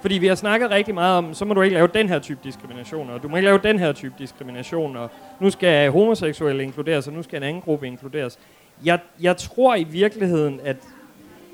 Fordi 0.00 0.18
vi 0.18 0.26
har 0.26 0.34
snakket 0.34 0.70
rigtig 0.70 0.94
meget 0.94 1.18
om, 1.18 1.34
så 1.34 1.44
må 1.44 1.54
du 1.54 1.62
ikke 1.62 1.74
lave 1.74 1.88
den 1.94 2.08
her 2.08 2.18
type 2.18 2.40
diskrimination, 2.44 3.10
og 3.10 3.22
du 3.22 3.28
må 3.28 3.36
ikke 3.36 3.46
lave 3.46 3.58
den 3.58 3.78
her 3.78 3.92
type 3.92 4.14
diskrimination, 4.18 4.96
og 4.96 5.10
nu 5.40 5.50
skal 5.50 5.90
homoseksuelle 5.90 6.62
inkluderes, 6.62 7.06
og 7.06 7.12
nu 7.12 7.22
skal 7.22 7.36
en 7.36 7.42
anden 7.42 7.62
gruppe 7.62 7.86
inkluderes 7.86 8.38
jeg, 8.84 8.98
jeg 9.20 9.36
tror 9.36 9.74
i 9.74 9.84
virkeligheden, 9.84 10.60
at, 10.64 10.76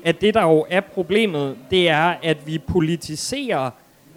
at 0.03 0.21
det 0.21 0.33
der 0.33 0.41
jo 0.41 0.65
er 0.69 0.79
problemet, 0.79 1.57
det 1.71 1.89
er, 1.89 2.13
at 2.23 2.47
vi 2.47 2.57
politiserer 2.57 3.69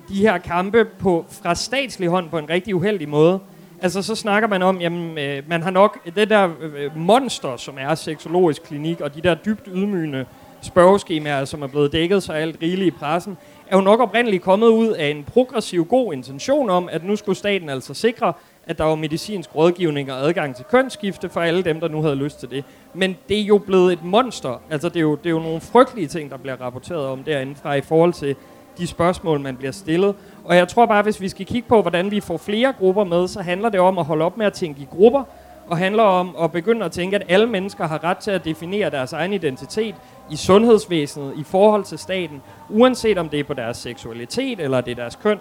de 0.08 0.14
her 0.14 0.38
kampe 0.38 0.84
på, 0.84 1.26
fra 1.28 1.54
statslig 1.54 2.08
hånd 2.08 2.30
på 2.30 2.38
en 2.38 2.50
rigtig 2.50 2.74
uheldig 2.74 3.08
måde. 3.08 3.40
Altså, 3.82 4.02
så 4.02 4.14
snakker 4.14 4.48
man 4.48 4.62
om, 4.62 4.80
jamen, 4.80 5.18
øh, 5.18 5.42
man 5.48 5.62
har 5.62 5.70
nok 5.70 6.16
det 6.16 6.30
der 6.30 6.50
øh, 6.60 6.96
monster, 6.96 7.56
som 7.56 7.76
er 7.80 7.94
seksologisk 7.94 8.62
klinik, 8.62 9.00
og 9.00 9.14
de 9.14 9.20
der 9.20 9.34
dybt 9.34 9.68
ydmygende 9.74 10.26
spørgeskemaer, 10.62 11.44
som 11.44 11.62
er 11.62 11.66
blevet 11.66 11.92
dækket 11.92 12.22
så 12.22 12.32
alt 12.32 12.56
rigeligt 12.62 12.94
i 12.94 12.98
pressen, 12.98 13.36
er 13.66 13.76
jo 13.76 13.82
nok 13.82 14.00
oprindeligt 14.00 14.42
kommet 14.42 14.66
ud 14.66 14.88
af 14.88 15.06
en 15.06 15.24
progressiv 15.24 15.84
god 15.84 16.12
intention 16.12 16.70
om, 16.70 16.88
at 16.92 17.04
nu 17.04 17.16
skulle 17.16 17.38
staten 17.38 17.68
altså 17.68 17.94
sikre, 17.94 18.32
at 18.66 18.78
der 18.78 18.84
var 18.84 18.94
medicinsk 18.94 19.56
rådgivning 19.56 20.12
og 20.12 20.18
adgang 20.18 20.56
til 20.56 20.64
kønsskifte 20.64 21.28
for 21.28 21.40
alle 21.40 21.62
dem, 21.62 21.80
der 21.80 21.88
nu 21.88 22.02
havde 22.02 22.16
lyst 22.16 22.40
til 22.40 22.50
det. 22.50 22.64
Men 22.94 23.16
det 23.28 23.40
er 23.40 23.44
jo 23.44 23.58
blevet 23.58 23.92
et 23.92 24.04
monster. 24.04 24.60
Altså, 24.70 24.88
det 24.88 24.96
er 24.96 25.00
jo, 25.00 25.14
det 25.14 25.26
er 25.26 25.30
jo 25.30 25.38
nogle 25.38 25.60
frygtelige 25.60 26.06
ting, 26.06 26.30
der 26.30 26.36
bliver 26.36 26.60
rapporteret 26.60 27.06
om 27.06 27.22
derindefra 27.22 27.74
i 27.74 27.80
forhold 27.80 28.12
til 28.12 28.36
de 28.78 28.86
spørgsmål, 28.86 29.40
man 29.40 29.56
bliver 29.56 29.72
stillet. 29.72 30.14
Og 30.44 30.56
jeg 30.56 30.68
tror 30.68 30.86
bare, 30.86 31.02
hvis 31.02 31.20
vi 31.20 31.28
skal 31.28 31.46
kigge 31.46 31.68
på, 31.68 31.82
hvordan 31.82 32.10
vi 32.10 32.20
får 32.20 32.36
flere 32.36 32.72
grupper 32.72 33.04
med, 33.04 33.28
så 33.28 33.42
handler 33.42 33.68
det 33.68 33.80
om 33.80 33.98
at 33.98 34.04
holde 34.04 34.24
op 34.24 34.36
med 34.36 34.46
at 34.46 34.52
tænke 34.52 34.80
i 34.80 34.88
grupper, 34.90 35.22
og 35.66 35.78
handler 35.78 36.02
om 36.02 36.36
at 36.42 36.52
begynde 36.52 36.84
at 36.84 36.92
tænke, 36.92 37.16
at 37.16 37.22
alle 37.28 37.46
mennesker 37.46 37.88
har 37.88 38.04
ret 38.04 38.18
til 38.18 38.30
at 38.30 38.44
definere 38.44 38.90
deres 38.90 39.12
egen 39.12 39.32
identitet 39.32 39.94
i 40.30 40.36
sundhedsvæsenet, 40.36 41.32
i 41.36 41.44
forhold 41.44 41.84
til 41.84 41.98
staten, 41.98 42.42
uanset 42.70 43.18
om 43.18 43.28
det 43.28 43.40
er 43.40 43.44
på 43.44 43.54
deres 43.54 43.76
seksualitet 43.76 44.60
eller 44.60 44.80
det 44.80 44.90
er 44.90 44.94
deres 44.94 45.16
køn. 45.16 45.38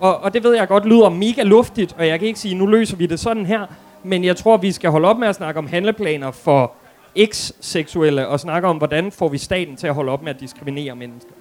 Og, 0.00 0.20
og 0.20 0.34
det 0.34 0.44
ved 0.44 0.56
jeg 0.56 0.68
godt 0.68 0.86
lyder 0.86 1.08
mega 1.08 1.42
luftigt, 1.42 1.94
og 1.98 2.08
jeg 2.08 2.18
kan 2.18 2.28
ikke 2.28 2.40
sige, 2.40 2.54
nu 2.54 2.66
løser 2.66 2.96
vi 2.96 3.06
det 3.06 3.20
sådan 3.20 3.46
her, 3.46 3.66
men 4.02 4.24
jeg 4.24 4.36
tror, 4.36 4.56
vi 4.56 4.72
skal 4.72 4.90
holde 4.90 5.08
op 5.08 5.18
med 5.18 5.28
at 5.28 5.34
snakke 5.34 5.58
om 5.58 5.66
handleplaner 5.66 6.30
for 6.30 6.72
eks-seksuelle, 7.14 8.28
og 8.28 8.40
snakke 8.40 8.68
om, 8.68 8.76
hvordan 8.76 9.12
får 9.12 9.28
vi 9.28 9.38
staten 9.38 9.76
til 9.76 9.86
at 9.86 9.94
holde 9.94 10.12
op 10.12 10.22
med 10.22 10.34
at 10.34 10.40
diskriminere 10.40 10.94
mennesker. 10.94 11.32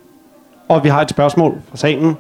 Og 0.70 0.84
vi 0.84 0.90
har 0.90 1.02
et 1.02 1.10
spørgsmål 1.10 1.62
fra 1.70 1.78
salen. 1.78 2.18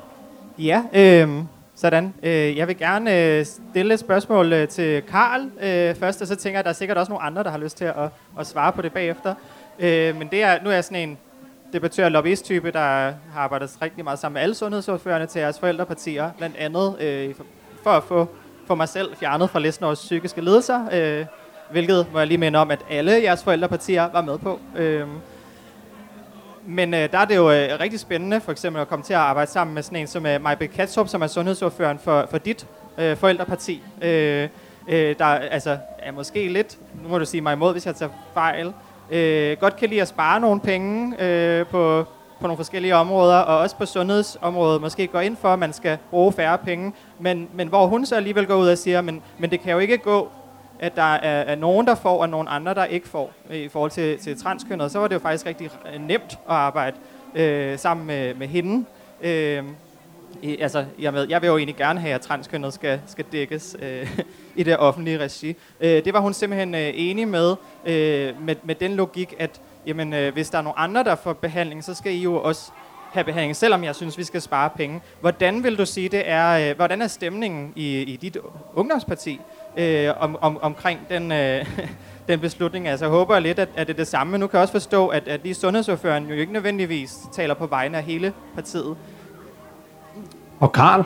Ja, 0.60 0.84
øh, 0.94 1.44
sådan. 1.76 2.14
Øh, 2.24 2.58
jeg 2.58 2.68
vil 2.68 2.78
gerne 2.78 3.20
øh, 3.20 3.46
stille 3.46 3.94
et 3.94 4.00
spørgsmål 4.00 4.54
øh, 4.54 4.68
til 4.68 5.02
Karl 5.02 5.42
øh, 5.42 5.96
først, 5.96 6.22
og 6.22 6.28
så 6.28 6.36
tænker 6.36 6.58
jeg, 6.58 6.60
at 6.60 6.66
der 6.66 6.72
er 6.72 6.76
sikkert 6.76 6.98
også 6.98 7.12
nogle 7.12 7.26
andre, 7.26 7.44
der 7.44 7.50
har 7.50 7.58
lyst 7.58 7.78
til 7.78 7.86
at, 7.86 7.96
at 8.40 8.48
svare 8.48 8.72
på 8.72 8.82
det 8.82 8.94
bagefter. 8.94 9.36
Øh, 9.80 10.18
men 10.18 10.28
det 10.28 10.44
er, 10.44 10.64
nu 10.64 10.70
er 10.70 10.74
jeg 10.74 10.84
sådan 10.84 11.10
en 11.10 11.18
debattør 11.74 12.10
lobbyist-type, 12.10 12.72
der 12.72 12.80
har 12.80 13.14
arbejdet 13.36 13.78
rigtig 13.82 14.04
meget 14.04 14.20
sammen 14.20 14.34
med 14.34 14.42
alle 14.42 14.56
sundhedsordførende 14.56 15.28
til 15.28 15.40
jeres 15.40 15.60
forældrepartier, 15.60 16.32
blandt 16.38 16.56
andet 16.58 17.02
øh, 17.02 17.36
for, 17.84 17.90
at 17.90 18.04
få 18.04 18.28
for 18.68 18.76
mig 18.76 18.90
selv 18.90 19.16
fjernet 19.16 19.50
fra 19.50 19.60
listen 19.60 19.86
over 19.86 19.96
psykiske 19.96 20.42
ledelser, 20.42 20.86
øh, 20.94 21.26
hvilket 21.72 22.08
må 22.14 22.20
jeg 22.20 22.28
lige 22.28 22.38
minde 22.38 22.60
om, 22.60 22.72
at 22.72 22.80
alle 22.90 23.12
jeres 23.12 23.44
forældrepartier 23.44 24.10
var 24.12 24.22
med 24.22 24.38
på. 24.38 24.60
Øh, 24.76 25.08
men 26.66 26.94
øh, 26.94 27.12
der 27.12 27.18
er 27.18 27.26
det 27.26 27.36
jo 27.36 27.52
øh, 27.52 27.80
rigtig 27.80 28.00
spændende 28.00 28.42
for 28.42 28.52
eksempel 28.52 28.82
at 28.82 28.88
komme 28.88 29.04
til 29.04 29.14
at 29.14 29.20
arbejde 29.20 29.52
sammen 29.52 29.74
med 29.74 29.84
sådan 29.84 30.00
en 30.00 30.08
som 30.08 30.26
øh, 30.26 30.42
Majbrit 30.42 30.72
Katsup, 30.72 31.08
som 31.08 31.22
er 31.22 31.28
sundhedsordføreren 31.28 32.00
for, 32.00 32.28
for 32.32 32.38
dit 32.38 32.68
øh, 32.98 33.18
forældreparti. 33.18 33.84
Øh, 34.02 34.50
øh, 34.88 35.16
der 35.20 35.26
altså, 35.26 35.78
er 36.00 36.12
måske 36.12 36.48
lidt, 36.48 36.78
nu 37.04 37.10
må 37.10 37.20
du 37.20 37.26
sige 37.26 37.42
mig 37.42 37.54
imod, 37.54 37.72
hvis 37.72 37.86
jeg 37.86 37.96
tager 37.96 38.12
fejl, 38.34 38.74
øh, 39.12 39.58
godt 39.60 39.76
kan 39.76 39.90
lide 39.90 40.02
at 40.02 40.08
spare 40.08 40.40
nogle 40.40 40.60
penge 40.60 41.24
øh, 41.24 41.66
på, 41.66 42.06
på 42.40 42.48
nogle 42.48 42.58
forskellige 42.58 42.96
områder, 42.96 43.38
og 43.38 43.58
også 43.58 43.76
på 43.76 43.86
sundhedsområdet. 43.86 44.82
Måske 44.82 45.08
går 45.08 45.20
ind 45.20 45.38
for, 45.38 45.48
at 45.50 45.60
man 45.60 45.74
skal 45.74 45.98
bruge 46.10 46.34
færre 46.34 46.58
penge, 46.58 46.94
men, 47.20 47.50
men 47.54 47.68
hvor 47.68 47.86
hun 47.88 48.06
så 48.06 48.16
alligevel 48.16 48.48
går 48.48 48.56
ud 48.56 48.68
og 48.68 48.78
siger, 48.78 49.02
men, 49.02 49.22
men 49.38 49.52
det 49.52 49.62
kan 49.62 49.72
jo 49.72 49.80
ikke 49.80 49.98
gå, 49.98 50.30
at 50.80 50.96
der 50.96 51.14
er, 51.14 51.42
er 51.42 51.56
nogen, 51.56 51.88
der 51.88 51.96
får, 51.96 52.22
og 52.22 52.30
nogen 52.30 52.48
andre, 52.50 52.74
der 52.74 52.86
ikke 52.86 53.10
får 53.10 53.32
øh, 53.50 53.58
i 53.58 53.70
forhold 53.70 53.92
til, 53.92 54.20
til 54.20 54.42
transkønnet, 54.42 54.92
så 54.92 55.00
var 55.00 55.08
det 55.08 55.16
jo 55.16 55.20
faktisk 55.20 55.46
rigtig 55.46 55.70
nemt 56.00 56.32
at 56.32 56.56
arbejde 56.56 56.96
øh, 57.36 57.80
sammen 57.80 58.08
med, 58.08 58.34
med 58.34 58.48
hende. 58.48 58.86
Øh, 59.22 59.64
i, 60.42 60.58
altså, 60.58 60.86
jeg, 61.00 61.14
med, 61.14 61.28
jeg 61.30 61.42
vil 61.42 61.48
jo 61.48 61.58
egentlig 61.58 61.76
gerne 61.76 62.00
have, 62.00 62.14
at 62.14 62.22
transkønnet 62.22 62.74
skal, 62.74 63.02
skal 63.08 63.26
dækkes 63.32 63.76
øh, 63.82 64.20
i 64.56 64.64
det 64.64 64.78
offentlige 64.78 65.18
regi. 65.18 65.56
Øh, 65.82 66.06
det 66.06 66.14
var 66.14 66.20
hun 66.20 66.34
simpelthen 66.34 66.76
øh, 66.76 66.92
enig 66.94 67.28
med, 67.28 67.56
øh, 67.86 68.42
med, 68.42 68.56
med 68.64 68.76
den 68.76 68.96
logik, 68.96 69.34
at 69.40 69.62
jamen, 69.86 70.14
øh, 70.14 70.34
hvis 70.34 70.50
der 70.50 70.58
er 70.58 70.62
nogle 70.62 70.80
andre, 70.80 71.04
der 71.04 71.16
får 71.16 71.34
behandling, 71.34 71.84
så 71.84 71.94
skal 71.94 72.14
I 72.14 72.22
jo 72.22 72.36
også 72.36 72.72
have 73.14 73.24
behandling, 73.24 73.56
selvom 73.56 73.84
jeg 73.84 73.96
synes, 73.96 74.18
vi 74.18 74.24
skal 74.24 74.42
spare 74.42 74.70
penge. 74.70 75.02
Hvordan 75.22 75.64
vil 75.64 75.78
du 75.78 75.86
sige, 75.86 76.10
det 76.10 76.24
er, 76.26 76.70
øh, 76.70 76.76
hvordan 76.76 77.02
er 77.02 77.08
stemningen 77.08 77.74
i, 77.76 78.02
i 78.02 78.16
dit 78.16 78.38
ungdomsparti 78.74 79.40
øh, 79.78 80.10
om, 80.20 80.38
om, 80.42 80.58
omkring 80.62 81.00
den, 81.10 81.32
øh, 81.32 81.80
den 82.28 82.40
beslutning? 82.40 82.88
Altså, 82.88 83.06
jeg 83.06 83.12
håber 83.12 83.40
lidt, 83.40 83.60
at, 83.60 83.70
at 83.76 83.88
det 83.88 83.94
er 83.94 83.98
det 83.98 84.08
samme. 84.08 84.38
Nu 84.38 84.48
kan 84.48 84.58
jeg 84.58 84.62
også 84.62 84.72
forstå, 84.72 85.08
at, 85.08 85.28
at 85.28 85.44
lige 85.44 85.56
sundhedsordføreren 85.56 86.28
jo 86.28 86.36
ikke 86.36 86.54
nødvendigvis 86.54 87.16
taler 87.34 87.54
på 87.54 87.66
vegne 87.66 87.98
af 87.98 88.04
hele 88.04 88.34
partiet. 88.56 88.98
Og 90.64 90.72
Karl? 90.72 91.04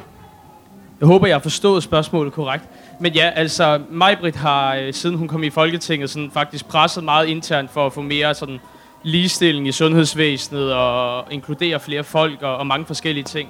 Jeg 0.99 1.07
håber, 1.07 1.27
jeg 1.27 1.35
har 1.35 1.41
forstået 1.41 1.83
spørgsmålet 1.83 2.33
korrekt. 2.33 2.63
Men 2.99 3.13
ja, 3.13 3.29
altså, 3.35 3.79
Majbrit 3.89 4.35
har, 4.35 4.75
øh, 4.75 4.93
siden 4.93 5.17
hun 5.17 5.27
kom 5.27 5.43
i 5.43 5.49
Folketinget, 5.49 6.09
sådan, 6.09 6.31
faktisk 6.33 6.67
presset 6.67 7.03
meget 7.03 7.27
internt 7.27 7.71
for 7.71 7.85
at 7.85 7.93
få 7.93 8.01
mere 8.01 8.33
sådan, 8.33 8.59
ligestilling 9.03 9.67
i 9.67 9.71
sundhedsvæsenet 9.71 10.73
og 10.73 11.25
inkludere 11.31 11.79
flere 11.79 12.03
folk 12.03 12.41
og, 12.41 12.57
og 12.57 12.67
mange 12.67 12.85
forskellige 12.85 13.23
ting. 13.23 13.49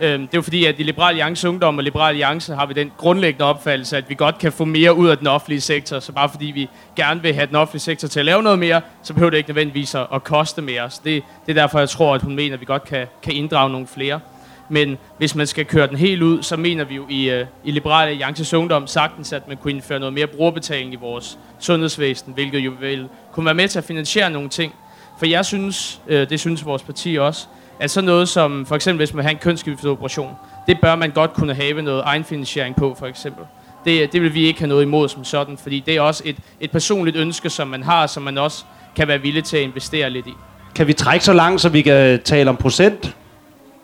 Øhm, 0.00 0.20
det 0.20 0.34
er 0.34 0.38
jo 0.38 0.42
fordi, 0.42 0.64
at 0.64 0.74
i 0.78 0.82
Liberal 0.82 1.08
Alliance 1.08 1.48
Ungdom 1.48 1.78
og 1.78 1.84
Liberal 1.84 2.08
Alliance 2.08 2.54
har 2.54 2.66
vi 2.66 2.74
den 2.74 2.92
grundlæggende 2.96 3.44
opfattelse, 3.44 3.96
at 3.96 4.08
vi 4.08 4.14
godt 4.14 4.38
kan 4.38 4.52
få 4.52 4.64
mere 4.64 4.94
ud 4.94 5.08
af 5.08 5.18
den 5.18 5.26
offentlige 5.26 5.60
sektor. 5.60 5.98
Så 5.98 6.12
bare 6.12 6.28
fordi 6.28 6.46
vi 6.46 6.68
gerne 6.96 7.22
vil 7.22 7.34
have 7.34 7.46
den 7.46 7.56
offentlige 7.56 7.80
sektor 7.82 8.08
til 8.08 8.20
at 8.20 8.26
lave 8.26 8.42
noget 8.42 8.58
mere, 8.58 8.80
så 9.02 9.12
behøver 9.14 9.30
det 9.30 9.36
ikke 9.36 9.50
nødvendigvis 9.50 9.94
at, 9.94 10.06
at 10.14 10.24
koste 10.24 10.62
mere. 10.62 10.90
Så 10.90 11.00
det, 11.04 11.22
det 11.46 11.56
er 11.56 11.60
derfor, 11.60 11.78
jeg 11.78 11.88
tror, 11.88 12.14
at 12.14 12.22
hun 12.22 12.36
mener, 12.36 12.54
at 12.54 12.60
vi 12.60 12.64
godt 12.64 12.84
kan, 12.84 13.06
kan 13.22 13.32
inddrage 13.32 13.70
nogle 13.70 13.86
flere. 13.86 14.20
Men 14.68 14.98
hvis 15.18 15.34
man 15.34 15.46
skal 15.46 15.64
køre 15.64 15.86
den 15.86 15.96
helt 15.96 16.22
ud, 16.22 16.42
så 16.42 16.56
mener 16.56 16.84
vi 16.84 16.94
jo 16.94 17.06
i, 17.08 17.30
øh, 17.30 17.46
i 17.64 17.70
Liberale 17.70 18.10
Alliances 18.10 18.54
Ungdom 18.54 18.86
sagtens, 18.86 19.32
at 19.32 19.48
man 19.48 19.56
kunne 19.56 19.72
indføre 19.72 19.98
noget 19.98 20.12
mere 20.12 20.26
brugerbetaling 20.26 20.92
i 20.92 20.96
vores 20.96 21.38
sundhedsvæsen, 21.58 22.32
hvilket 22.32 22.58
jo 22.58 22.72
vil 22.80 23.08
kunne 23.32 23.46
være 23.46 23.54
med 23.54 23.68
til 23.68 23.78
at 23.78 23.84
finansiere 23.84 24.30
nogle 24.30 24.48
ting. 24.48 24.74
For 25.18 25.26
jeg 25.26 25.44
synes, 25.44 26.00
øh, 26.08 26.30
det 26.30 26.40
synes 26.40 26.64
vores 26.64 26.82
parti 26.82 27.16
også, 27.16 27.46
at 27.80 27.90
sådan 27.90 28.06
noget 28.06 28.28
som, 28.28 28.66
for 28.66 28.74
eksempel 28.74 29.06
hvis 29.06 29.14
man 29.14 29.24
har 29.24 29.30
en 29.30 29.38
kønsskifteoperation, 29.38 30.32
det 30.66 30.78
bør 30.80 30.96
man 30.96 31.10
godt 31.10 31.32
kunne 31.32 31.54
have 31.54 31.82
noget 31.82 32.02
egenfinansiering 32.06 32.76
på, 32.76 32.96
for 32.98 33.06
eksempel. 33.06 33.44
Det, 33.84 34.12
det 34.12 34.22
vil 34.22 34.34
vi 34.34 34.46
ikke 34.46 34.58
have 34.58 34.68
noget 34.68 34.82
imod 34.82 35.08
som 35.08 35.24
sådan, 35.24 35.58
fordi 35.58 35.80
det 35.86 35.96
er 35.96 36.00
også 36.00 36.22
et, 36.26 36.36
et 36.60 36.70
personligt 36.70 37.16
ønske, 37.16 37.50
som 37.50 37.68
man 37.68 37.82
har, 37.82 38.06
som 38.06 38.22
man 38.22 38.38
også 38.38 38.64
kan 38.96 39.08
være 39.08 39.20
villig 39.20 39.44
til 39.44 39.56
at 39.56 39.62
investere 39.62 40.10
lidt 40.10 40.26
i. 40.26 40.32
Kan 40.74 40.86
vi 40.86 40.92
trække 40.92 41.24
så 41.24 41.32
langt, 41.32 41.60
så 41.60 41.68
vi 41.68 41.82
kan 41.82 42.22
tale 42.22 42.50
om 42.50 42.56
procent? 42.56 43.16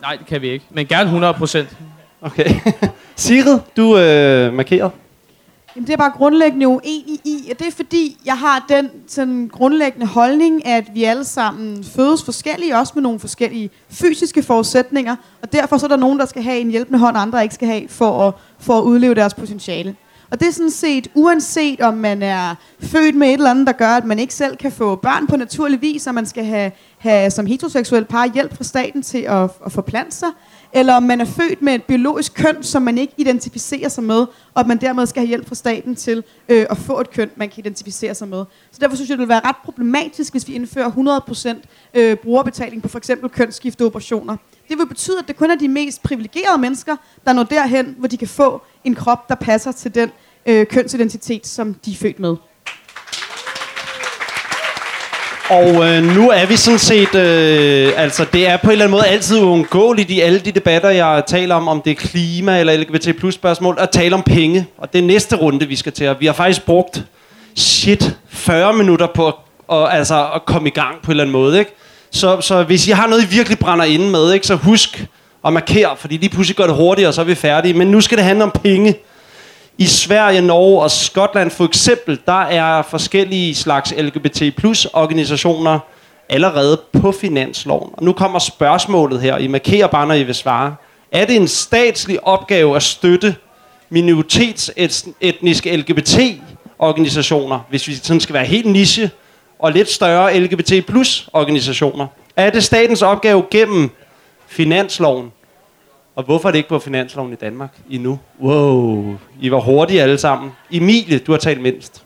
Nej, 0.05 0.17
det 0.17 0.27
kan 0.27 0.43
vi 0.43 0.49
ikke. 0.49 0.65
Men 0.71 0.87
gerne 0.87 1.05
100 1.05 1.35
procent. 1.35 1.77
Okay. 2.21 2.55
Sigrid, 3.17 3.59
du 3.77 3.99
øh, 3.99 4.53
markerer. 4.53 4.91
Jamen, 5.77 5.87
det 5.87 5.93
er 5.93 5.97
bare 5.97 6.11
grundlæggende 6.11 6.69
uenig 6.69 7.21
i, 7.25 7.49
at 7.51 7.59
det 7.59 7.67
er 7.67 7.71
fordi, 7.71 8.17
jeg 8.25 8.39
har 8.39 8.67
den 8.69 8.91
sådan, 9.07 9.49
grundlæggende 9.53 10.07
holdning, 10.07 10.67
at 10.67 10.85
vi 10.95 11.05
alle 11.05 11.25
sammen 11.25 11.85
fødes 11.85 12.25
forskellige, 12.25 12.77
også 12.77 12.93
med 12.97 13.03
nogle 13.03 13.21
forskellige 13.21 13.71
fysiske 13.91 14.43
forudsætninger, 14.43 15.17
og 15.43 15.53
derfor 15.53 15.79
så 15.79 15.87
er 15.87 15.89
der 15.89 15.97
nogen, 15.97 16.19
der 16.19 16.27
skal 16.27 16.43
have 16.43 16.61
en 16.61 16.71
hjælpende 16.71 16.99
hånd, 16.99 17.17
og 17.17 17.23
andre 17.23 17.43
ikke 17.43 17.55
skal 17.55 17.69
have 17.69 17.89
for 17.89 18.29
at, 18.29 18.35
for 18.59 18.79
at 18.79 18.83
udleve 18.83 19.15
deres 19.15 19.35
potentiale. 19.35 19.97
Og 20.35 20.41
det 20.41 20.49
er 20.49 20.53
sådan 20.53 20.71
set, 20.71 21.09
uanset 21.15 21.81
om 21.81 21.95
man 21.95 22.23
er 22.23 22.55
født 22.81 23.15
med 23.15 23.29
et 23.29 23.33
eller 23.33 23.51
andet, 23.51 23.67
der 23.67 23.73
gør, 23.73 23.89
at 23.89 24.05
man 24.05 24.19
ikke 24.19 24.35
selv 24.35 24.57
kan 24.57 24.73
få 24.73 24.97
børn 24.97 25.27
på 25.27 25.37
naturlig 25.37 25.83
vis, 25.83 26.07
og 26.07 26.15
man 26.15 26.27
skal 26.27 26.45
have, 26.45 26.73
have 26.99 27.31
som 27.31 27.47
heteroseksuel 27.47 28.05
par 28.05 28.31
hjælp 28.35 28.57
fra 28.57 28.65
staten 28.65 29.03
til 29.03 29.19
at, 29.19 29.51
at 29.67 29.73
forplante 29.73 30.17
sig, 30.17 30.29
eller 30.73 30.95
om 30.95 31.03
man 31.03 31.21
er 31.21 31.25
født 31.25 31.63
med 31.63 31.75
et 31.75 31.83
biologisk 31.83 32.35
køn, 32.35 32.63
som 32.63 32.83
man 32.83 32.99
ikke 32.99 33.13
identificerer 33.17 33.89
sig 33.89 34.05
med, 34.05 34.27
og 34.55 34.61
at 34.61 34.67
man 34.67 34.81
dermed 34.81 35.07
skal 35.07 35.21
have 35.21 35.29
hjælp 35.29 35.49
fra 35.49 35.55
staten 35.55 35.97
til 35.97 36.25
øh, 36.49 36.67
at 36.71 36.77
få 36.77 37.01
et 37.01 37.11
køn, 37.11 37.31
man 37.37 37.49
kan 37.49 37.59
identificere 37.59 38.15
sig 38.15 38.29
med. 38.29 38.45
Så 38.73 38.79
derfor 38.81 38.97
synes 38.97 39.11
jeg, 39.11 39.19
det 39.19 39.21
vil 39.21 39.29
være 39.29 39.45
ret 39.45 39.57
problematisk, 39.65 40.33
hvis 40.33 40.49
vi 40.49 40.55
indfører 40.55 40.91
100% 41.55 41.59
øh, 41.95 42.17
brugerbetaling 42.17 42.83
på 42.83 42.89
for 42.89 42.99
eksempel 42.99 43.31
kønsskifteoperationer. 43.31 44.37
Det 44.69 44.79
vil 44.79 44.87
betyde, 44.87 45.19
at 45.19 45.29
det 45.29 45.37
kun 45.37 45.51
er 45.51 45.55
de 45.55 45.69
mest 45.69 46.03
privilegerede 46.03 46.61
mennesker, 46.61 46.97
der 47.27 47.33
når 47.33 47.43
derhen, 47.43 47.95
hvor 47.99 48.09
de 48.09 48.17
kan 48.17 48.29
få 48.29 48.63
en 48.85 48.95
krop, 48.95 49.29
der 49.29 49.35
passer 49.35 49.73
til 49.73 49.95
den 49.95 50.11
øh, 50.47 50.67
kønsidentitet, 50.67 51.47
som 51.47 51.75
de 51.85 51.91
er 51.93 51.97
født 51.97 52.19
med. 52.19 52.37
Og 55.51 55.89
øh, 55.89 56.03
nu 56.03 56.31
er 56.31 56.47
vi 56.47 56.57
sådan 56.57 56.79
set, 56.79 57.15
øh, 57.15 57.93
altså 57.97 58.27
det 58.33 58.49
er 58.49 58.57
på 58.57 58.67
en 58.67 58.73
eller 58.73 58.85
anden 58.85 58.97
måde 58.97 59.07
altid 59.07 59.41
uundgåeligt 59.41 60.11
i 60.11 60.21
alle 60.21 60.39
de 60.39 60.53
debatter, 60.53 60.91
jeg 60.91 61.23
taler 61.27 61.55
om, 61.55 61.69
om 61.69 61.83
det 61.83 61.91
er 61.91 61.95
klima 61.95 62.61
eller 62.61 62.77
LGBT 62.77 63.17
plus 63.19 63.35
spørgsmål, 63.35 63.77
at 63.81 63.91
tale 63.91 64.15
om 64.15 64.23
penge. 64.23 64.67
Og 64.79 64.93
det 64.93 64.99
er 64.99 65.03
næste 65.03 65.37
runde, 65.37 65.67
vi 65.67 65.77
skal 65.77 65.93
til. 65.93 66.09
Og 66.09 66.17
vi 66.21 66.27
har 66.27 66.33
faktisk 66.33 66.65
brugt 66.67 67.05
shit 67.57 68.17
40 68.29 68.73
minutter 68.73 69.07
på 69.15 69.27
at, 69.27 69.35
og, 69.69 69.97
altså, 69.97 70.29
at 70.35 70.45
komme 70.45 70.69
i 70.69 70.73
gang 70.73 70.95
på 71.03 71.07
en 71.07 71.11
eller 71.11 71.25
anden 71.25 71.33
måde. 71.33 71.59
Ikke? 71.59 71.71
Så, 72.11 72.41
så 72.41 72.63
hvis 72.63 72.89
I 72.89 72.91
har 72.91 73.07
noget, 73.07 73.23
I 73.23 73.27
virkelig 73.27 73.59
brænder 73.59 73.85
inde 73.85 74.11
med, 74.11 74.33
ikke, 74.33 74.47
så 74.47 74.55
husk 74.55 75.07
at 75.47 75.53
markere, 75.53 75.97
fordi 75.97 76.17
lige 76.17 76.31
pludselig 76.31 76.57
gør 76.57 76.67
det 76.67 76.77
hurtigere, 76.77 77.09
og 77.09 77.15
så 77.15 77.21
er 77.21 77.25
vi 77.25 77.35
færdige. 77.35 77.75
Men 77.75 77.89
nu 77.89 78.01
skal 78.01 78.19
det 78.19 78.25
handle 78.25 78.45
om 78.45 78.51
penge. 78.63 78.95
I 79.79 79.87
Sverige, 79.87 80.41
Norge 80.41 80.83
og 80.83 80.91
Skotland 80.91 81.51
for 81.51 81.65
eksempel, 81.65 82.19
der 82.27 82.43
er 82.43 82.83
forskellige 82.83 83.55
slags 83.55 83.95
LGBT 83.99 84.57
plus 84.57 84.85
organisationer 84.85 85.79
allerede 86.29 86.81
på 86.93 87.13
finansloven. 87.13 87.91
Og 87.93 88.05
nu 88.05 88.13
kommer 88.13 88.39
spørgsmålet 88.39 89.21
her. 89.21 89.39
I 89.39 89.47
markerer 89.47 89.87
bare, 89.87 90.07
når 90.07 90.15
I 90.15 90.23
vil 90.23 90.35
svare. 90.35 90.75
Er 91.13 91.25
det 91.25 91.37
en 91.37 91.49
statslig 91.49 92.27
opgave 92.27 92.77
at 92.77 92.83
støtte 92.83 93.37
minoritetsetniske 93.91 95.77
LGBT-organisationer, 95.77 97.61
hvis 97.71 97.89
vi 97.89 97.95
sådan 97.95 98.21
skal 98.21 98.35
være 98.35 98.45
helt 98.45 98.67
niche, 98.67 99.11
og 99.59 99.73
lidt 99.73 99.91
større 99.91 100.41
LGBT 100.41 100.87
plus 100.87 101.29
organisationer? 101.33 102.07
Er 102.37 102.51
det 102.51 102.65
statens 102.65 103.03
opgave 103.03 103.45
gennem 103.51 103.91
finansloven 104.47 105.33
og 106.17 106.25
hvorfor 106.25 106.49
er 106.49 106.53
det 106.53 106.59
ikke 106.59 106.69
på 106.69 106.79
finansloven 106.79 107.33
i 107.33 107.37
Danmark 107.37 107.79
endnu? 107.91 108.19
Wow, 108.41 109.17
I 109.41 109.51
var 109.51 109.61
hurtige 109.61 110.03
alle 110.03 110.19
sammen. 110.19 110.53
Emilie, 110.73 111.19
du 111.19 111.33
har 111.33 111.39
talt 111.39 111.61
mindst. 111.61 112.05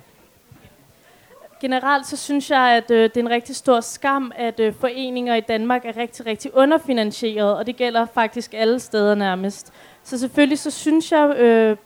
Generelt 1.60 2.06
så 2.06 2.16
synes 2.16 2.50
jeg, 2.50 2.60
at 2.60 2.90
øh, 2.90 3.02
det 3.02 3.16
er 3.16 3.20
en 3.20 3.30
rigtig 3.30 3.56
stor 3.56 3.80
skam, 3.80 4.32
at 4.36 4.60
øh, 4.60 4.74
foreninger 4.80 5.34
i 5.34 5.40
Danmark 5.40 5.84
er 5.84 5.96
rigtig, 5.96 6.26
rigtig 6.26 6.54
underfinansieret, 6.54 7.56
og 7.56 7.66
det 7.66 7.76
gælder 7.76 8.06
faktisk 8.14 8.54
alle 8.54 8.80
steder 8.80 9.14
nærmest. 9.14 9.72
Så 10.02 10.18
selvfølgelig 10.18 10.58
så 10.58 10.70
synes 10.70 11.12
jeg, 11.12 11.36
øh, 11.36 11.76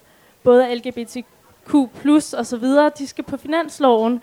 både 0.45 0.75
LGBTQ 0.75 1.75
plus 2.01 2.33
og 2.33 2.47
så 2.47 2.57
videre, 2.57 2.91
de 2.99 3.07
skal 3.07 3.25
på 3.25 3.37
finansloven. 3.37 4.23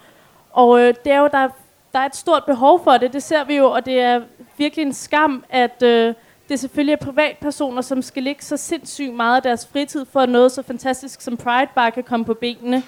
Og 0.52 0.80
øh, 0.80 0.94
det 1.06 1.12
er 1.12 1.20
jo, 1.20 1.30
der, 1.32 1.50
der 1.94 2.00
er 2.00 2.06
et 2.06 2.16
stort 2.16 2.44
behov 2.46 2.84
for 2.84 2.92
det, 2.92 3.14
det 3.14 3.24
ser 3.24 3.44
vi 3.44 3.56
jo, 3.56 3.66
og 3.66 3.86
det 3.86 4.00
er 4.00 4.22
virkelig 4.58 4.86
en 4.86 4.94
skam, 4.94 5.44
at... 5.50 5.84
Øh, 5.84 6.14
det 6.50 6.56
er 6.56 6.60
selvfølgelig 6.60 7.00
privatpersoner, 7.00 7.82
som 7.82 8.02
skal 8.02 8.24
lægge 8.24 8.44
så 8.44 8.58
sindssygt 8.58 9.14
meget 9.14 9.36
af 9.36 9.44
deres 9.44 9.68
fritid 9.68 10.06
for 10.06 10.20
at 10.20 10.30
noget 10.30 10.52
så 10.52 10.62
fantastisk 10.62 11.22
som 11.22 11.38
Pride 11.38 11.70
bare 11.76 11.92
kan 11.92 12.04
komme 12.04 12.26
på 12.26 12.34
benene. 12.34 12.84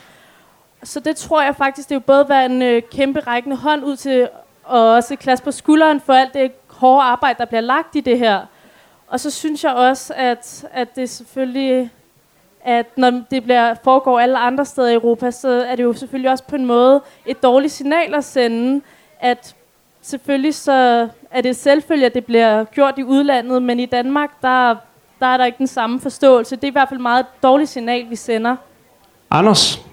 Så 0.84 1.00
det 1.00 1.16
tror 1.16 1.44
jeg 1.44 1.56
faktisk, 1.56 1.90
det 1.90 1.96
vil 1.96 2.02
både 2.02 2.30
være 2.30 2.46
en 2.46 2.62
øh, 2.62 2.82
kæmpe 2.92 3.20
rækkende 3.20 3.56
hånd 3.56 3.84
ud 3.84 3.96
til, 3.96 4.30
og 4.64 4.92
også 4.92 5.16
klasse 5.16 5.44
på 5.44 5.52
skulderen 5.52 6.00
for 6.00 6.14
alt 6.14 6.34
det 6.34 6.52
hårde 6.68 7.04
arbejde, 7.04 7.38
der 7.38 7.46
bliver 7.46 7.62
lagt 7.62 7.96
i 7.96 8.00
det 8.00 8.20
her. 8.20 8.42
Og 9.08 9.20
så 9.20 9.32
synes 9.32 9.64
jeg 9.64 9.74
også, 9.74 10.14
at, 10.18 10.66
at 10.72 10.96
det 10.96 11.10
selvfølgelig, 11.10 11.90
at 12.62 12.98
når 12.98 13.24
det 13.32 13.44
bliver, 13.44 13.76
foregår 13.84 14.20
alle 14.20 14.38
andre 14.38 14.66
steder 14.66 14.88
i 14.88 14.94
Europa, 14.94 15.32
så 15.32 15.50
er 15.50 15.76
det 15.76 15.84
jo 15.84 15.94
selvfølgelig 15.94 16.32
også 16.32 16.44
på 16.44 16.56
en 16.56 16.66
måde 16.66 17.02
et 17.26 17.44
dårligt 17.44 17.74
signal 17.74 18.16
at 18.16 18.24
sende, 18.24 18.82
at 19.20 19.56
selvfølgelig 20.02 20.56
så 20.56 21.10
er 21.32 21.42
det 21.42 21.56
selvfølgelig, 21.56 22.06
at 22.06 22.14
det 22.14 22.26
bliver 22.26 22.64
gjort 22.64 22.94
i 22.98 23.04
udlandet, 23.04 23.64
men 23.64 23.80
i 23.80 23.86
Danmark, 23.86 24.42
der, 24.42 24.76
der 25.20 25.26
er 25.26 25.38
der 25.38 25.46
ikke 25.46 25.58
den 25.58 25.68
samme 25.68 26.00
forståelse. 26.00 26.56
Det 26.56 26.64
er 26.64 26.68
i 26.68 26.72
hvert 26.72 26.90
fald 26.90 27.00
meget 27.00 27.20
et 27.20 27.44
dårligt 27.44 27.70
signal, 27.70 28.10
vi 28.10 28.16
sender. 28.16 28.56
Anders? 29.30 29.86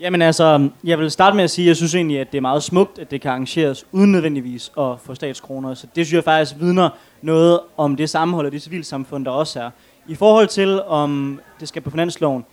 Jamen 0.00 0.22
altså, 0.22 0.68
jeg 0.84 0.98
vil 0.98 1.10
starte 1.10 1.36
med 1.36 1.44
at 1.44 1.50
sige, 1.50 1.64
at 1.64 1.68
jeg 1.68 1.76
synes 1.76 1.94
egentlig, 1.94 2.20
at 2.20 2.32
det 2.32 2.36
er 2.38 2.42
meget 2.42 2.62
smukt, 2.62 2.98
at 2.98 3.10
det 3.10 3.20
kan 3.20 3.30
arrangeres 3.30 3.86
uden 3.92 4.12
nødvendigvis 4.12 4.72
at 4.78 5.00
få 5.04 5.14
statskroner. 5.14 5.74
Så 5.74 5.86
det 5.94 6.06
synes 6.06 6.14
jeg 6.14 6.24
faktisk 6.24 6.60
vidner 6.60 6.90
noget 7.22 7.60
om 7.76 7.96
det 7.96 8.10
sammenhold 8.10 8.46
og 8.46 8.52
det 8.52 8.62
civilsamfund, 8.62 9.24
der 9.24 9.30
også 9.30 9.60
er. 9.60 9.70
I 10.08 10.14
forhold 10.14 10.46
til, 10.46 10.82
om 10.82 11.40
det 11.60 11.68
skal 11.68 11.82
på 11.82 11.90
finansloven, 11.90 12.44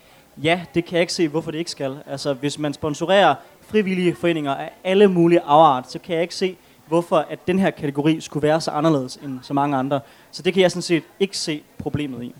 ja, 0.44 0.62
det 0.74 0.86
kan 0.86 0.94
jeg 0.94 1.02
ikke 1.02 1.14
se, 1.14 1.28
hvorfor 1.28 1.52
det 1.52 1.58
ikke 1.58 1.72
skal. 1.72 1.98
Altså, 2.08 2.34
hvis 2.34 2.60
man 2.60 2.74
sponsorerer 2.74 3.36
frivillige 3.70 4.15
foreninger 4.15 4.55
af 4.55 4.72
alle 4.84 5.07
mulige 5.07 5.41
afart, 5.41 5.91
så 5.91 5.99
kan 5.99 6.15
jeg 6.15 6.22
ikke 6.22 6.36
se, 6.36 6.57
hvorfor 6.88 7.26
at 7.30 7.47
den 7.47 7.59
her 7.59 7.70
kategori 7.70 8.22
skulle 8.22 8.47
være 8.47 8.61
så 8.61 8.72
anderledes 8.72 9.15
end 9.24 9.39
så 9.41 9.53
mange 9.53 9.78
andre. 9.78 9.99
Så 10.32 10.41
det 10.41 10.53
kan 10.53 10.61
jeg 10.61 10.72
sådan 10.72 10.82
set 10.82 11.03
ikke 11.20 11.38
se 11.38 11.63
problemet 11.78 12.24
i. 12.24 12.36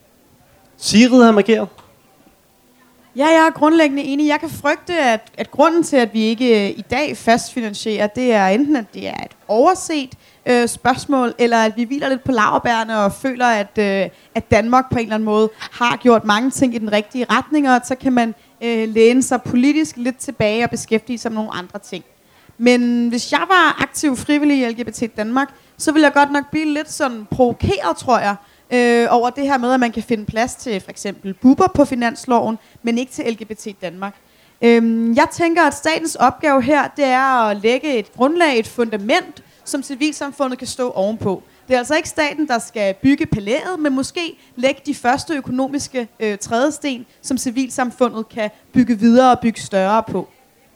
Sigrid 0.78 1.24
har 1.24 1.32
markeret. 1.32 1.68
Ja, 3.16 3.26
jeg 3.26 3.48
er 3.48 3.52
grundlæggende 3.52 4.04
enig. 4.04 4.28
Jeg 4.28 4.40
kan 4.40 4.50
frygte, 4.50 5.00
at, 5.00 5.32
at 5.38 5.52
grunden 5.52 5.84
til, 5.84 5.98
at 5.98 6.14
vi 6.14 6.22
ikke 6.22 6.70
øh, 6.70 6.78
i 6.78 6.82
dag 6.92 7.18
fastfinansierer, 7.18 8.08
det 8.08 8.34
er 8.34 8.48
enten, 8.48 8.76
at 8.76 8.86
det 8.94 9.08
er 9.08 9.24
et 9.26 9.32
overset 9.48 10.10
øh, 10.46 10.68
spørgsmål, 10.68 11.34
eller 11.38 11.58
at 11.58 11.78
vi 11.78 11.84
hviler 11.84 12.10
lidt 12.10 12.24
på 12.24 12.32
laverbærene 12.32 13.00
og 13.00 13.14
føler, 13.14 13.46
at, 13.46 13.78
øh, 13.78 14.10
at 14.36 14.52
Danmark 14.52 14.92
på 14.92 14.98
en 14.98 15.04
eller 15.04 15.16
anden 15.16 15.26
måde 15.26 15.50
har 15.60 15.98
gjort 15.98 16.26
mange 16.26 16.52
ting 16.52 16.76
i 16.76 16.78
den 16.78 16.92
rigtige 16.92 17.26
retning, 17.30 17.70
og 17.70 17.82
så 17.84 17.96
kan 17.96 18.14
man 18.14 18.36
øh, 18.64 18.90
læne 18.90 19.24
sig 19.24 19.42
politisk 19.42 19.98
lidt 19.98 20.18
tilbage 20.18 20.64
og 20.64 20.70
beskæftige 20.70 21.18
sig 21.18 21.32
med 21.32 21.36
nogle 21.36 21.54
andre 21.54 21.80
ting. 21.80 22.04
Men 22.58 23.10
hvis 23.10 23.32
jeg 23.32 23.46
var 23.50 23.82
aktiv 23.82 24.16
frivillig 24.16 24.60
i 24.60 24.66
LGBT 24.66 25.18
Danmark, 25.18 25.54
så 25.78 25.92
ville 25.92 26.06
jeg 26.06 26.14
godt 26.14 26.32
nok 26.32 26.52
blive 26.52 26.66
lidt 26.66 26.92
sådan 26.92 27.28
provokeret, 27.32 27.98
tror 27.98 28.20
jeg, 28.20 28.36
øh, 28.74 29.08
over 29.10 29.30
det 29.30 29.44
her 29.44 29.58
med, 29.58 29.74
at 29.74 29.80
man 29.80 29.92
kan 29.92 30.04
finde 30.04 30.26
plads 30.26 30.56
til 30.56 30.82
for 30.82 30.90
eksempel 30.90 31.34
buber 31.34 31.68
på 31.68 31.86
finansloven, 31.86 32.58
men 32.84 32.98
ikke 32.98 33.12
til 33.12 33.26
LGBT 33.26 33.68
Danmark. 33.82 34.16
Øhm, 34.62 35.14
jeg 35.14 35.28
tænker, 35.32 35.64
at 35.64 35.74
statens 35.74 36.16
opgave 36.16 36.62
her, 36.62 36.88
det 36.98 37.06
er 37.06 37.50
at 37.50 37.58
lægge 37.58 37.98
et 37.98 38.14
grundlag, 38.14 38.60
et 38.60 38.68
fundament, 38.68 39.44
som 39.66 39.84
civilsamfundet 39.84 40.60
kan 40.60 40.68
stå 40.68 40.92
ovenpå. 40.92 41.44
Det 41.70 41.76
er 41.76 41.80
altså 41.80 41.96
ikke 41.96 42.10
staten, 42.10 42.48
der 42.48 42.60
skal 42.60 42.94
bygge 42.94 43.26
palæet, 43.26 43.80
men 43.80 43.96
måske 43.96 44.38
lægge 44.56 44.82
de 44.86 44.96
første 44.96 45.34
økonomiske 45.34 46.08
øh, 46.20 46.38
trædesten, 46.38 47.06
som 47.22 47.38
civilsamfundet 47.38 48.30
kan 48.30 48.50
bygge 48.74 49.00
videre 49.00 49.32
og 49.32 49.40
bygge 49.40 49.62
større 49.62 50.04
på. 50.04 50.28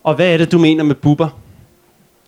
Og 0.04 0.14
hvad 0.14 0.32
er 0.32 0.36
det, 0.36 0.52
du 0.52 0.58
mener 0.58 0.84
med 0.84 0.94
buber? 0.94 1.28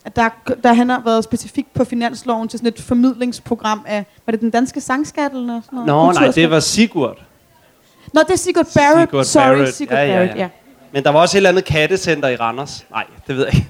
At 0.04 0.16
der, 0.16 0.28
der 0.62 0.72
han 0.72 0.88
har 0.90 1.02
været 1.04 1.24
specifikt 1.24 1.74
på 1.74 1.84
finansloven 1.84 2.48
til 2.48 2.58
sådan 2.58 2.68
et 2.68 2.82
formidlingsprogram 2.82 3.84
af, 3.86 4.04
var 4.26 4.30
det 4.30 4.40
den 4.40 4.50
danske 4.50 4.80
sangskat 4.80 5.32
eller 5.32 5.60
sådan 5.64 5.76
noget? 5.76 5.86
Nå, 5.86 6.20
nej, 6.20 6.32
det 6.32 6.50
var 6.50 6.60
Sigurd. 6.60 7.18
Nå, 8.12 8.20
det 8.20 8.30
er 8.32 8.36
Sigurd 8.36 8.66
Barrett. 8.74 9.10
Sigurd 9.10 9.24
Sorry, 9.24 9.44
Barrett. 9.44 9.74
Sigurd 9.74 9.98
Ja, 9.98 10.04
ja, 10.04 10.12
Barrett, 10.16 10.34
ja. 10.34 10.40
ja. 10.42 10.48
Men 10.92 11.04
der 11.04 11.10
var 11.10 11.20
også 11.20 11.36
et 11.36 11.38
eller 11.38 11.50
andet 11.50 11.64
kattecenter 11.64 12.28
i 12.28 12.36
Randers. 12.36 12.86
Nej, 12.90 13.04
det 13.26 13.36
ved 13.36 13.44
jeg 13.44 13.54
ikke. 13.54 13.68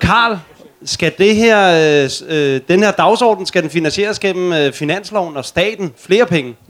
Karl, 0.00 0.38
skal 0.84 1.12
det 1.18 1.36
her, 1.36 2.04
øh, 2.04 2.10
øh, 2.28 2.60
den 2.68 2.82
her 2.82 2.90
dagsorden, 2.90 3.46
skal 3.46 3.62
den 3.62 3.70
finansieres 3.70 4.18
gennem 4.18 4.52
øh, 4.52 4.72
finansloven 4.72 5.36
og 5.36 5.44
staten? 5.44 5.94
Flere 5.96 6.26
penge? 6.26 6.56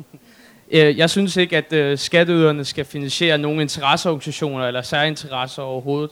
Øh, 0.72 0.98
Jeg 0.98 1.10
synes 1.10 1.36
ikke, 1.36 1.56
at 1.56 1.72
øh, 1.72 1.98
skatteyderne 1.98 2.64
skal 2.64 2.84
finansiere 2.84 3.38
nogen 3.38 3.60
interesseorganisationer 3.60 4.66
eller 4.66 4.82
særinteresser 4.82 5.62
overhovedet. 5.62 6.10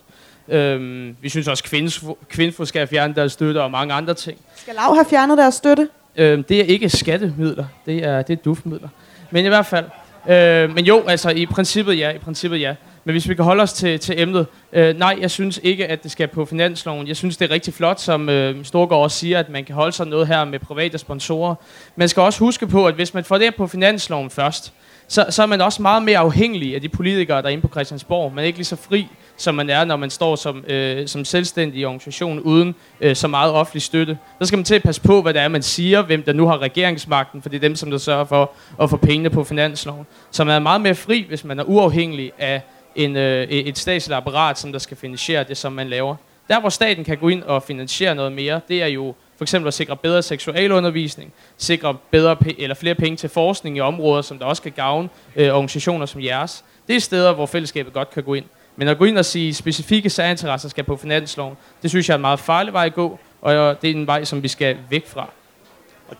Øhm, 0.49 1.17
vi 1.21 1.29
synes 1.29 1.49
også, 1.49 1.65
at 1.67 2.09
Kvinfo 2.29 2.65
skal 2.65 2.87
fjerne 2.87 3.15
deres 3.15 3.33
støtte 3.33 3.63
og 3.63 3.71
mange 3.71 3.95
andre 3.95 4.15
ting. 4.15 4.39
Skal 4.57 4.75
Lav 4.75 4.95
have 4.95 5.07
fjernet 5.11 5.39
deres 5.39 5.55
støtte? 5.55 5.89
Øhm, 6.17 6.43
det 6.45 6.61
er 6.61 6.65
ikke 6.65 6.89
skattemidler, 6.89 7.65
det 7.87 8.05
er, 8.05 8.23
det 8.23 8.39
er 8.39 8.43
duftmidler. 8.43 8.89
Men 9.31 9.45
i 9.45 9.49
hvert 9.49 9.67
fald. 9.67 9.85
Øh, 10.29 10.75
men 10.75 10.85
jo, 10.85 11.05
altså 11.07 11.31
i 11.31 11.47
princippet 11.47 11.99
ja, 11.99 12.11
i 12.11 12.19
princippet 12.19 12.61
ja. 12.61 12.75
Men 13.09 13.13
hvis 13.13 13.29
vi 13.29 13.35
kan 13.35 13.45
holde 13.45 13.63
os 13.63 13.73
til, 13.73 14.01
til 14.01 14.21
emnet. 14.21 14.47
Øh, 14.73 14.99
nej, 14.99 15.19
jeg 15.21 15.31
synes 15.31 15.61
ikke, 15.63 15.87
at 15.87 16.03
det 16.03 16.11
skal 16.11 16.29
på 16.29 16.45
finansloven. 16.45 17.09
Jeg 17.09 17.17
synes, 17.17 17.37
det 17.37 17.51
er 17.51 17.55
rigtig 17.55 17.75
flot, 17.75 18.01
som 18.01 18.29
øh, 18.29 18.65
Storgård 18.65 19.03
også 19.03 19.19
siger, 19.19 19.39
at 19.39 19.49
man 19.49 19.65
kan 19.65 19.75
holde 19.75 19.93
sig 19.93 20.07
noget 20.07 20.27
her 20.27 20.45
med 20.45 20.59
private 20.59 20.99
sponsorer. 20.99 21.55
Man 21.97 22.09
skal 22.09 22.21
også 22.21 22.39
huske 22.39 22.67
på, 22.67 22.87
at 22.87 22.95
hvis 22.95 23.15
man 23.15 23.25
får 23.25 23.39
det 23.39 23.55
på 23.55 23.67
finansloven 23.67 24.31
først, 24.31 24.73
så, 25.09 25.27
så 25.31 25.43
er 25.43 25.47
man 25.47 25.61
også 25.61 25.83
meget 25.83 26.03
mere 26.03 26.19
afhængig 26.19 26.75
af 26.75 26.81
de 26.81 26.89
politikere, 26.89 27.43
der 27.43 27.49
er 27.49 27.53
inde 27.53 27.63
på 27.63 27.69
Christiansborg. 27.69 28.33
Man 28.35 28.43
er 28.43 28.47
ikke 28.47 28.59
lige 28.59 28.67
så 28.67 28.77
fri, 28.77 29.07
som 29.37 29.55
man 29.55 29.71
er, 29.71 29.85
når 29.85 29.97
man 29.97 30.11
står 30.11 30.37
som, 30.37 30.65
øh, 30.69 31.09
som 31.09 31.25
selvstændig 31.25 31.87
organisation 31.87 32.41
uden 32.41 32.75
øh, 33.01 33.17
så 33.17 33.29
meget 33.29 33.53
offentlig 33.53 33.83
støtte. 33.83 34.19
Så 34.41 34.47
skal 34.47 34.57
man 34.57 34.65
til 34.65 34.75
at 34.75 34.83
passe 34.83 35.01
på, 35.01 35.23
hvad 35.23 35.35
det 35.35 35.43
er, 35.43 35.49
man 35.49 35.63
siger, 35.63 36.03
hvem 36.03 36.23
der 36.23 36.33
nu 36.33 36.47
har 36.47 36.59
regeringsmagten, 36.59 37.43
for 37.43 37.49
det 37.49 37.57
er 37.57 37.61
dem, 37.61 37.77
som 37.77 37.91
der 37.91 37.99
sørger 37.99 38.25
for 38.25 38.53
at 38.83 38.91
få 38.91 38.97
pengene 38.97 39.31
på 39.31 39.45
finansloven. 39.45 40.07
Så 40.31 40.45
man 40.45 40.55
er 40.55 40.59
meget 40.59 40.81
mere 40.81 40.95
fri, 40.95 41.25
hvis 41.29 41.45
man 41.45 41.59
er 41.59 41.65
uafhængig 41.65 42.33
af 42.39 42.63
en, 42.99 43.17
øh, 43.17 43.43
et 43.43 43.79
statsligt 43.79 44.17
apparat, 44.17 44.59
som 44.59 44.73
der 44.73 44.79
skal 44.79 44.97
finansiere 44.97 45.45
det, 45.45 45.57
som 45.57 45.73
man 45.73 45.89
laver. 45.89 46.17
Der, 46.49 46.61
hvor 46.61 46.69
staten 46.69 47.05
kan 47.05 47.17
gå 47.17 47.29
ind 47.29 47.43
og 47.43 47.63
finansiere 47.63 48.15
noget 48.15 48.33
mere, 48.33 48.61
det 48.69 48.83
er 48.83 48.87
jo 48.87 49.15
for 49.37 49.45
eksempel 49.45 49.69
at 49.69 49.75
sikre 49.75 49.97
bedre 49.97 50.23
seksualundervisning, 50.23 51.33
sikre 51.57 51.97
bedre 52.11 52.37
eller 52.59 52.75
flere 52.75 52.95
penge 52.95 53.17
til 53.17 53.29
forskning 53.29 53.77
i 53.77 53.81
områder, 53.81 54.23
som 54.23 54.39
der 54.39 54.47
også 54.47 54.63
kan 54.63 54.73
gavne 54.73 55.09
øh, 55.37 55.49
organisationer 55.49 56.07
som 56.07 56.23
jeres. 56.23 56.65
Det 56.89 56.97
er 56.97 57.01
steder, 57.01 57.33
hvor 57.33 57.47
fællesskabet 57.47 57.93
godt 57.93 58.11
kan 58.11 58.23
gå 58.23 58.35
ind. 58.35 58.45
Men 58.77 58.89
at 58.89 58.99
gå 58.99 59.05
ind 59.05 59.19
og 59.19 59.25
sige, 59.25 59.49
at 59.49 59.55
specifikke 59.55 60.11
særinteresser 60.11 60.69
skal 60.69 60.85
på 60.85 60.97
finansloven, 60.97 61.57
det 61.83 61.91
synes 61.91 62.09
jeg 62.09 62.15
er 62.15 62.19
en 62.19 62.21
meget 62.21 62.41
farlig 62.41 62.73
vej 62.73 62.87
at 62.87 62.95
gå, 62.95 63.19
og 63.41 63.83
det 63.83 63.91
er 63.91 63.95
en 63.95 64.07
vej, 64.07 64.25
som 64.25 64.43
vi 64.43 64.49
skal 64.49 64.77
væk 64.91 65.07
fra. 65.07 65.31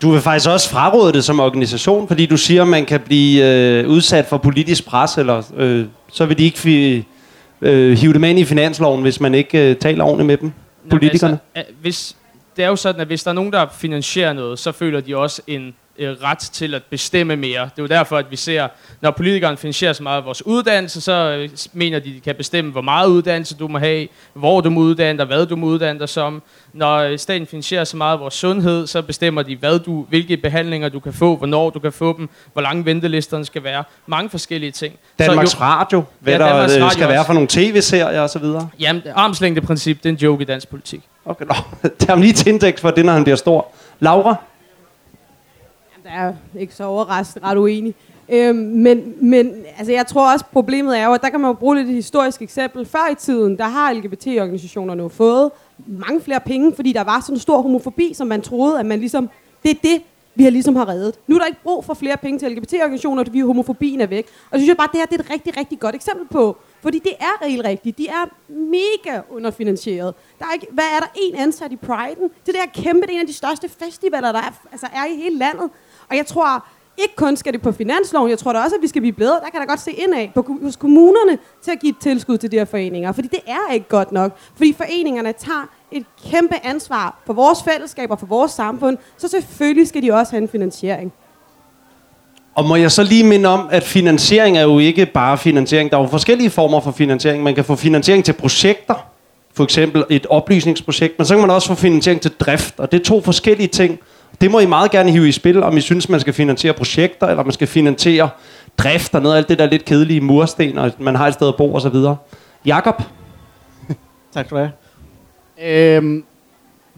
Du 0.01 0.11
vil 0.11 0.21
faktisk 0.21 0.49
også 0.49 0.69
fraråde 0.69 1.13
det 1.13 1.23
som 1.23 1.39
organisation, 1.39 2.07
fordi 2.07 2.25
du 2.25 2.37
siger, 2.37 2.61
at 2.61 2.67
man 2.67 2.85
kan 2.85 2.99
blive 2.99 3.45
øh, 3.45 3.87
udsat 3.87 4.25
for 4.25 4.37
politisk 4.37 4.85
pres, 4.85 5.17
eller 5.17 5.43
øh, 5.57 5.85
så 6.11 6.25
vil 6.25 6.37
de 6.37 6.43
ikke 6.43 7.05
øh, 7.61 7.97
hive 7.97 8.13
dem 8.13 8.23
ind 8.23 8.39
i 8.39 8.45
finansloven, 8.45 9.01
hvis 9.01 9.19
man 9.19 9.35
ikke 9.35 9.69
øh, 9.69 9.75
taler 9.75 10.03
ordentligt 10.03 10.27
med 10.27 10.37
dem, 10.37 10.51
Nå, 10.83 10.89
politikerne. 10.89 11.39
Altså, 11.55 11.71
øh, 11.71 11.81
hvis, 11.81 12.15
det 12.55 12.63
er 12.63 12.69
jo 12.69 12.75
sådan, 12.75 13.01
at 13.01 13.07
hvis 13.07 13.23
der 13.23 13.31
er 13.31 13.35
nogen, 13.35 13.53
der 13.53 13.65
finansierer 13.77 14.33
noget, 14.33 14.59
så 14.59 14.71
føler 14.71 15.01
de 15.01 15.17
også 15.17 15.41
en 15.47 15.73
øh, 15.99 16.15
ret 16.23 16.37
til 16.37 16.75
at 16.75 16.83
bestemme 16.83 17.35
mere. 17.35 17.61
Det 17.61 17.79
er 17.79 17.83
jo 17.83 17.87
derfor, 17.87 18.17
at 18.17 18.25
vi 18.31 18.35
ser, 18.35 18.67
når 19.01 19.11
politikerne 19.11 19.57
finansierer 19.57 19.93
så 19.93 20.03
meget 20.03 20.17
af 20.17 20.25
vores 20.25 20.45
uddannelse, 20.45 21.01
så 21.01 21.13
øh, 21.13 21.49
mener 21.73 21.99
de, 21.99 22.13
de 22.13 22.19
kan 22.19 22.35
bestemme, 22.35 22.71
hvor 22.71 22.81
meget 22.81 23.07
uddannelse 23.07 23.55
du 23.55 23.67
må 23.67 23.77
have, 23.77 24.07
hvor 24.33 24.61
du 24.61 24.69
må 24.69 24.81
uddanne 24.81 25.19
dig, 25.19 25.25
hvad 25.25 25.45
du 25.45 25.55
må 25.55 25.67
uddanne 25.67 25.99
dig 25.99 26.09
som. 26.09 26.41
Når 26.73 26.97
øh, 26.97 27.19
staten 27.19 27.47
finansierer 27.47 27.83
så 27.83 27.97
meget 27.97 28.13
af 28.13 28.19
vores 28.19 28.33
sundhed, 28.33 28.87
så 28.87 29.01
bestemmer 29.01 29.41
de, 29.41 29.55
hvad 29.55 29.79
du, 29.79 30.05
hvilke 30.09 30.37
behandlinger 30.37 30.89
du 30.89 30.99
kan 30.99 31.13
få, 31.13 31.35
hvornår 31.35 31.69
du 31.69 31.79
kan 31.79 31.91
få 31.91 32.17
dem, 32.17 32.29
hvor 32.53 32.61
lange 32.61 32.85
ventelisterne 32.85 33.45
skal 33.45 33.63
være. 33.63 33.83
Mange 34.07 34.29
forskellige 34.29 34.71
ting. 34.71 34.93
Danmarks 35.19 35.51
så, 35.51 35.57
Radio, 35.61 36.03
hvad 36.19 36.33
Ja, 36.33 36.39
der 36.39 36.47
Danmarks 36.47 36.75
øh, 36.75 36.83
Radio 36.83 36.93
skal 36.93 37.07
være 37.07 37.19
også. 37.19 37.25
for 37.25 37.33
nogle 37.33 37.47
tv-serier 37.47 38.21
og 38.21 38.29
så 38.29 38.39
videre. 38.39 38.69
Jamen, 38.79 39.01
armslængdeprincip, 39.15 39.97
det 39.97 40.05
er 40.05 40.09
en 40.09 40.15
joke 40.15 40.41
i 40.41 40.45
dansk 40.45 40.67
politik. 40.69 41.01
Okay, 41.25 41.45
nå. 41.45 41.53
Tag 41.99 42.09
ham 42.09 42.21
lige 42.21 42.33
til 42.33 42.47
indeks 42.47 42.81
for 42.81 42.91
det, 42.91 43.05
når 43.05 43.13
han 43.13 43.23
bliver 43.23 43.35
stor. 43.37 43.67
Laura? 43.99 44.35
Er 46.09 46.33
ikke 46.59 46.75
så 46.75 46.83
overraskende 46.83 47.47
ret 47.47 47.57
uenig. 47.57 47.95
Øhm, 48.29 48.57
men, 48.57 49.13
men 49.21 49.53
altså, 49.77 49.93
jeg 49.93 50.07
tror 50.07 50.33
også, 50.33 50.45
problemet 50.51 50.99
er 50.99 51.05
jo, 51.05 51.13
at 51.13 51.21
der 51.21 51.29
kan 51.29 51.39
man 51.39 51.49
jo 51.49 51.53
bruge 51.53 51.75
lidt 51.75 51.87
et 51.87 51.93
historisk 51.93 52.41
eksempel. 52.41 52.85
Før 52.85 53.11
i 53.11 53.15
tiden, 53.15 53.57
der 53.57 53.63
har 53.63 53.93
LGBT-organisationerne 53.93 55.03
jo 55.03 55.09
fået 55.09 55.51
mange 55.87 56.21
flere 56.21 56.39
penge, 56.39 56.75
fordi 56.75 56.93
der 56.93 57.03
var 57.03 57.19
sådan 57.19 57.35
en 57.35 57.39
stor 57.39 57.61
homofobi, 57.61 58.13
som 58.13 58.27
man 58.27 58.41
troede, 58.41 58.79
at 58.79 58.85
man 58.85 58.99
ligesom, 58.99 59.29
det 59.63 59.71
er 59.71 59.75
det, 59.83 60.01
vi 60.35 60.43
har 60.43 60.51
ligesom 60.51 60.75
har 60.75 60.89
reddet. 60.89 61.15
Nu 61.27 61.35
er 61.35 61.39
der 61.39 61.45
ikke 61.45 61.63
brug 61.63 61.85
for 61.85 61.93
flere 61.93 62.17
penge 62.17 62.39
til 62.39 62.51
LGBT-organisationer, 62.51 63.23
fordi 63.23 63.41
homofobien 63.41 64.01
er 64.01 64.07
væk. 64.07 64.25
Og 64.25 64.49
så 64.51 64.57
synes 64.59 64.67
jeg 64.67 64.77
bare, 64.77 64.87
at 64.87 64.91
det 64.91 64.99
her 64.99 65.05
det 65.05 65.19
er 65.19 65.23
et 65.23 65.29
rigtig, 65.29 65.57
rigtig 65.57 65.79
godt 65.79 65.95
eksempel 65.95 66.27
på. 66.27 66.57
Fordi 66.81 66.99
det 66.99 67.11
er 67.19 67.45
reelt 67.45 67.65
rigtigt. 67.65 67.97
De 67.97 68.07
er 68.07 68.25
mega 68.49 69.21
underfinansieret. 69.29 70.13
Der 70.39 70.45
er 70.45 70.53
ikke, 70.53 70.67
hvad 70.71 70.83
er 70.95 70.99
der 70.99 71.07
en 71.15 71.35
ansat 71.35 71.71
i 71.71 71.77
Pride'en? 71.85 72.29
Det 72.45 72.53
der 72.53 72.81
kæmpe, 72.83 73.01
det 73.01 73.09
er 73.09 73.13
en 73.13 73.21
af 73.21 73.27
de 73.27 73.33
største 73.33 73.69
festivaler, 73.69 74.31
der 74.31 74.39
er, 74.39 74.61
altså 74.71 74.87
er 74.93 75.05
i 75.05 75.15
hele 75.15 75.37
landet. 75.37 75.69
Og 76.09 76.17
jeg 76.17 76.25
tror, 76.25 76.65
ikke 76.97 77.15
kun 77.15 77.37
skal 77.37 77.53
det 77.53 77.61
på 77.61 77.71
finansloven, 77.71 78.29
jeg 78.29 78.39
tror 78.39 78.53
da 78.53 78.59
også, 78.59 78.75
at 78.75 78.81
vi 78.81 78.87
skal 78.87 79.01
blive 79.01 79.13
bedre. 79.13 79.33
Der 79.33 79.49
kan 79.51 79.61
der 79.61 79.67
godt 79.67 79.79
se 79.79 79.91
ind 79.91 80.13
af 80.15 80.31
på, 80.35 80.57
hos 80.63 80.75
kommunerne 80.75 81.37
til 81.63 81.71
at 81.71 81.79
give 81.79 81.89
et 81.89 81.97
tilskud 82.01 82.37
til 82.37 82.51
de 82.51 82.57
her 82.57 82.65
foreninger. 82.65 83.11
Fordi 83.11 83.27
det 83.27 83.39
er 83.47 83.73
ikke 83.73 83.87
godt 83.89 84.11
nok. 84.11 84.37
Fordi 84.55 84.73
foreningerne 84.73 85.33
tager 85.33 85.69
et 85.91 86.05
kæmpe 86.31 86.55
ansvar 86.63 87.19
for 87.25 87.33
vores 87.33 87.63
fællesskab 87.63 88.11
og 88.11 88.19
for 88.19 88.25
vores 88.25 88.51
samfund. 88.51 88.97
Så 89.17 89.27
selvfølgelig 89.27 89.87
skal 89.87 90.03
de 90.03 90.13
også 90.13 90.31
have 90.31 90.41
en 90.41 90.47
finansiering. 90.47 91.13
Og 92.55 92.65
må 92.65 92.75
jeg 92.75 92.91
så 92.91 93.03
lige 93.03 93.23
minde 93.23 93.49
om, 93.49 93.67
at 93.71 93.83
finansiering 93.83 94.57
er 94.57 94.61
jo 94.61 94.79
ikke 94.79 95.05
bare 95.05 95.37
finansiering. 95.37 95.91
Der 95.91 95.97
er 95.97 96.01
jo 96.01 96.07
forskellige 96.07 96.49
former 96.49 96.79
for 96.79 96.91
finansiering. 96.91 97.43
Man 97.43 97.55
kan 97.55 97.65
få 97.65 97.75
finansiering 97.75 98.25
til 98.25 98.33
projekter, 98.33 98.95
for 99.53 99.63
eksempel 99.63 100.03
et 100.09 100.25
oplysningsprojekt, 100.25 101.13
men 101.17 101.25
så 101.25 101.33
kan 101.33 101.41
man 101.41 101.49
også 101.49 101.67
få 101.67 101.75
finansiering 101.75 102.21
til 102.21 102.31
drift, 102.31 102.79
og 102.79 102.91
det 102.91 102.99
er 102.99 103.03
to 103.03 103.21
forskellige 103.21 103.67
ting. 103.67 103.99
Det 104.41 104.51
må 104.51 104.59
I 104.59 104.65
meget 104.65 104.91
gerne 104.91 105.11
hive 105.11 105.27
i 105.27 105.31
spil, 105.31 105.63
om 105.63 105.77
I 105.77 105.81
synes, 105.81 106.09
man 106.09 106.19
skal 106.19 106.33
finansiere 106.33 106.73
projekter, 106.73 107.27
eller 107.27 107.43
man 107.43 107.51
skal 107.51 107.67
finansiere 107.67 108.29
drift 108.77 109.15
og 109.15 109.21
noget 109.21 109.35
af 109.35 109.37
alt 109.37 109.49
det 109.49 109.59
der 109.59 109.65
lidt 109.65 109.85
kedelige 109.85 110.21
mursten, 110.21 110.77
og 110.77 110.91
man 110.99 111.15
har 111.15 111.27
et 111.27 111.33
sted 111.33 111.47
at 111.47 111.55
bo 111.55 111.75
osv. 111.75 111.95
Jakob? 112.65 113.01
Tak 114.33 114.45
skal 114.45 114.57
du 114.57 114.61
have. 114.61 114.71
Øhm, 115.95 116.23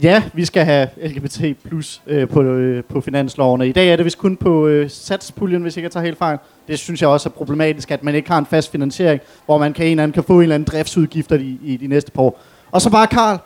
Ja, 0.03 0.23
vi 0.33 0.45
skal 0.45 0.65
have 0.65 0.87
LGBT 1.03 1.41
plus 1.67 2.01
øh, 2.07 2.27
på, 2.29 2.43
øh, 2.43 2.83
på 2.83 3.01
finanslovene. 3.01 3.67
I 3.67 3.71
dag 3.71 3.89
er 3.89 3.95
det 3.95 4.05
vist 4.05 4.17
kun 4.17 4.37
på 4.37 4.67
øh, 4.67 4.89
satspuljen, 4.89 5.61
hvis 5.61 5.77
jeg 5.77 5.83
ikke 5.83 5.93
tager 5.93 6.03
helt 6.03 6.17
fejl. 6.17 6.37
Det 6.67 6.79
synes 6.79 7.01
jeg 7.01 7.09
også 7.09 7.29
er 7.29 7.33
problematisk, 7.33 7.91
at 7.91 8.03
man 8.03 8.15
ikke 8.15 8.29
har 8.29 8.37
en 8.37 8.45
fast 8.45 8.71
finansiering, 8.71 9.21
hvor 9.45 9.57
man 9.57 9.73
kan, 9.73 9.85
en 9.85 9.91
eller 9.91 10.03
anden, 10.03 10.13
kan 10.13 10.23
få 10.23 10.33
en 10.33 10.41
eller 10.41 10.55
anden 10.55 10.67
driftsudgifter 10.71 11.35
i, 11.35 11.59
i 11.63 11.77
de 11.77 11.87
næste 11.87 12.11
par 12.11 12.21
år. 12.21 12.39
Og 12.71 12.81
så 12.81 12.89
bare, 12.89 13.07
Karl, 13.07 13.37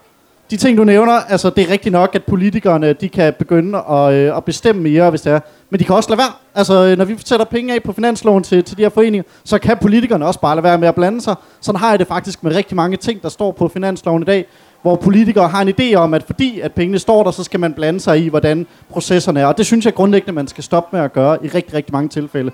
de 0.51 0.57
ting, 0.57 0.77
du 0.77 0.83
nævner, 0.83 1.11
altså 1.11 1.49
det 1.49 1.63
er 1.67 1.71
rigtigt 1.71 1.93
nok, 1.93 2.15
at 2.15 2.23
politikerne 2.23 2.93
de 2.93 3.09
kan 3.09 3.33
begynde 3.39 3.77
at, 3.77 4.13
øh, 4.13 4.37
at 4.37 4.43
bestemme 4.43 4.81
mere, 4.81 5.09
hvis 5.09 5.21
det 5.21 5.33
er. 5.33 5.39
Men 5.69 5.79
de 5.79 5.85
kan 5.85 5.95
også 5.95 6.09
lade 6.09 6.17
være. 6.17 6.31
Altså, 6.55 6.85
øh, 6.85 6.97
når 6.97 7.05
vi 7.05 7.15
sætter 7.25 7.45
penge 7.45 7.73
af 7.73 7.83
på 7.83 7.93
finansloven 7.93 8.43
til, 8.43 8.63
til 8.63 8.77
de 8.77 8.81
her 8.81 8.89
foreninger, 8.89 9.23
så 9.43 9.57
kan 9.57 9.77
politikerne 9.81 10.25
også 10.25 10.39
bare 10.39 10.55
lade 10.55 10.63
være 10.63 10.77
med 10.77 10.87
at 10.87 10.95
blande 10.95 11.21
sig. 11.21 11.35
Sådan 11.61 11.79
har 11.79 11.89
jeg 11.89 11.99
det 11.99 12.07
faktisk 12.07 12.43
med 12.43 12.55
rigtig 12.55 12.75
mange 12.75 12.97
ting, 12.97 13.21
der 13.21 13.29
står 13.29 13.51
på 13.51 13.67
finansloven 13.67 14.21
i 14.21 14.25
dag, 14.25 14.45
hvor 14.81 14.95
politikere 14.95 15.47
har 15.47 15.61
en 15.61 15.73
idé 15.79 15.95
om, 15.95 16.13
at 16.13 16.23
fordi 16.23 16.59
at 16.59 16.73
pengene 16.73 16.99
står 16.99 17.23
der, 17.23 17.31
så 17.31 17.43
skal 17.43 17.59
man 17.59 17.73
blande 17.73 17.99
sig 17.99 18.25
i, 18.25 18.27
hvordan 18.27 18.67
processerne 18.89 19.39
er. 19.39 19.45
Og 19.45 19.57
det 19.57 19.65
synes 19.65 19.85
jeg 19.85 19.93
grundlæggende, 19.93 20.33
man 20.33 20.47
skal 20.47 20.63
stoppe 20.63 20.95
med 20.95 21.05
at 21.05 21.13
gøre 21.13 21.45
i 21.45 21.47
rigtig, 21.47 21.73
rigtig 21.73 21.93
mange 21.93 22.09
tilfælde. 22.09 22.51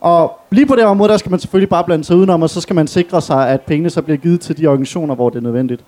Og 0.00 0.38
lige 0.50 0.66
på 0.66 0.76
det 0.76 0.84
område, 0.84 1.12
der 1.12 1.16
skal 1.16 1.30
man 1.30 1.40
selvfølgelig 1.40 1.68
bare 1.68 1.84
blande 1.84 2.04
sig 2.04 2.16
udenom, 2.16 2.42
og 2.42 2.50
så 2.50 2.60
skal 2.60 2.76
man 2.76 2.86
sikre 2.86 3.20
sig, 3.22 3.48
at 3.48 3.60
pengene 3.60 3.90
så 3.90 4.02
bliver 4.02 4.16
givet 4.16 4.40
til 4.40 4.58
de 4.58 4.66
organisationer, 4.66 5.14
hvor 5.14 5.30
det 5.30 5.36
er 5.36 5.42
nødvendigt. 5.42 5.84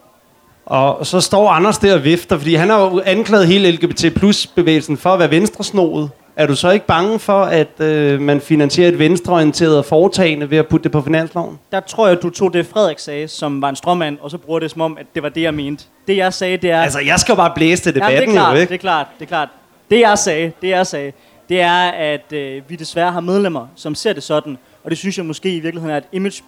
Og 0.67 1.07
så 1.07 1.21
står 1.21 1.51
Anders 1.51 1.79
der 1.79 1.95
og 1.95 2.05
vifter, 2.05 2.39
fordi 2.39 2.55
han 2.55 2.69
har 2.69 2.81
jo 2.81 3.03
anklaget 3.05 3.47
hele 3.47 3.71
LGBT 3.71 4.14
plus 4.17 4.47
bevægelsen 4.47 4.97
for 4.97 5.11
at 5.11 5.19
være 5.19 5.31
venstresnoet. 5.31 6.11
Er 6.37 6.47
du 6.47 6.57
så 6.57 6.71
ikke 6.71 6.87
bange 6.87 7.19
for, 7.19 7.43
at 7.43 7.81
øh, 7.81 8.21
man 8.21 8.41
finansierer 8.41 8.89
et 8.89 8.99
venstreorienteret 8.99 9.85
foretagende 9.85 10.51
ved 10.51 10.59
at 10.59 10.67
putte 10.67 10.85
det 10.85 10.93
på 10.93 11.03
finansloven? 11.03 11.59
Der 11.73 11.81
tror 11.81 12.09
jeg, 12.09 12.23
du 12.23 12.31
tog 12.31 12.53
det, 12.53 12.67
Frederik 12.67 12.99
sagde, 12.99 13.29
som 13.29 13.62
var 13.62 13.69
en 13.69 13.77
stråmand, 13.77 14.19
og 14.21 14.31
så 14.31 14.39
bruger 14.39 14.61
det 14.61 14.71
som 14.71 14.81
om, 14.81 14.97
at 15.01 15.07
det 15.14 15.23
var 15.23 15.29
det, 15.29 15.43
jeg 15.43 15.55
mente. 15.55 15.85
Det, 16.07 16.17
jeg 16.17 16.35
sagde, 16.35 16.57
det 16.57 16.71
er... 16.71 16.83
Altså, 16.83 17.01
jeg 17.01 17.21
skal 17.21 17.33
jo 17.33 17.37
bare 17.37 17.53
blæse 17.55 17.83
til 17.83 17.95
debatten, 17.95 18.19
ja, 18.19 18.21
det 18.21 18.29
er 18.29 18.33
klart, 18.33 18.55
jo, 18.55 18.61
ikke? 18.61 18.69
det 18.69 18.75
er 18.75 18.81
klart, 18.81 19.07
det 19.19 19.25
er 19.25 19.29
klart. 19.29 19.49
Det, 19.91 20.01
jeg 20.01 20.19
sagde, 20.19 20.53
det, 20.62 20.69
jeg 20.69 20.87
sagde, 20.87 21.12
det 21.49 21.61
er, 21.61 21.91
at 21.91 22.33
øh, 22.33 22.62
vi 22.69 22.77
desværre 22.77 23.12
har 23.12 23.21
medlemmer, 23.21 23.67
som 23.77 23.95
ser 23.95 24.12
det 24.12 24.23
sådan, 24.23 24.59
og 24.85 24.91
det 24.91 24.99
synes 24.99 25.19
jeg 25.19 25.27
måske 25.27 25.57
i 25.57 25.61
virkeligheden 25.61 25.95
er 25.95 25.99
et 25.99 26.05
image 26.12 26.43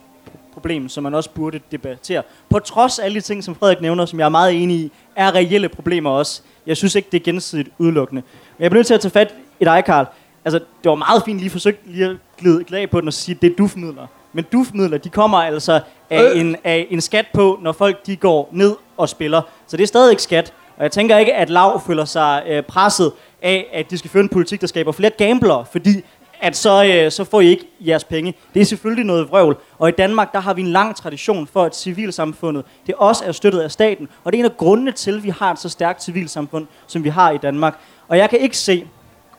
problem, 0.59 0.89
som 0.89 1.03
man 1.03 1.15
også 1.15 1.31
burde 1.31 1.61
debattere. 1.73 2.23
På 2.51 2.59
trods 2.59 2.99
af 2.99 3.05
alle 3.05 3.15
de 3.15 3.21
ting, 3.21 3.45
som 3.45 3.55
Frederik 3.55 3.81
nævner, 3.81 4.07
som 4.07 4.19
jeg 4.19 4.25
er 4.25 4.29
meget 4.29 4.63
enig 4.63 4.77
i, 4.77 4.93
er 5.17 5.35
reelle 5.35 5.69
problemer 5.69 6.11
også. 6.11 6.43
Jeg 6.67 6.77
synes 6.77 6.95
ikke, 6.95 7.09
det 7.13 7.21
er 7.21 7.25
gensidigt 7.25 7.69
udelukkende. 7.79 8.23
Men 8.59 8.63
jeg 8.63 8.71
bliver 8.71 8.79
nødt 8.79 8.87
til 8.87 8.95
at 8.95 9.01
tage 9.01 9.13
fat 9.13 9.35
i 9.61 9.65
dig, 9.65 9.85
Karl. 9.85 10.07
Altså, 10.45 10.59
det 10.59 10.89
var 10.89 10.95
meget 10.95 11.23
fint 11.25 11.39
lige 11.39 11.51
forsøgt 11.51 11.81
lige 11.87 12.05
at 12.05 12.17
glide 12.39 12.65
glad 12.65 12.87
på 12.87 13.01
den 13.01 13.09
og 13.09 13.15
sige, 13.15 13.39
det 13.43 13.53
er 13.53 13.57
dufmidler. 13.57 14.07
Men 14.33 14.45
dufmidler, 14.53 14.99
de 14.99 15.09
kommer 15.09 15.39
altså 15.39 15.81
af, 16.11 16.23
øh. 16.23 16.41
en, 16.41 16.57
af 16.65 16.87
en 16.91 17.01
skat 17.01 17.27
på, 17.35 17.59
når 17.63 17.73
folk 17.73 18.07
de 18.07 18.17
går 18.17 18.49
ned 18.53 18.77
og 18.97 19.09
spiller. 19.09 19.43
Så 19.67 19.77
det 19.77 19.83
er 19.83 19.87
stadig 19.87 20.11
ikke 20.11 20.23
skat. 20.23 20.53
Og 20.77 20.83
jeg 20.83 20.93
tænker 20.93 21.19
ikke, 21.19 21.35
at 21.35 21.51
Lav 21.51 21.83
føler 21.87 22.05
sig 22.05 22.43
øh, 22.49 22.63
presset 22.63 23.13
af, 23.43 23.67
at 23.73 23.91
de 23.91 23.99
skal 23.99 24.11
føre 24.11 24.23
en 24.23 24.29
politik, 24.29 24.61
der 24.61 24.67
skaber 24.67 24.93
flere 24.93 25.11
gamblere, 25.11 25.65
fordi 25.73 26.05
at 26.41 26.57
så, 26.57 26.85
øh, 26.85 27.11
så 27.11 27.25
får 27.25 27.41
I 27.41 27.47
ikke 27.47 27.67
jeres 27.81 28.05
penge. 28.05 28.35
Det 28.55 28.63
er 28.63 28.65
selvfølgelig 28.65 29.05
noget 29.05 29.31
vrøvl. 29.31 29.57
Og 29.79 29.89
i 29.89 29.93
Danmark, 29.93 30.33
der 30.33 30.41
har 30.41 30.55
vi 30.55 30.61
en 30.61 30.69
lang 30.69 30.97
tradition 30.97 31.47
for, 31.47 31.65
at 31.65 31.77
civilsamfundet, 31.77 32.65
det 32.87 32.95
også 32.95 33.25
er 33.25 33.33
støttet 33.33 33.61
af 33.61 33.71
staten. 33.71 34.09
Og 34.25 34.33
det 34.33 34.39
er 34.39 34.45
en 34.45 34.51
af 34.51 34.57
grundene 34.57 34.93
til, 34.93 35.17
at 35.17 35.25
vi 35.25 35.29
har 35.29 35.53
et 35.53 35.59
så 35.59 35.69
stærkt 35.69 36.03
civilsamfund, 36.03 36.67
som 36.87 37.05
vi 37.05 37.09
har 37.09 37.31
i 37.31 37.39
Danmark. 37.39 37.79
Og 38.09 38.19
jeg 38.19 38.31
kan 38.31 38.39
ikke 38.39 38.57
se, 38.57 38.87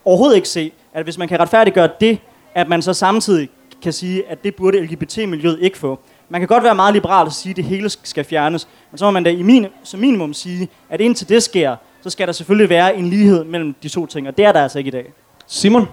overhovedet 0.05 0.35
ikke 0.35 0.47
se, 0.47 0.71
at 0.93 1.03
hvis 1.03 1.17
man 1.17 1.27
kan 1.27 1.39
retfærdiggøre 1.39 1.89
det, 1.99 2.19
at 2.55 2.67
man 2.67 2.81
så 2.81 2.93
samtidig 2.93 3.49
kan 3.81 3.93
sige, 3.93 4.29
at 4.29 4.43
det 4.43 4.55
burde 4.55 4.81
LGBT-miljøet 4.81 5.57
ikke 5.61 5.77
få. 5.77 5.99
Man 6.29 6.41
kan 6.41 6.47
godt 6.47 6.63
være 6.63 6.75
meget 6.75 6.93
liberal 6.93 7.25
og 7.25 7.31
sige, 7.33 7.49
at 7.49 7.55
det 7.55 7.63
hele 7.63 7.89
skal 7.89 8.23
fjernes, 8.23 8.67
men 8.91 8.97
så 8.97 9.05
må 9.05 9.11
man 9.11 9.23
da 9.23 9.29
i 9.29 9.41
min, 9.41 9.67
som 9.83 9.99
minimum 9.99 10.33
sige, 10.33 10.69
at 10.89 11.01
indtil 11.01 11.29
det 11.29 11.43
sker, 11.43 11.75
så 12.01 12.09
skal 12.09 12.27
der 12.27 12.33
selvfølgelig 12.33 12.69
være 12.69 12.95
en 12.95 13.09
lighed 13.09 13.43
mellem 13.43 13.75
de 13.83 13.89
to 13.89 14.05
ting, 14.05 14.27
og 14.27 14.37
det 14.37 14.45
er 14.45 14.51
der 14.51 14.63
altså 14.63 14.77
ikke 14.77 14.87
i 14.87 14.91
dag. 14.91 15.13
Simon? 15.47 15.87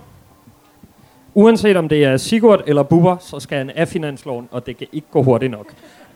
Uanset 1.38 1.76
om 1.76 1.88
det 1.88 2.04
er 2.04 2.16
Sigurd 2.16 2.62
eller 2.66 2.82
Bubber, 2.82 3.16
så 3.20 3.40
skal 3.40 3.58
han 3.58 3.70
af 3.70 3.88
finansloven, 3.88 4.48
og 4.50 4.66
det 4.66 4.76
kan 4.76 4.86
ikke 4.92 5.06
gå 5.10 5.22
hurtigt 5.22 5.50
nok. 5.50 5.66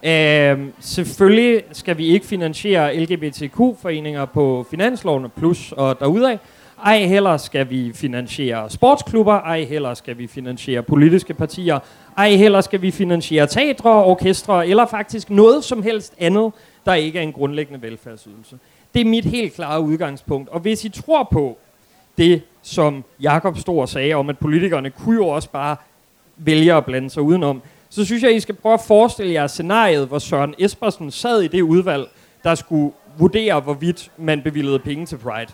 Øhm, 0.03 0.73
selvfølgelig 0.81 1.63
skal 1.73 1.99
vi 1.99 2.07
ikke 2.07 2.27
finansiere 2.27 2.97
LGBTQ-foreninger 2.97 4.25
på 4.25 4.67
finansloven 4.71 5.27
plus 5.37 5.73
og 5.73 6.01
derudaf. 6.01 6.39
Ej 6.85 6.99
heller 6.99 7.37
skal 7.37 7.71
vi 7.71 7.93
finansiere 7.95 8.71
sportsklubber, 8.71 9.35
ej 9.35 9.63
heller 9.63 9.95
skal 9.95 10.19
vi 10.19 10.27
finansiere 10.27 10.83
politiske 10.83 11.35
partier, 11.35 11.79
ej 12.17 12.31
heller 12.31 12.61
skal 12.61 12.83
vi 12.83 12.91
finansiere 12.91 13.47
teatre, 13.47 14.05
orkestre 14.05 14.69
eller 14.69 14.87
faktisk 14.87 15.31
noget 15.31 15.65
som 15.65 15.83
helst 15.83 16.15
andet, 16.19 16.53
der 16.87 16.95
ikke 16.95 17.19
er 17.19 17.23
en 17.23 17.33
grundlæggende 17.33 17.83
velfærdsydelse. 17.83 18.59
Det 18.95 19.01
er 19.01 19.05
mit 19.05 19.25
helt 19.25 19.55
klare 19.55 19.81
udgangspunkt. 19.81 20.49
Og 20.49 20.61
hvis 20.61 20.85
I 20.85 20.89
tror 20.89 21.29
på 21.33 21.59
det, 22.19 22.43
som 22.63 23.05
Jakob 23.21 23.59
Stor 23.59 23.87
sagde 23.87 24.15
om, 24.15 24.29
at 24.29 24.39
politikerne 24.39 24.91
kunne 24.91 25.17
jo 25.17 25.29
også 25.29 25.51
bare 25.51 25.77
vælge 26.37 26.75
at 26.75 26.85
blande 26.85 27.11
sig 27.11 27.23
udenom, 27.23 27.63
så 27.91 28.05
synes 28.05 28.23
jeg, 28.23 28.35
I 28.35 28.41
skal 28.41 28.55
prøve 28.55 28.75
at 28.75 28.81
forestille 28.87 29.33
jer 29.33 29.47
scenariet, 29.47 30.09
hvor 30.09 30.19
Søren 30.19 30.55
Espersen 30.59 31.11
sad 31.11 31.43
i 31.43 31.49
det 31.49 31.63
udvalg, 31.63 32.09
der 32.45 32.55
skulle 32.55 32.93
vurdere, 33.19 33.61
hvorvidt 33.61 34.11
man 34.17 34.43
bevilgede 34.43 34.79
penge 34.79 35.07
til 35.07 35.17
Pride. 35.17 35.53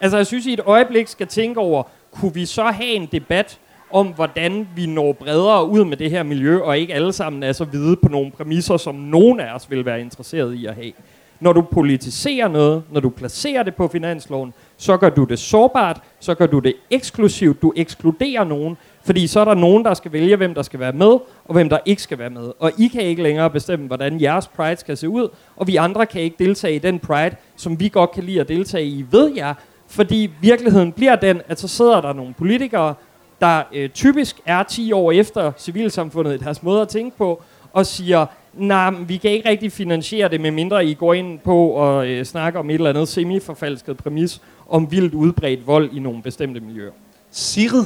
Altså, 0.00 0.16
jeg 0.16 0.26
synes, 0.26 0.46
I 0.46 0.52
et 0.52 0.60
øjeblik 0.66 1.08
skal 1.08 1.26
tænke 1.26 1.60
over, 1.60 1.82
kunne 2.10 2.34
vi 2.34 2.46
så 2.46 2.64
have 2.64 2.90
en 2.90 3.08
debat 3.12 3.58
om, 3.90 4.06
hvordan 4.06 4.68
vi 4.76 4.86
når 4.86 5.12
bredere 5.12 5.68
ud 5.68 5.84
med 5.84 5.96
det 5.96 6.10
her 6.10 6.22
miljø, 6.22 6.60
og 6.60 6.78
ikke 6.78 6.94
alle 6.94 7.12
sammen 7.12 7.42
er 7.42 7.52
så 7.52 7.64
hvide 7.64 7.96
på 7.96 8.08
nogle 8.08 8.30
præmisser, 8.30 8.76
som 8.76 8.94
nogen 8.94 9.40
af 9.40 9.54
os 9.54 9.70
vil 9.70 9.84
være 9.84 10.00
interesseret 10.00 10.54
i 10.54 10.66
at 10.66 10.74
have. 10.74 10.92
Når 11.40 11.52
du 11.52 11.62
politiserer 11.62 12.48
noget, 12.48 12.82
når 12.90 13.00
du 13.00 13.08
placerer 13.08 13.62
det 13.62 13.74
på 13.74 13.88
finansloven, 13.88 14.52
så 14.76 14.96
gør 14.96 15.08
du 15.08 15.24
det 15.24 15.38
sårbart, 15.38 16.00
så 16.20 16.34
gør 16.34 16.46
du 16.46 16.58
det 16.58 16.74
eksklusivt, 16.90 17.62
du 17.62 17.72
ekskluderer 17.76 18.44
nogen, 18.44 18.76
fordi 19.04 19.26
så 19.26 19.40
er 19.40 19.44
der 19.44 19.54
nogen, 19.54 19.84
der 19.84 19.94
skal 19.94 20.12
vælge, 20.12 20.36
hvem 20.36 20.54
der 20.54 20.62
skal 20.62 20.80
være 20.80 20.92
med, 20.92 21.18
og 21.44 21.52
hvem 21.52 21.68
der 21.68 21.78
ikke 21.84 22.02
skal 22.02 22.18
være 22.18 22.30
med. 22.30 22.52
Og 22.58 22.72
I 22.78 22.86
kan 22.88 23.02
ikke 23.02 23.22
længere 23.22 23.50
bestemme, 23.50 23.86
hvordan 23.86 24.20
jeres 24.20 24.48
pride 24.48 24.76
skal 24.76 24.96
se 24.96 25.08
ud, 25.08 25.28
og 25.56 25.66
vi 25.66 25.76
andre 25.76 26.06
kan 26.06 26.22
ikke 26.22 26.36
deltage 26.38 26.74
i 26.74 26.78
den 26.78 26.98
pride, 26.98 27.36
som 27.56 27.80
vi 27.80 27.88
godt 27.88 28.10
kan 28.10 28.24
lide 28.24 28.40
at 28.40 28.48
deltage 28.48 28.86
i 28.86 29.06
ved 29.10 29.32
jer, 29.36 29.54
fordi 29.86 30.30
virkeligheden 30.40 30.92
bliver 30.92 31.16
den, 31.16 31.40
at 31.48 31.60
så 31.60 31.68
sidder 31.68 32.00
der 32.00 32.12
nogle 32.12 32.34
politikere, 32.34 32.94
der 33.40 33.62
øh, 33.72 33.88
typisk 33.88 34.40
er 34.46 34.62
10 34.62 34.92
år 34.92 35.12
efter 35.12 35.52
civilsamfundet 35.58 36.34
i 36.34 36.44
deres 36.44 36.62
måde 36.62 36.82
at 36.82 36.88
tænke 36.88 37.16
på, 37.16 37.42
og 37.72 37.86
siger, 37.86 38.26
nej, 38.54 38.90
nah, 38.90 39.08
vi 39.08 39.16
kan 39.16 39.30
ikke 39.30 39.48
rigtig 39.48 39.72
finansiere 39.72 40.28
det, 40.28 40.40
med 40.40 40.50
mindre 40.50 40.86
I 40.86 40.94
går 40.94 41.14
ind 41.14 41.38
på 41.38 41.68
og 41.68 42.08
øh, 42.08 42.24
snakker 42.24 42.60
om 42.60 42.70
et 42.70 42.74
eller 42.74 42.90
andet 42.90 43.08
semi-forfalsket 43.08 43.96
præmis 43.96 44.42
om 44.68 44.90
vildt 44.90 45.14
udbredt 45.14 45.66
vold 45.66 45.92
i 45.92 45.98
nogle 45.98 46.22
bestemte 46.22 46.60
miljøer. 46.60 46.92
Sigrid? 47.30 47.84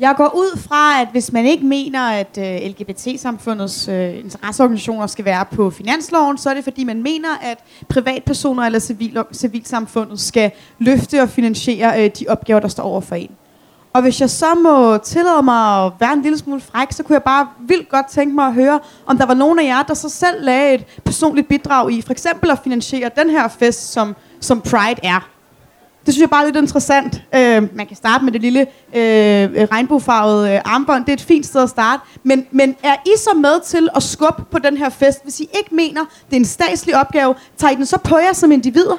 Jeg 0.00 0.14
går 0.16 0.32
ud 0.36 0.58
fra, 0.58 1.00
at 1.00 1.08
hvis 1.12 1.32
man 1.32 1.46
ikke 1.46 1.66
mener, 1.66 2.00
at 2.00 2.38
uh, 2.38 2.70
LGBT-samfundets 2.70 3.88
uh, 3.88 4.18
interesseorganisationer 4.18 5.06
skal 5.06 5.24
være 5.24 5.44
på 5.44 5.70
finansloven, 5.70 6.38
så 6.38 6.50
er 6.50 6.54
det 6.54 6.64
fordi, 6.64 6.84
man 6.84 7.02
mener, 7.02 7.28
at 7.42 7.58
privatpersoner 7.88 8.62
eller 8.62 8.78
civil, 8.78 9.18
civilsamfundet 9.32 10.20
skal 10.20 10.50
løfte 10.78 11.22
og 11.22 11.28
finansiere 11.28 12.04
uh, 12.04 12.10
de 12.18 12.24
opgaver, 12.28 12.60
der 12.60 12.68
står 12.68 12.82
over 12.82 13.00
for 13.00 13.14
en. 13.14 13.30
Og 13.92 14.02
hvis 14.02 14.20
jeg 14.20 14.30
så 14.30 14.54
må 14.54 14.98
tillade 14.98 15.42
mig 15.42 15.84
at 15.84 15.92
være 16.00 16.12
en 16.12 16.22
lille 16.22 16.38
smule 16.38 16.60
fræk, 16.60 16.92
så 16.92 17.02
kunne 17.02 17.14
jeg 17.14 17.22
bare 17.22 17.48
vildt 17.60 17.88
godt 17.88 18.06
tænke 18.06 18.34
mig 18.34 18.46
at 18.46 18.54
høre, 18.54 18.80
om 19.06 19.18
der 19.18 19.26
var 19.26 19.34
nogen 19.34 19.58
af 19.58 19.64
jer, 19.64 19.82
der 19.82 19.94
så 19.94 20.08
selv 20.08 20.44
lagde 20.44 20.74
et 20.74 20.84
personligt 21.04 21.48
bidrag 21.48 21.92
i, 21.92 22.02
for 22.02 22.12
eksempel 22.12 22.50
at 22.50 22.58
finansiere 22.64 23.10
den 23.16 23.30
her 23.30 23.48
fest, 23.48 23.92
som, 23.92 24.16
som 24.40 24.60
Pride 24.60 25.00
er. 25.02 25.28
Det 26.06 26.14
synes 26.14 26.20
jeg 26.20 26.30
bare 26.30 26.42
er 26.42 26.46
lidt 26.46 26.56
interessant. 26.56 27.22
Øh, 27.34 27.76
man 27.76 27.86
kan 27.86 27.96
starte 27.96 28.24
med 28.24 28.32
det 28.32 28.40
lille 28.40 28.60
øh, 28.94 29.68
regnbuefarvede 29.72 30.54
øh, 30.54 30.60
armbånd. 30.64 31.04
Det 31.04 31.12
er 31.12 31.16
et 31.16 31.20
fint 31.20 31.46
sted 31.46 31.62
at 31.62 31.70
starte. 31.70 32.02
Men, 32.22 32.46
men 32.50 32.76
er 32.82 32.96
I 33.06 33.10
så 33.16 33.30
med 33.34 33.60
til 33.60 33.88
at 33.96 34.02
skubbe 34.02 34.42
på 34.50 34.58
den 34.58 34.76
her 34.76 34.88
fest? 34.88 35.22
Hvis 35.22 35.40
I 35.40 35.48
ikke 35.58 35.74
mener, 35.74 36.00
det 36.26 36.32
er 36.32 36.40
en 36.40 36.44
statslig 36.44 37.00
opgave, 37.00 37.34
tager 37.56 37.72
I 37.72 37.74
den 37.74 37.86
så 37.86 37.98
på 37.98 38.18
jer 38.18 38.32
som 38.32 38.52
individer? 38.52 38.96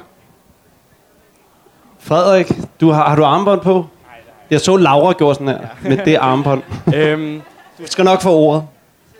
Frederik, 1.99 2.51
du 2.81 2.91
har, 2.91 3.09
har 3.09 3.15
du 3.15 3.23
armbånd 3.23 3.61
på? 3.61 3.85
Jeg 4.51 4.61
så 4.61 4.77
Laura 4.77 5.13
gjorde 5.13 5.35
sådan 5.35 5.47
her, 5.47 5.67
med 5.83 5.97
det 6.05 6.15
armbånd. 6.15 6.63
øhm, 6.95 7.41
du 7.79 7.83
skal 7.87 8.05
nok 8.05 8.21
få 8.21 8.29
ordet. 8.31 8.63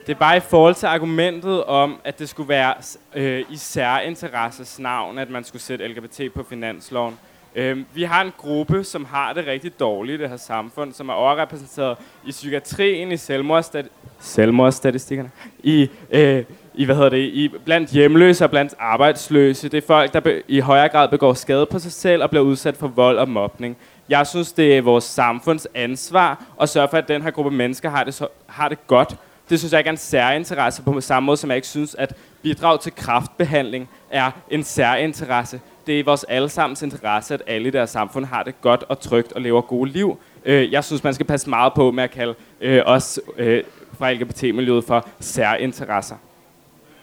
Det 0.08 0.16
er 0.16 0.20
bare 0.20 0.38
i 0.38 0.40
forhold 0.40 0.76
til 0.76 0.86
argumentet 0.86 1.64
om, 1.64 1.96
at 2.04 2.20
det 2.20 2.30
skulle 2.30 2.50
være 2.50 2.74
øh, 3.16 3.44
i 3.50 3.58
særinteresses 3.58 4.80
navn, 4.80 5.18
at 5.18 5.30
man 5.30 5.44
skulle 5.44 5.62
sætte 5.62 5.88
LGBT 5.88 6.22
på 6.36 6.44
finansloven. 6.50 7.20
Øhm, 7.56 7.86
vi 7.94 8.04
har 8.04 8.22
en 8.22 8.32
gruppe, 8.38 8.84
som 8.84 9.06
har 9.06 9.34
det 9.34 9.48
rigtig 9.48 9.80
dårligt 9.80 10.20
i 10.20 10.22
det 10.22 10.30
her 10.30 10.38
samfund, 10.38 10.94
som 10.94 11.10
er 11.10 11.14
overrepræsenteret 11.14 11.98
i 12.26 12.32
psykiatrien, 12.32 13.12
i 13.12 13.16
selvmordsstati- 13.16 13.90
selvmordsstatistikkerne, 14.20 15.30
i, 15.64 15.90
øh, 16.12 16.44
i, 16.74 16.86
hvad 16.86 16.96
hedder 16.96 17.10
det, 17.10 17.18
i 17.18 17.52
blandt 17.66 17.90
hjemløse 17.92 18.44
og 18.44 18.50
blandt 18.50 18.74
arbejdsløse. 18.80 19.70
Det 19.70 19.78
er 19.84 19.88
folk, 19.88 20.14
der 20.14 20.20
be- 20.20 20.42
i 20.48 20.60
højere 20.60 20.90
grad 20.90 21.08
begår 21.10 21.34
skade 21.34 21.66
på 21.66 21.80
sig 21.80 21.92
selv 21.92 22.24
og 22.24 22.30
bliver 22.30 22.44
udsat 22.44 22.78
for 22.78 22.88
vold 22.88 23.18
og 23.18 23.30
mobning. 23.30 23.78
Jeg 24.10 24.28
synes, 24.28 24.51
det 24.51 24.78
er 24.78 24.82
vores 24.82 25.03
samfunds 25.03 25.68
ansvar 25.76 26.43
at 26.62 26.70
sørge 26.70 26.88
for, 26.88 26.97
at 26.97 27.07
den 27.07 27.22
her 27.22 27.32
gruppe 27.32 27.51
mennesker 27.51 27.89
har 27.89 28.03
det, 28.03 28.14
så, 28.14 28.28
har 28.47 28.70
det 28.70 28.88
godt. 28.88 29.16
Det 29.49 29.60
synes 29.60 29.72
jeg 29.72 29.80
ikke 29.80 29.88
er 29.88 29.91
en 29.91 29.97
særinteresse 29.97 30.82
på 30.82 31.01
samme 31.01 31.26
måde, 31.26 31.38
som 31.38 31.49
jeg 31.49 31.55
ikke 31.55 31.68
synes, 31.68 31.95
at 31.95 32.16
bidrag 32.41 32.80
til 32.80 32.95
kraftbehandling 32.95 33.89
er 34.12 34.32
en 34.49 34.64
særinteresse 34.64 35.60
det 35.89 35.95
er 35.95 35.99
i 35.99 36.01
vores 36.01 36.24
allesammens 36.24 36.82
interesse, 36.82 37.34
at 37.34 37.41
alle 37.47 37.68
i 37.68 37.72
deres 37.72 37.89
samfund 37.89 38.26
har 38.26 38.43
det 38.43 38.62
godt 38.62 38.84
og 38.89 38.99
trygt 38.99 39.34
og 39.34 39.41
lever 39.41 39.62
gode 39.62 39.91
liv. 39.91 40.20
Øh, 40.45 40.72
jeg 40.72 40.84
synes, 40.84 41.03
man 41.03 41.14
skal 41.14 41.26
passe 41.26 41.49
meget 41.49 41.74
på 41.74 41.91
med 41.91 42.03
at 42.03 42.12
kalde 42.12 42.36
øh, 42.62 42.82
os 42.86 43.20
øh, 43.38 43.64
fra 43.97 44.14
LGBT-miljøet 44.14 44.84
for 44.84 45.07
særinteresser. 45.20 46.16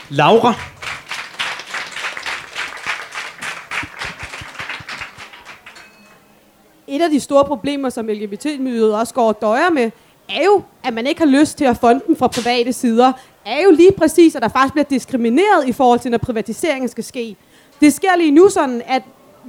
Laura? 0.09 0.55
Et 6.97 7.03
af 7.03 7.11
de 7.11 7.21
store 7.21 7.45
problemer, 7.45 7.89
som 7.89 8.07
LGBT-miljøet 8.07 8.95
også 8.95 9.15
går 9.15 9.29
og 9.29 9.41
døjer 9.41 9.71
med, 9.71 9.91
er 10.29 10.45
jo, 10.45 10.63
at 10.85 10.95
man 10.95 11.07
ikke 11.07 11.21
har 11.21 11.29
lyst 11.41 11.59
til 11.59 11.65
at 11.65 11.77
fonde 11.77 12.01
den 12.07 12.17
fra 12.17 12.27
private 12.27 12.73
sider, 12.73 13.13
er 13.45 13.63
jo 13.63 13.71
lige 13.71 13.93
præcis, 13.93 14.37
at 14.37 14.43
der 14.43 14.49
faktisk 14.49 14.73
bliver 14.73 14.85
diskrimineret 14.85 15.69
i 15.69 15.73
forhold 15.73 16.01
til, 16.01 16.11
når 16.11 16.19
privatiseringen 16.19 16.89
skal 16.89 17.05
ske. 17.05 17.37
Det 17.81 17.93
sker 17.93 18.17
lige 18.17 18.31
nu 18.31 18.49
sådan, 18.49 18.83
at 18.87 19.03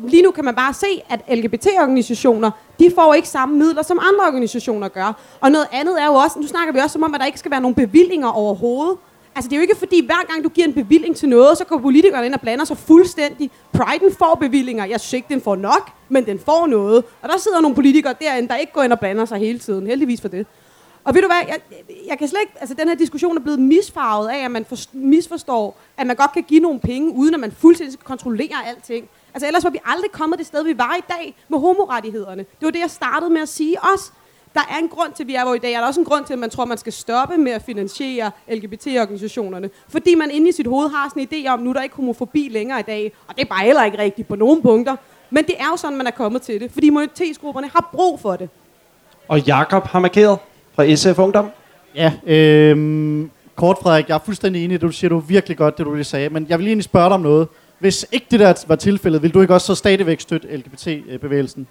lige 0.03 0.23
nu 0.23 0.31
kan 0.31 0.45
man 0.45 0.55
bare 0.55 0.73
se, 0.73 0.87
at 1.09 1.37
LGBT-organisationer, 1.37 2.51
de 2.79 2.91
får 2.95 3.13
ikke 3.13 3.29
samme 3.29 3.57
midler, 3.57 3.83
som 3.83 3.99
andre 4.01 4.25
organisationer 4.27 4.87
gør. 4.87 5.37
Og 5.41 5.51
noget 5.51 5.67
andet 5.71 6.01
er 6.01 6.05
jo 6.05 6.13
også, 6.13 6.39
nu 6.39 6.47
snakker 6.47 6.73
vi 6.73 6.79
også 6.79 6.93
som 6.93 7.03
om, 7.03 7.13
at 7.13 7.19
der 7.19 7.25
ikke 7.25 7.39
skal 7.39 7.51
være 7.51 7.61
nogen 7.61 7.75
bevillinger 7.75 8.27
overhovedet. 8.27 8.97
Altså 9.37 9.49
det 9.49 9.55
er 9.55 9.57
jo 9.57 9.61
ikke 9.61 9.75
fordi, 9.75 10.05
hver 10.05 10.31
gang 10.31 10.43
du 10.43 10.49
giver 10.49 10.67
en 10.67 10.73
bevilling 10.73 11.15
til 11.15 11.29
noget, 11.29 11.57
så 11.57 11.65
går 11.65 11.77
politikerne 11.77 12.25
ind 12.25 12.33
og 12.33 12.41
blander 12.41 12.65
sig 12.65 12.77
fuldstændig. 12.77 13.51
Priden 13.73 14.15
får 14.19 14.35
bevillinger. 14.35 14.85
Jeg 14.85 14.99
synes 14.99 15.13
ikke, 15.13 15.27
den 15.29 15.41
får 15.41 15.55
nok, 15.55 15.91
men 16.09 16.25
den 16.25 16.39
får 16.39 16.67
noget. 16.67 17.03
Og 17.21 17.29
der 17.29 17.37
sidder 17.37 17.61
nogle 17.61 17.75
politikere 17.75 18.15
derinde, 18.21 18.47
der 18.47 18.55
ikke 18.55 18.73
går 18.73 18.83
ind 18.83 18.91
og 18.91 18.99
blander 18.99 19.25
sig 19.25 19.37
hele 19.37 19.59
tiden. 19.59 19.87
Heldigvis 19.87 20.21
for 20.21 20.27
det. 20.27 20.47
Og 21.03 21.15
ved 21.15 21.21
du 21.21 21.27
hvad, 21.27 21.37
jeg, 21.47 21.59
jeg 22.07 22.17
kan 22.17 22.27
slet 22.27 22.39
ikke, 22.41 22.53
altså 22.59 22.75
den 22.79 22.87
her 22.87 22.95
diskussion 22.95 23.37
er 23.37 23.41
blevet 23.41 23.59
misfarvet 23.59 24.29
af, 24.29 24.45
at 24.45 24.51
man 24.51 24.65
for, 24.65 24.75
misforstår, 24.93 25.77
at 25.97 26.07
man 26.07 26.15
godt 26.15 26.31
kan 26.31 26.43
give 26.43 26.59
nogle 26.59 26.79
penge, 26.79 27.11
uden 27.11 27.33
at 27.33 27.39
man 27.39 27.51
fuldstændig 27.51 27.93
skal 27.93 28.05
kontrollere 28.05 28.67
alting. 28.67 29.09
Altså 29.33 29.47
ellers 29.47 29.63
var 29.63 29.69
vi 29.69 29.79
aldrig 29.85 30.11
kommet 30.11 30.39
det 30.39 30.47
sted, 30.47 30.63
vi 30.63 30.77
var 30.77 30.95
i 30.95 31.03
dag 31.09 31.35
med 31.49 31.59
homorettighederne. 31.59 32.45
Det 32.59 32.65
var 32.65 32.71
det, 32.71 32.79
jeg 32.79 32.89
startede 32.89 33.29
med 33.29 33.41
at 33.41 33.49
sige 33.49 33.77
også. 33.93 34.11
Der 34.57 34.63
er 34.75 34.77
en 34.79 34.89
grund 34.89 35.13
til, 35.13 35.23
at 35.23 35.27
vi 35.27 35.35
er 35.35 35.43
hvor 35.43 35.53
i 35.53 35.57
dag. 35.57 35.73
Er 35.73 35.79
der 35.79 35.87
også 35.87 35.99
en 35.99 36.05
grund 36.05 36.25
til, 36.25 36.33
at 36.33 36.39
man 36.39 36.49
tror, 36.49 36.63
at 36.63 36.69
man 36.69 36.77
skal 36.77 36.93
stoppe 36.93 37.37
med 37.37 37.51
at 37.51 37.61
finansiere 37.61 38.31
LGBT-organisationerne. 38.51 39.69
Fordi 39.89 40.15
man 40.15 40.31
inde 40.31 40.49
i 40.49 40.51
sit 40.51 40.67
hoved 40.67 40.89
har 40.89 41.09
sådan 41.09 41.27
en 41.31 41.45
idé 41.45 41.49
om, 41.49 41.59
nu 41.59 41.69
er 41.69 41.73
der 41.73 41.83
ikke 41.83 41.95
homofobi 41.95 42.49
længere 42.51 42.79
i 42.79 42.83
dag. 42.83 43.11
Og 43.27 43.35
det 43.35 43.41
er 43.41 43.45
bare 43.45 43.65
heller 43.65 43.83
ikke 43.83 43.97
rigtigt 43.97 44.27
på 44.27 44.35
nogen 44.35 44.61
punkter. 44.61 44.95
Men 45.29 45.43
det 45.43 45.55
er 45.59 45.65
jo 45.71 45.77
sådan, 45.77 45.97
man 45.97 46.07
er 46.07 46.11
kommet 46.11 46.41
til 46.41 46.61
det. 46.61 46.71
Fordi 46.71 46.89
minoritetsgrupperne 46.89 47.67
har 47.67 47.89
brug 47.93 48.19
for 48.19 48.35
det. 48.35 48.49
Og 49.27 49.39
Jakob 49.39 49.83
har 49.83 49.99
markeret 49.99 50.37
fra 50.75 50.95
SF 50.95 51.19
Ungdom. 51.19 51.49
Ja, 51.95 52.13
øh, 52.25 53.25
kort 53.55 53.77
Frederik, 53.81 54.09
jeg 54.09 54.15
er 54.15 54.19
fuldstændig 54.25 54.63
enig 54.63 54.75
i 54.75 54.77
det, 54.77 54.81
du 54.81 54.91
siger, 54.91 55.09
du 55.09 55.17
er 55.17 55.21
virkelig 55.21 55.57
godt, 55.57 55.77
det 55.77 55.85
du 55.85 55.93
lige 55.93 56.03
sagde. 56.03 56.29
Men 56.29 56.45
jeg 56.49 56.57
vil 56.57 56.63
lige 56.63 56.71
egentlig 56.71 56.83
spørge 56.83 57.05
dig 57.05 57.13
om 57.13 57.21
noget. 57.21 57.47
Hvis 57.79 58.05
ikke 58.11 58.25
det 58.31 58.39
der 58.39 58.63
var 58.67 58.75
tilfældet, 58.75 59.21
vil 59.23 59.33
du 59.33 59.41
ikke 59.41 59.53
også 59.53 59.67
så 59.67 59.75
stadigvæk 59.75 60.19
støtte 60.19 60.57
LGBT-bevægelsen? 60.57 61.67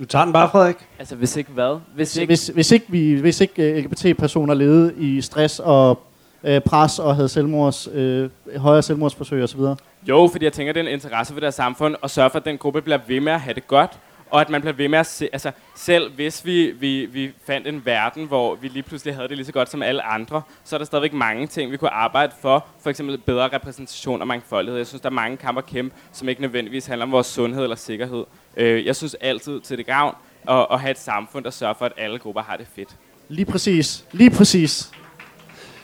Du 0.00 0.04
tager 0.04 0.24
den 0.24 0.32
bare, 0.32 0.50
Frederik. 0.50 0.76
Altså, 0.98 1.16
hvis 1.16 1.36
ikke 1.36 1.50
hvad? 1.50 1.78
Hvis 1.94 2.16
ikke, 2.16 2.30
hvis, 2.30 2.46
hvis 2.46 2.72
ikke, 2.72 2.86
vi, 2.88 3.14
hvis 3.14 3.40
ikke 3.40 3.62
øh, 3.62 3.84
LGBT-personer 3.84 4.54
levede 4.54 4.94
i 4.96 5.20
stress 5.20 5.58
og 5.58 6.02
øh, 6.44 6.60
pres 6.60 6.98
og 6.98 7.14
havde 7.14 7.28
selvmords, 7.28 7.88
øh, 7.92 8.30
højere 8.56 8.82
selvmordsforsøg 8.82 9.42
osv.? 9.42 9.60
Jo, 10.08 10.28
fordi 10.32 10.44
jeg 10.44 10.52
tænker, 10.52 10.72
det 10.72 10.80
er 10.80 10.84
en 10.84 10.92
interesse 10.92 11.32
for 11.32 11.40
deres 11.40 11.54
samfund 11.54 11.96
at 12.02 12.10
sørge 12.10 12.30
for, 12.30 12.38
at 12.38 12.44
den 12.44 12.58
gruppe 12.58 12.82
bliver 12.82 12.98
ved 13.08 13.20
med 13.20 13.32
at 13.32 13.40
have 13.40 13.54
det 13.54 13.66
godt 13.66 13.90
og 14.30 14.40
at 14.40 14.48
man 14.50 14.60
bliver 14.60 14.74
ved 14.74 14.88
med 14.88 14.98
at 14.98 15.06
se, 15.06 15.28
altså 15.32 15.50
selv 15.74 16.12
hvis 16.12 16.44
vi, 16.44 16.70
vi, 16.70 17.06
vi 17.06 17.32
fandt 17.46 17.66
en 17.66 17.84
verden, 17.84 18.26
hvor 18.26 18.54
vi 18.54 18.68
lige 18.68 18.82
pludselig 18.82 19.14
havde 19.14 19.28
det 19.28 19.36
lige 19.36 19.46
så 19.46 19.52
godt 19.52 19.70
som 19.70 19.82
alle 19.82 20.02
andre, 20.02 20.42
så 20.64 20.76
er 20.76 20.78
der 20.78 20.84
stadigvæk 20.84 21.12
mange 21.12 21.46
ting, 21.46 21.72
vi 21.72 21.76
kunne 21.76 21.90
arbejde 21.90 22.32
for. 22.40 22.66
For 22.82 22.90
eksempel 22.90 23.18
bedre 23.18 23.48
repræsentation 23.48 24.20
og 24.20 24.26
mangfoldighed. 24.26 24.76
Jeg 24.76 24.86
synes, 24.86 25.00
der 25.00 25.08
er 25.08 25.14
mange 25.14 25.36
kamper 25.36 25.62
kæmpe, 25.62 25.96
som 26.12 26.28
ikke 26.28 26.40
nødvendigvis 26.40 26.86
handler 26.86 27.06
om 27.06 27.12
vores 27.12 27.26
sundhed 27.26 27.62
eller 27.62 27.76
sikkerhed. 27.76 28.24
Øh, 28.56 28.86
jeg 28.86 28.96
synes 28.96 29.14
altid 29.14 29.60
til 29.60 29.78
det 29.78 29.86
gavn 29.86 30.14
at, 30.48 30.66
at 30.70 30.80
have 30.80 30.90
et 30.90 30.98
samfund, 30.98 31.44
der 31.44 31.50
sørger 31.50 31.74
for, 31.74 31.84
at 31.84 31.92
alle 31.96 32.18
grupper 32.18 32.42
har 32.42 32.56
det 32.56 32.66
fedt. 32.76 32.88
Lige 33.28 33.46
præcis. 33.46 34.04
Lige 34.12 34.30
præcis. 34.30 34.90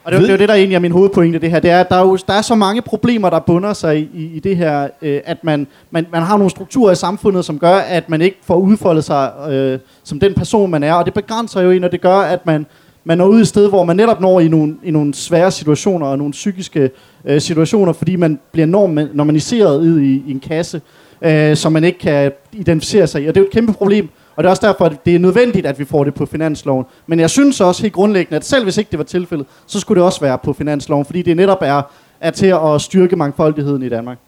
Og 0.07 0.13
det, 0.13 0.21
det 0.21 0.29
er 0.29 0.33
jo 0.33 0.39
det, 0.39 0.49
der 0.49 0.55
egentlig 0.55 0.75
er 0.75 0.81
min 0.81 0.93
hovedpointe, 0.93 1.39
det 1.39 1.51
her. 1.51 1.61
Det 1.61 1.71
er, 1.71 1.81
at 1.81 1.89
der 1.89 1.97
er, 1.97 2.01
jo, 2.01 2.17
der 2.17 2.33
er 2.35 2.43
så 2.43 2.55
mange 2.55 2.83
problemer, 2.83 3.31
der 3.31 3.39
bunder 3.39 3.73
sig 3.73 3.99
i, 4.15 4.31
i 4.35 4.41
det 4.41 4.57
her, 4.57 4.89
øh, 5.03 5.21
at 5.25 5.45
man, 5.45 5.67
man, 5.91 6.07
man 6.13 6.23
har 6.23 6.37
nogle 6.37 6.51
strukturer 6.51 6.93
i 6.93 6.95
samfundet, 6.95 7.45
som 7.45 7.59
gør, 7.59 7.75
at 7.75 8.09
man 8.09 8.21
ikke 8.21 8.37
får 8.43 8.57
udfoldet 8.57 9.05
sig 9.05 9.33
øh, 9.51 9.79
som 10.05 10.21
den 10.21 10.35
person, 10.35 10.71
man 10.71 10.83
er. 10.83 10.93
Og 10.93 11.05
det 11.05 11.15
begrænser 11.15 11.61
jo 11.61 11.71
en, 11.71 11.85
og 11.85 11.93
det 11.93 12.01
gør, 12.01 12.17
at 12.17 12.47
man, 12.47 12.67
man 13.05 13.19
når 13.19 13.27
ud 13.27 13.39
i 13.39 13.41
et 13.41 13.49
sted, 13.49 13.69
hvor 13.69 13.85
man 13.85 13.97
netop 13.97 14.21
når 14.21 14.41
i 14.41 14.49
nogle, 14.49 14.77
i 14.83 14.91
nogle 14.91 15.15
svære 15.15 15.51
situationer 15.51 16.07
og 16.07 16.19
nogle 16.19 16.33
psykiske 16.33 16.91
øh, 17.25 17.41
situationer, 17.41 17.93
fordi 17.93 18.17
man 18.17 18.41
bliver 18.53 18.67
norm, 18.67 18.99
normaliseret 19.15 19.87
i, 19.87 20.23
i 20.27 20.31
en 20.31 20.41
kasse, 20.41 20.81
øh, 21.23 21.57
som 21.57 21.73
man 21.73 21.85
ikke 21.85 21.99
kan 21.99 22.33
identificere 22.53 23.07
sig 23.07 23.23
i. 23.23 23.27
Og 23.27 23.35
det 23.35 23.41
er 23.41 23.45
jo 23.45 23.49
et 23.49 23.53
kæmpe 23.53 23.73
problem, 23.73 24.09
og 24.37 24.45
det 24.45 24.47
er 24.47 24.51
også 24.51 24.67
derfor, 24.67 24.85
at 24.85 25.05
det 25.07 25.15
er 25.15 25.19
nødvendigt, 25.19 25.67
at 25.67 25.79
vi 25.79 25.85
får 25.85 26.05
det 26.05 26.15
på 26.15 26.27
finansloven. 26.27 26.85
Men 27.07 27.21
jeg 27.21 27.31
synes 27.31 27.61
også 27.61 27.83
helt 27.83 27.95
grundlæggende, 27.95 28.37
at 28.37 28.45
selv 28.45 28.65
hvis 28.65 28.77
ikke 28.77 28.91
det 28.91 28.99
var 28.99 29.05
tilfældet, 29.05 29.47
så 29.67 29.81
skulle 29.81 30.01
det 30.01 30.07
også 30.07 30.21
være 30.21 30.39
på 30.39 30.53
finansloven, 30.53 31.05
fordi 31.05 31.23
det 31.23 31.37
netop 31.37 31.59
er, 31.63 31.83
er 32.21 32.31
til 32.31 32.47
at 32.47 32.81
styrke 32.81 33.17
mangfoldigheden 33.17 33.83
i 33.83 33.89
Danmark. 33.89 34.19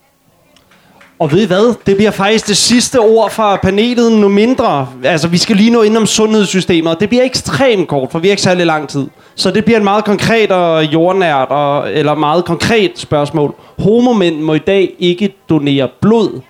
Og 1.18 1.32
ved 1.32 1.42
I 1.42 1.46
hvad? 1.46 1.74
Det 1.86 1.96
bliver 1.96 2.10
faktisk 2.10 2.48
det 2.48 2.56
sidste 2.56 3.00
ord 3.00 3.30
fra 3.30 3.56
panelet 3.56 4.12
nu 4.12 4.28
mindre. 4.28 4.88
Altså, 5.04 5.28
vi 5.28 5.38
skal 5.38 5.56
lige 5.56 5.70
nå 5.70 5.82
ind 5.82 5.96
om 5.96 6.06
sundhedssystemet, 6.06 6.94
og 6.94 7.00
det 7.00 7.08
bliver 7.08 7.24
ekstremt 7.24 7.88
kort, 7.88 8.10
for 8.10 8.18
vi 8.18 8.28
har 8.28 8.32
ikke 8.32 8.42
særlig 8.42 8.66
lang 8.66 8.88
tid. 8.88 9.06
Så 9.34 9.50
det 9.50 9.64
bliver 9.64 9.78
en 9.78 9.84
meget 9.84 10.04
konkret 10.04 10.52
og 10.52 10.84
jordnært, 10.84 11.48
og, 11.48 11.92
eller 11.92 12.14
meget 12.14 12.44
konkret 12.44 12.92
spørgsmål. 12.94 13.54
Homomænd 13.78 14.40
må 14.40 14.54
i 14.54 14.58
dag 14.58 14.94
ikke 14.98 15.34
donere 15.48 15.88
blod. 16.00 16.40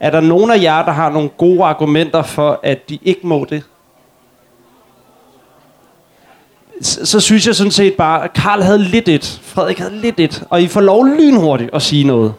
Er 0.00 0.10
der 0.10 0.20
nogen 0.20 0.50
af 0.50 0.62
jer, 0.62 0.84
der 0.84 0.92
har 0.92 1.10
nogle 1.10 1.28
gode 1.28 1.64
argumenter 1.64 2.22
for, 2.22 2.60
at 2.62 2.88
de 2.88 2.98
ikke 3.02 3.26
må 3.26 3.46
det? 3.50 3.62
Så, 6.80 7.06
så 7.06 7.20
synes 7.20 7.46
jeg 7.46 7.54
sådan 7.54 7.70
set 7.70 7.94
bare, 7.94 8.24
at 8.24 8.32
Karl 8.32 8.62
havde 8.62 8.78
lidt 8.78 9.08
et, 9.08 9.40
Frederik 9.42 9.78
havde 9.78 10.00
lidt 10.00 10.20
et, 10.20 10.44
og 10.50 10.62
I 10.62 10.66
får 10.66 10.80
lov 10.80 11.06
lynhurtigt 11.06 11.70
at 11.72 11.82
sige 11.82 12.04
noget. 12.04 12.34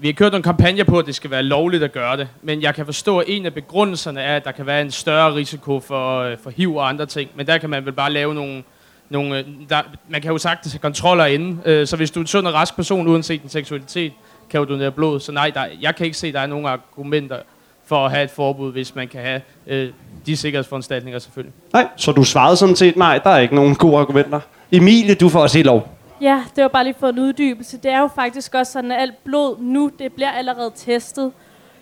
Vi 0.00 0.08
har 0.08 0.12
kørt 0.12 0.34
en 0.34 0.42
kampagne 0.42 0.84
på, 0.84 0.98
at 0.98 1.06
det 1.06 1.14
skal 1.14 1.30
være 1.30 1.42
lovligt 1.42 1.82
at 1.82 1.92
gøre 1.92 2.16
det, 2.16 2.28
men 2.42 2.62
jeg 2.62 2.74
kan 2.74 2.84
forstå, 2.84 3.18
at 3.18 3.24
en 3.28 3.46
af 3.46 3.54
begrundelserne 3.54 4.20
er, 4.20 4.36
at 4.36 4.44
der 4.44 4.52
kan 4.52 4.66
være 4.66 4.80
en 4.80 4.90
større 4.90 5.34
risiko 5.34 5.80
for, 5.80 6.20
øh, 6.20 6.36
for 6.42 6.50
HIV 6.50 6.76
og 6.76 6.88
andre 6.88 7.06
ting, 7.06 7.30
men 7.34 7.46
der 7.46 7.58
kan 7.58 7.70
man 7.70 7.84
vel 7.84 7.92
bare 7.92 8.12
lave 8.12 8.34
nogle, 8.34 8.62
nogle 9.08 9.38
øh, 9.38 9.44
der, 9.68 9.82
man 10.08 10.22
kan 10.22 10.30
jo 10.32 10.38
sagtens 10.38 10.72
have 10.72 10.80
kontroller 10.80 11.24
inde, 11.24 11.58
øh, 11.64 11.86
så 11.86 11.96
hvis 11.96 12.10
du 12.10 12.20
er 12.20 12.22
en 12.22 12.26
sund 12.26 12.46
og 12.46 12.54
rask 12.54 12.76
person, 12.76 13.08
uanset 13.08 13.42
din 13.42 13.50
seksualitet, 13.50 14.12
kan 14.50 14.58
jo 14.58 14.64
donere 14.64 14.90
blod. 14.90 15.20
Så 15.20 15.32
nej, 15.32 15.50
der, 15.54 15.66
jeg 15.80 15.96
kan 15.96 16.06
ikke 16.06 16.18
se, 16.18 16.26
at 16.28 16.34
der 16.34 16.40
er 16.40 16.46
nogen 16.46 16.66
argumenter 16.66 17.36
for 17.84 18.04
at 18.06 18.10
have 18.10 18.24
et 18.24 18.30
forbud, 18.30 18.72
hvis 18.72 18.94
man 18.94 19.08
kan 19.08 19.20
have 19.20 19.40
øh, 19.66 19.92
de 20.26 20.36
sikkerhedsforanstaltninger 20.36 21.18
selvfølgelig. 21.18 21.54
Nej, 21.72 21.88
så 21.96 22.12
du 22.12 22.24
svarede 22.24 22.56
sådan 22.56 22.76
set, 22.76 22.96
nej, 22.96 23.18
der 23.18 23.30
er 23.30 23.38
ikke 23.38 23.54
nogen 23.54 23.74
gode 23.74 23.98
argumenter. 23.98 24.40
Emilie, 24.72 25.14
du 25.14 25.28
får 25.28 25.40
også 25.40 25.58
helt 25.58 25.66
lov. 25.66 25.88
Ja, 26.20 26.44
det 26.56 26.62
var 26.62 26.68
bare 26.68 26.84
lige 26.84 26.96
for 27.00 27.08
en 27.08 27.18
uddybelse. 27.18 27.78
Det 27.78 27.90
er 27.90 28.00
jo 28.00 28.08
faktisk 28.14 28.54
også 28.54 28.72
sådan, 28.72 28.92
at 28.92 29.02
alt 29.02 29.24
blod 29.24 29.56
nu, 29.60 29.90
det 29.98 30.12
bliver 30.12 30.30
allerede 30.30 30.72
testet. 30.76 31.32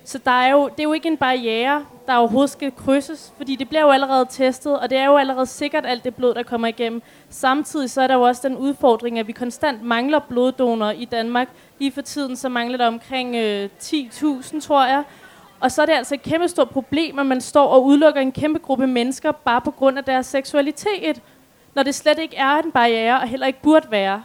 Så 0.06 0.18
der 0.24 0.30
er 0.30 0.50
jo, 0.50 0.68
det 0.68 0.80
er 0.80 0.84
jo 0.84 0.92
ikke 0.92 1.08
en 1.08 1.16
barriere, 1.16 1.84
der 2.06 2.14
overhovedet 2.14 2.50
skal 2.50 2.72
krydses, 2.72 3.32
fordi 3.36 3.56
det 3.56 3.68
bliver 3.68 3.82
jo 3.82 3.90
allerede 3.90 4.26
testet, 4.30 4.78
og 4.80 4.90
det 4.90 4.98
er 4.98 5.06
jo 5.06 5.16
allerede 5.16 5.46
sikkert 5.46 5.86
alt 5.86 6.04
det 6.04 6.14
blod, 6.14 6.34
der 6.34 6.42
kommer 6.42 6.68
igennem. 6.68 7.02
Samtidig 7.30 7.90
så 7.90 8.02
er 8.02 8.06
der 8.06 8.14
jo 8.14 8.20
også 8.20 8.48
den 8.48 8.56
udfordring, 8.56 9.18
at 9.18 9.26
vi 9.26 9.32
konstant 9.32 9.82
mangler 9.82 10.18
bloddonorer 10.18 10.92
i 10.92 11.04
Danmark. 11.04 11.48
Lige 11.78 11.92
for 11.92 12.00
tiden 12.00 12.36
så 12.36 12.48
mangler 12.48 12.78
der 12.78 12.86
omkring 12.86 13.36
øh, 13.36 13.68
10.000, 13.82 14.60
tror 14.60 14.86
jeg. 14.86 15.02
Og 15.60 15.72
så 15.72 15.82
er 15.82 15.86
det 15.86 15.92
altså 15.92 16.14
et 16.14 16.22
kæmpe 16.22 16.48
stort 16.48 16.70
problem, 16.70 17.18
at 17.18 17.26
man 17.26 17.40
står 17.40 17.66
og 17.66 17.84
udelukker 17.84 18.20
en 18.20 18.32
kæmpe 18.32 18.58
gruppe 18.58 18.86
mennesker 18.86 19.32
bare 19.32 19.60
på 19.60 19.70
grund 19.70 19.98
af 19.98 20.04
deres 20.04 20.26
seksualitet, 20.26 21.22
når 21.74 21.82
det 21.82 21.94
slet 21.94 22.18
ikke 22.18 22.36
er 22.36 22.56
en 22.64 22.72
barriere, 22.72 23.20
og 23.20 23.28
heller 23.28 23.46
ikke 23.46 23.62
burde 23.62 23.86
være. 23.90 24.22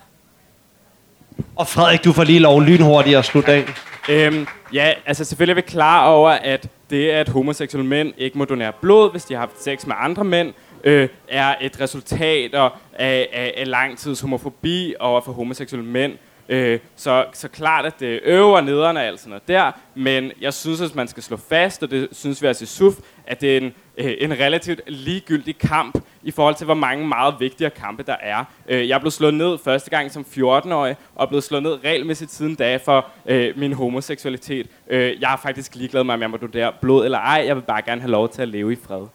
Og 1.55 1.67
Frederik, 1.67 2.03
du 2.03 2.13
får 2.13 2.23
lige 2.23 2.39
lov 2.39 2.61
lynhurtigt 2.61 3.17
at 3.17 3.25
slutte 3.25 3.51
af. 3.51 3.90
Øhm, 4.09 4.47
ja, 4.73 4.93
altså 5.05 5.25
selvfølgelig 5.25 5.51
er 5.51 5.55
vi 5.55 5.61
klar 5.61 6.07
over, 6.07 6.29
at 6.29 6.67
det, 6.89 7.09
at 7.09 7.29
homoseksuelle 7.29 7.89
mænd 7.89 8.13
ikke 8.17 8.37
må 8.37 8.45
donere 8.45 8.71
blod, 8.81 9.11
hvis 9.11 9.25
de 9.25 9.33
har 9.33 9.39
haft 9.39 9.63
sex 9.63 9.85
med 9.85 9.95
andre 9.99 10.23
mænd, 10.23 10.53
øh, 10.83 11.09
er 11.27 11.55
et 11.61 11.81
resultat 11.81 12.53
af, 12.53 12.69
af, 12.93 13.53
af 13.57 13.67
lang 13.67 13.97
tids 13.97 14.21
homofobi 14.21 14.95
over 14.99 15.21
for 15.21 15.31
homoseksuelle 15.31 15.85
mænd. 15.85 16.13
Øh, 16.49 16.79
så, 16.95 17.25
så 17.33 17.47
klart, 17.47 17.85
at 17.85 17.99
det 17.99 18.19
øver 18.23 18.55
og 18.55 18.63
nederen 18.63 18.97
alt 18.97 19.19
sådan 19.19 19.29
noget 19.29 19.47
der, 19.47 19.71
men 19.95 20.31
jeg 20.41 20.53
synes, 20.53 20.81
at 20.81 20.95
man 20.95 21.07
skal 21.07 21.23
slå 21.23 21.37
fast, 21.37 21.83
og 21.83 21.91
det 21.91 22.07
synes 22.11 22.41
vi 22.41 22.47
altså 22.47 22.63
i 22.63 22.67
SUF, 22.67 22.93
at 23.27 23.41
det 23.41 23.53
er 23.53 23.57
en, 23.57 23.73
øh, 24.05 24.13
en 24.19 24.39
relativt 24.39 24.81
ligegyldig 24.87 25.57
kamp 25.57 25.97
i 26.23 26.31
forhold 26.31 26.55
til, 26.55 26.65
hvor 26.65 26.73
mange 26.73 27.07
meget 27.07 27.35
vigtige 27.39 27.69
kampe 27.69 28.03
der 28.03 28.15
er. 28.21 28.43
Øh, 28.69 28.89
jeg 28.89 29.01
blev 29.01 29.11
slået 29.11 29.33
ned 29.33 29.57
første 29.63 29.89
gang 29.89 30.11
som 30.11 30.25
14-årig, 30.37 30.95
og 31.15 31.29
blev 31.29 31.41
slået 31.41 31.63
ned 31.63 31.83
regelmæssigt 31.83 32.31
siden 32.31 32.55
da 32.55 32.77
for 32.85 33.05
øh, 33.25 33.57
min 33.57 33.73
homoseksualitet. 33.73 34.67
Øh, 34.89 35.21
jeg 35.21 35.33
er 35.33 35.37
faktisk 35.37 35.75
ligeglad 35.75 36.03
med, 36.03 36.13
om 36.13 36.21
jeg 36.21 36.29
må 36.29 36.37
donere 36.37 36.71
blod 36.81 37.05
eller 37.05 37.19
ej. 37.19 37.43
Jeg 37.47 37.55
vil 37.55 37.61
bare 37.61 37.81
gerne 37.81 38.01
have 38.01 38.11
lov 38.11 38.29
til 38.29 38.41
at 38.41 38.47
leve 38.47 38.73
i 38.73 38.77
fred. 38.87 39.05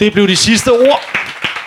Det 0.00 0.12
blev 0.12 0.28
de 0.28 0.36
sidste 0.36 0.72
ord. 0.72 1.00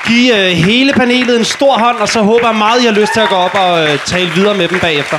Giv 0.07 0.33
øh, 0.33 0.51
hele 0.69 0.93
panelet 0.93 1.37
en 1.37 1.45
stor 1.45 1.73
hånd, 1.73 1.97
og 1.97 2.09
så 2.09 2.21
håber 2.21 2.47
jeg 2.47 2.55
meget, 2.55 2.81
I 2.81 2.85
har 2.85 2.91
lyst 2.91 3.13
til 3.13 3.19
at 3.19 3.29
gå 3.29 3.35
op 3.35 3.55
og 3.55 3.83
øh, 3.83 3.99
tale 4.05 4.29
videre 4.35 4.57
med 4.57 4.67
dem 4.67 4.79
bagefter. 4.79 5.17